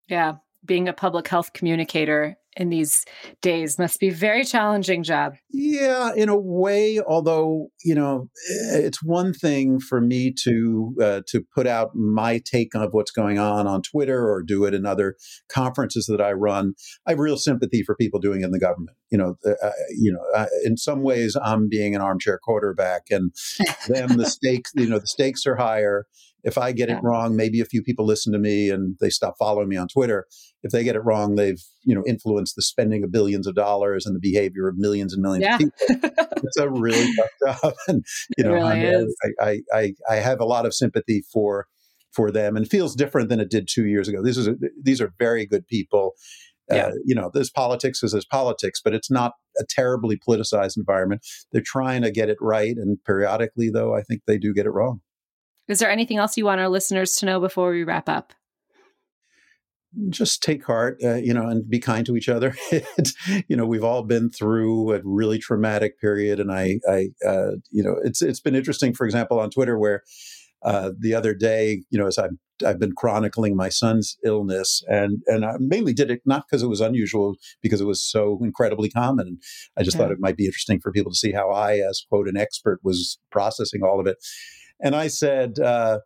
Yeah 0.08 0.36
being 0.66 0.88
a 0.88 0.92
public 0.92 1.28
health 1.28 1.52
communicator 1.52 2.36
in 2.56 2.70
these 2.70 3.04
days 3.42 3.78
must 3.78 4.00
be 4.00 4.08
a 4.08 4.14
very 4.14 4.44
challenging 4.44 5.02
job. 5.02 5.34
Yeah, 5.50 6.12
in 6.16 6.28
a 6.28 6.38
way. 6.38 7.00
Although 7.00 7.68
you 7.84 7.94
know, 7.94 8.28
it's 8.72 9.02
one 9.02 9.32
thing 9.32 9.78
for 9.78 10.00
me 10.00 10.32
to 10.44 10.94
uh, 11.02 11.20
to 11.28 11.44
put 11.54 11.66
out 11.66 11.94
my 11.94 12.40
take 12.44 12.74
of 12.74 12.92
what's 12.92 13.10
going 13.10 13.38
on 13.38 13.66
on 13.66 13.82
Twitter 13.82 14.28
or 14.28 14.42
do 14.42 14.64
it 14.64 14.74
in 14.74 14.86
other 14.86 15.16
conferences 15.48 16.06
that 16.06 16.20
I 16.20 16.32
run. 16.32 16.74
I 17.06 17.10
have 17.10 17.18
real 17.18 17.36
sympathy 17.36 17.82
for 17.82 17.94
people 17.94 18.20
doing 18.20 18.40
it 18.42 18.46
in 18.46 18.50
the 18.50 18.58
government. 18.58 18.96
You 19.10 19.18
know, 19.18 19.36
uh, 19.46 19.70
you 19.90 20.12
know, 20.12 20.24
uh, 20.34 20.46
in 20.64 20.76
some 20.76 21.02
ways, 21.02 21.36
I'm 21.42 21.68
being 21.68 21.94
an 21.94 22.00
armchair 22.00 22.38
quarterback, 22.42 23.02
and 23.10 23.32
them 23.88 24.16
the 24.16 24.26
stakes. 24.30 24.72
You 24.74 24.88
know, 24.88 24.98
the 24.98 25.06
stakes 25.06 25.46
are 25.46 25.56
higher 25.56 26.06
if 26.46 26.56
I 26.56 26.70
get 26.70 26.88
yeah. 26.88 26.98
it 26.98 27.02
wrong, 27.02 27.34
maybe 27.34 27.60
a 27.60 27.64
few 27.64 27.82
people 27.82 28.06
listen 28.06 28.32
to 28.32 28.38
me 28.38 28.70
and 28.70 28.96
they 29.00 29.10
stop 29.10 29.34
following 29.36 29.68
me 29.68 29.76
on 29.76 29.88
Twitter. 29.88 30.26
If 30.62 30.70
they 30.70 30.84
get 30.84 30.94
it 30.94 31.04
wrong, 31.04 31.34
they've 31.34 31.60
you 31.82 31.94
know 31.94 32.04
influenced 32.06 32.54
the 32.54 32.62
spending 32.62 33.02
of 33.02 33.10
billions 33.10 33.46
of 33.48 33.56
dollars 33.56 34.06
and 34.06 34.14
the 34.14 34.20
behavior 34.20 34.68
of 34.68 34.78
millions 34.78 35.12
and 35.12 35.22
millions 35.22 35.42
yeah. 35.42 35.54
of 35.54 35.58
people. 35.58 36.10
it's 36.44 36.56
a 36.56 36.70
really 36.70 37.12
tough 37.16 37.60
job, 37.62 37.74
and 37.88 38.04
you 38.38 38.44
know 38.44 38.52
really 38.52 39.06
I, 39.40 39.60
I, 39.72 39.92
I 40.08 40.16
have 40.16 40.40
a 40.40 40.44
lot 40.44 40.64
of 40.64 40.72
sympathy 40.72 41.24
for 41.32 41.66
for 42.12 42.30
them, 42.30 42.56
and 42.56 42.68
feels 42.68 42.94
different 42.94 43.28
than 43.28 43.40
it 43.40 43.50
did 43.50 43.68
two 43.68 43.86
years 43.86 44.08
ago. 44.08 44.22
This 44.22 44.36
is 44.36 44.46
a, 44.46 44.54
these 44.80 45.00
are 45.00 45.12
very 45.18 45.46
good 45.46 45.66
people. 45.66 46.12
Yeah. 46.70 46.86
Uh, 46.86 46.92
you 47.04 47.14
know, 47.14 47.30
there's 47.32 47.50
politics 47.50 48.02
as 48.02 48.10
there's 48.10 48.24
politics, 48.24 48.80
but 48.82 48.92
it's 48.92 49.10
not 49.10 49.34
a 49.60 49.64
terribly 49.68 50.18
politicized 50.18 50.76
environment. 50.76 51.24
They're 51.52 51.62
trying 51.64 52.02
to 52.02 52.10
get 52.10 52.28
it 52.28 52.38
right, 52.40 52.76
and 52.76 52.98
periodically, 53.04 53.70
though, 53.70 53.94
I 53.94 54.02
think 54.02 54.22
they 54.26 54.38
do 54.38 54.54
get 54.54 54.66
it 54.66 54.70
wrong. 54.70 55.00
Is 55.68 55.78
there 55.78 55.90
anything 55.90 56.18
else 56.18 56.36
you 56.36 56.44
want 56.44 56.60
our 56.60 56.68
listeners 56.68 57.16
to 57.16 57.26
know 57.26 57.40
before 57.40 57.70
we 57.70 57.84
wrap 57.84 58.08
up? 58.08 58.32
Just 60.10 60.42
take 60.42 60.64
heart, 60.64 60.98
uh, 61.02 61.14
you 61.14 61.32
know, 61.32 61.48
and 61.48 61.68
be 61.68 61.78
kind 61.78 62.04
to 62.06 62.16
each 62.16 62.28
other. 62.28 62.54
you 63.48 63.56
know, 63.56 63.64
we've 63.64 63.84
all 63.84 64.02
been 64.02 64.30
through 64.30 64.92
a 64.92 65.00
really 65.02 65.38
traumatic 65.38 65.98
period, 65.98 66.38
and 66.38 66.52
I, 66.52 66.80
I, 66.88 67.08
uh, 67.26 67.52
you 67.70 67.82
know, 67.82 67.96
it's 68.04 68.20
it's 68.20 68.40
been 68.40 68.54
interesting. 68.54 68.92
For 68.92 69.06
example, 69.06 69.40
on 69.40 69.48
Twitter, 69.50 69.78
where 69.78 70.02
uh, 70.62 70.90
the 70.98 71.14
other 71.14 71.34
day, 71.34 71.84
you 71.90 71.98
know, 71.98 72.06
as 72.06 72.18
I've 72.18 72.36
I've 72.64 72.78
been 72.78 72.92
chronicling 72.92 73.56
my 73.56 73.68
son's 73.70 74.16
illness, 74.24 74.82
and 74.86 75.22
and 75.26 75.46
I 75.46 75.54
mainly 75.58 75.94
did 75.94 76.10
it 76.10 76.20
not 76.26 76.44
because 76.46 76.62
it 76.62 76.68
was 76.68 76.80
unusual, 76.80 77.36
because 77.62 77.80
it 77.80 77.86
was 77.86 78.02
so 78.02 78.38
incredibly 78.42 78.90
common. 78.90 79.38
I 79.78 79.82
just 79.82 79.96
yeah. 79.96 80.02
thought 80.02 80.12
it 80.12 80.20
might 80.20 80.36
be 80.36 80.46
interesting 80.46 80.80
for 80.80 80.92
people 80.92 81.12
to 81.12 81.18
see 81.18 81.32
how 81.32 81.50
I, 81.50 81.78
as 81.78 82.04
quote 82.08 82.28
an 82.28 82.36
expert, 82.36 82.80
was 82.82 83.18
processing 83.30 83.82
all 83.82 83.98
of 83.98 84.06
it. 84.06 84.18
And 84.80 84.94
I 84.94 85.08
said, 85.08 85.58
uh, 85.58 86.00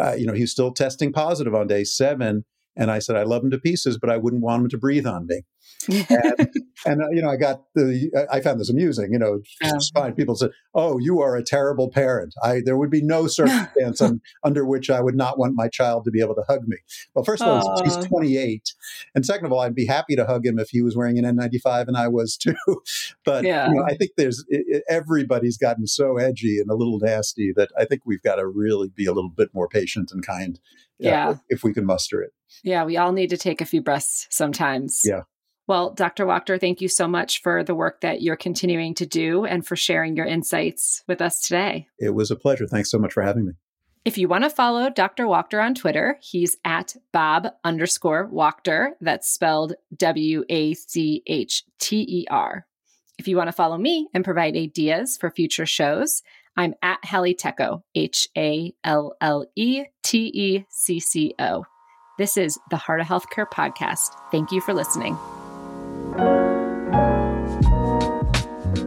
uh, 0.00 0.14
you 0.14 0.26
know, 0.26 0.32
he's 0.32 0.52
still 0.52 0.72
testing 0.72 1.12
positive 1.12 1.54
on 1.54 1.66
day 1.66 1.84
seven. 1.84 2.44
And 2.76 2.90
I 2.90 2.98
said, 2.98 3.16
I 3.16 3.22
love 3.22 3.42
him 3.42 3.50
to 3.50 3.58
pieces, 3.58 3.98
but 3.98 4.10
I 4.10 4.16
wouldn't 4.18 4.42
want 4.42 4.62
him 4.64 4.68
to 4.70 4.78
breathe 4.78 5.06
on 5.06 5.26
me. 5.26 5.42
and, 5.88 6.48
and 6.84 7.02
uh, 7.02 7.10
you 7.10 7.22
know, 7.22 7.28
I 7.30 7.36
got 7.36 7.62
the, 7.74 8.26
I 8.30 8.40
found 8.40 8.58
this 8.60 8.70
amusing, 8.70 9.12
you 9.12 9.18
know, 9.18 9.40
Yeah. 9.62 9.72
fine. 9.94 10.14
People 10.14 10.34
said, 10.34 10.50
Oh, 10.74 10.98
you 10.98 11.20
are 11.20 11.36
a 11.36 11.42
terrible 11.44 11.90
parent. 11.90 12.34
I, 12.42 12.60
there 12.64 12.76
would 12.76 12.90
be 12.90 13.02
no 13.02 13.26
circumstance 13.26 14.00
un, 14.00 14.20
under 14.44 14.64
which 14.64 14.90
I 14.90 15.00
would 15.00 15.14
not 15.14 15.38
want 15.38 15.54
my 15.54 15.68
child 15.68 16.04
to 16.04 16.10
be 16.10 16.20
able 16.20 16.34
to 16.34 16.44
hug 16.48 16.62
me. 16.66 16.78
Well, 17.14 17.24
first 17.24 17.42
of 17.42 17.48
all, 17.48 17.82
he's 17.84 17.96
28. 18.06 18.74
And 19.14 19.24
second 19.24 19.46
of 19.46 19.52
all, 19.52 19.60
I'd 19.60 19.74
be 19.74 19.86
happy 19.86 20.16
to 20.16 20.24
hug 20.26 20.44
him 20.46 20.58
if 20.58 20.70
he 20.70 20.82
was 20.82 20.96
wearing 20.96 21.18
an 21.18 21.24
N95 21.36 21.88
and 21.88 21.96
I 21.96 22.08
was 22.08 22.36
too. 22.36 22.54
but 23.24 23.44
Yeah. 23.44 23.68
you 23.68 23.74
know, 23.74 23.84
I 23.84 23.96
think 23.96 24.12
there's, 24.16 24.44
i 24.52 24.58
i- 24.76 24.80
everybody's 24.88 25.56
gotten 25.58 25.86
so 25.86 26.16
edgy 26.16 26.58
and 26.58 26.70
a 26.70 26.74
little 26.74 26.98
nasty 27.00 27.52
that 27.56 27.70
I 27.78 27.84
think 27.84 28.02
we've 28.04 28.22
got 28.22 28.36
to 28.36 28.46
really 28.46 28.88
be 28.88 29.06
a 29.06 29.12
little 29.12 29.30
bit 29.30 29.50
more 29.54 29.68
patient 29.68 30.10
and 30.12 30.24
kind. 30.26 30.58
Yeah. 30.98 31.30
if, 31.30 31.38
if 31.48 31.64
we 31.64 31.72
can 31.72 31.86
muster 31.86 32.22
it. 32.22 32.30
Yeah, 32.64 32.84
we 32.84 32.96
all 32.96 33.12
need 33.12 33.30
to 33.30 33.36
take 33.36 33.60
a 33.60 33.66
few 33.66 33.82
breaths 33.82 34.26
sometimes. 34.30 35.02
Yeah. 35.04 35.22
Well, 35.68 35.92
Dr. 35.92 36.26
Wachter, 36.26 36.60
thank 36.60 36.80
you 36.80 36.88
so 36.88 37.08
much 37.08 37.42
for 37.42 37.64
the 37.64 37.74
work 37.74 38.00
that 38.02 38.22
you're 38.22 38.36
continuing 38.36 38.94
to 38.94 39.06
do 39.06 39.44
and 39.44 39.66
for 39.66 39.74
sharing 39.74 40.16
your 40.16 40.26
insights 40.26 41.02
with 41.08 41.20
us 41.20 41.40
today. 41.40 41.88
It 41.98 42.14
was 42.14 42.30
a 42.30 42.36
pleasure. 42.36 42.66
Thanks 42.66 42.90
so 42.90 42.98
much 42.98 43.12
for 43.12 43.22
having 43.22 43.46
me. 43.46 43.52
If 44.04 44.16
you 44.16 44.28
want 44.28 44.44
to 44.44 44.50
follow 44.50 44.88
Dr. 44.88 45.24
Wachter 45.24 45.60
on 45.60 45.74
Twitter, 45.74 46.16
he's 46.22 46.56
at 46.64 46.94
Bob 47.12 47.48
underscore 47.64 48.30
Wachter. 48.30 48.90
That's 49.00 49.28
spelled 49.28 49.74
W 49.96 50.44
A 50.48 50.74
C 50.74 51.24
H 51.26 51.64
T 51.80 52.06
E 52.08 52.26
R. 52.30 52.66
If 53.18 53.26
you 53.26 53.36
want 53.36 53.48
to 53.48 53.52
follow 53.52 53.76
me 53.76 54.06
and 54.14 54.24
provide 54.24 54.56
ideas 54.56 55.16
for 55.16 55.30
future 55.30 55.66
shows, 55.66 56.22
I'm 56.56 56.74
at 56.82 57.04
Halle 57.04 57.34
Tecco, 57.34 57.82
H 57.94 58.28
A 58.36 58.72
L 58.82 59.14
L 59.20 59.46
E 59.56 59.84
T 60.02 60.30
E 60.34 60.64
C 60.70 60.98
C 60.98 61.34
O. 61.38 61.64
This 62.18 62.38
is 62.38 62.58
the 62.70 62.78
Heart 62.78 63.02
of 63.02 63.06
Healthcare 63.06 63.46
podcast. 63.46 64.08
Thank 64.32 64.50
you 64.50 64.62
for 64.62 64.72
listening. 64.72 65.18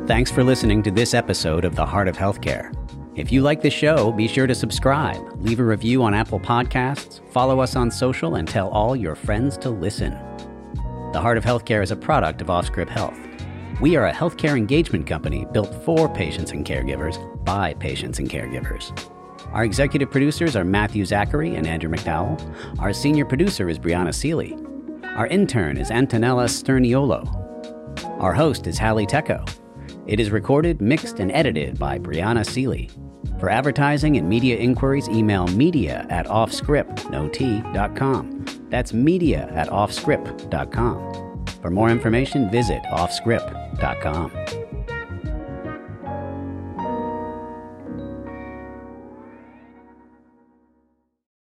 Thanks 0.07 0.31
for 0.31 0.43
listening 0.43 0.81
to 0.81 0.89
this 0.89 1.13
episode 1.13 1.63
of 1.63 1.75
The 1.75 1.85
Heart 1.85 2.07
of 2.07 2.17
Healthcare. 2.17 2.73
If 3.15 3.31
you 3.31 3.43
like 3.43 3.61
the 3.61 3.69
show, 3.69 4.11
be 4.11 4.27
sure 4.27 4.47
to 4.47 4.55
subscribe, 4.55 5.21
leave 5.39 5.59
a 5.59 5.63
review 5.63 6.01
on 6.01 6.15
Apple 6.15 6.39
Podcasts, 6.39 7.19
follow 7.31 7.59
us 7.59 7.75
on 7.75 7.91
social, 7.91 8.35
and 8.35 8.47
tell 8.47 8.69
all 8.69 8.95
your 8.95 9.13
friends 9.13 9.57
to 9.57 9.69
listen. 9.69 10.13
The 11.13 11.19
Heart 11.21 11.37
of 11.37 11.43
Healthcare 11.43 11.83
is 11.83 11.91
a 11.91 11.95
product 11.95 12.41
of 12.41 12.47
OffScrip 12.47 12.89
Health. 12.89 13.19
We 13.79 13.95
are 13.95 14.07
a 14.07 14.13
healthcare 14.13 14.57
engagement 14.57 15.05
company 15.05 15.45
built 15.51 15.73
for 15.83 16.09
patients 16.09 16.51
and 16.51 16.65
caregivers 16.65 17.17
by 17.49 17.73
patients 17.73 18.19
and 18.19 18.29
caregivers. 18.29 18.93
Our 19.53 19.63
executive 19.63 20.11
producers 20.11 20.55
are 20.55 20.63
Matthew 20.63 21.03
Zachary 21.03 21.55
and 21.55 21.65
Andrew 21.65 21.89
McDowell. 21.89 22.37
Our 22.77 22.93
senior 22.93 23.25
producer 23.25 23.69
is 23.69 23.79
Brianna 23.79 24.13
Seeley. 24.13 24.55
Our 25.15 25.25
intern 25.25 25.77
is 25.77 25.89
Antonella 25.89 26.47
Sterniolo. 26.47 27.25
Our 28.21 28.33
host 28.33 28.67
is 28.67 28.77
Halle 28.77 29.07
Tecco. 29.07 29.43
It 30.05 30.19
is 30.19 30.29
recorded, 30.29 30.79
mixed, 30.79 31.19
and 31.19 31.31
edited 31.31 31.79
by 31.79 31.97
Brianna 31.97 32.45
Seeley. 32.45 32.91
For 33.39 33.49
advertising 33.49 34.17
and 34.17 34.29
media 34.29 34.55
inquiries, 34.55 35.09
email 35.09 35.47
media 35.47 36.05
at 36.11 36.27
offscrip.com. 36.27 38.45
That's 38.69 38.93
media 38.93 39.49
at 39.53 39.69
offscrip.com. 39.69 41.45
For 41.63 41.71
more 41.71 41.89
information, 41.89 42.51
visit 42.51 42.83
offscrip.com. 42.91 44.68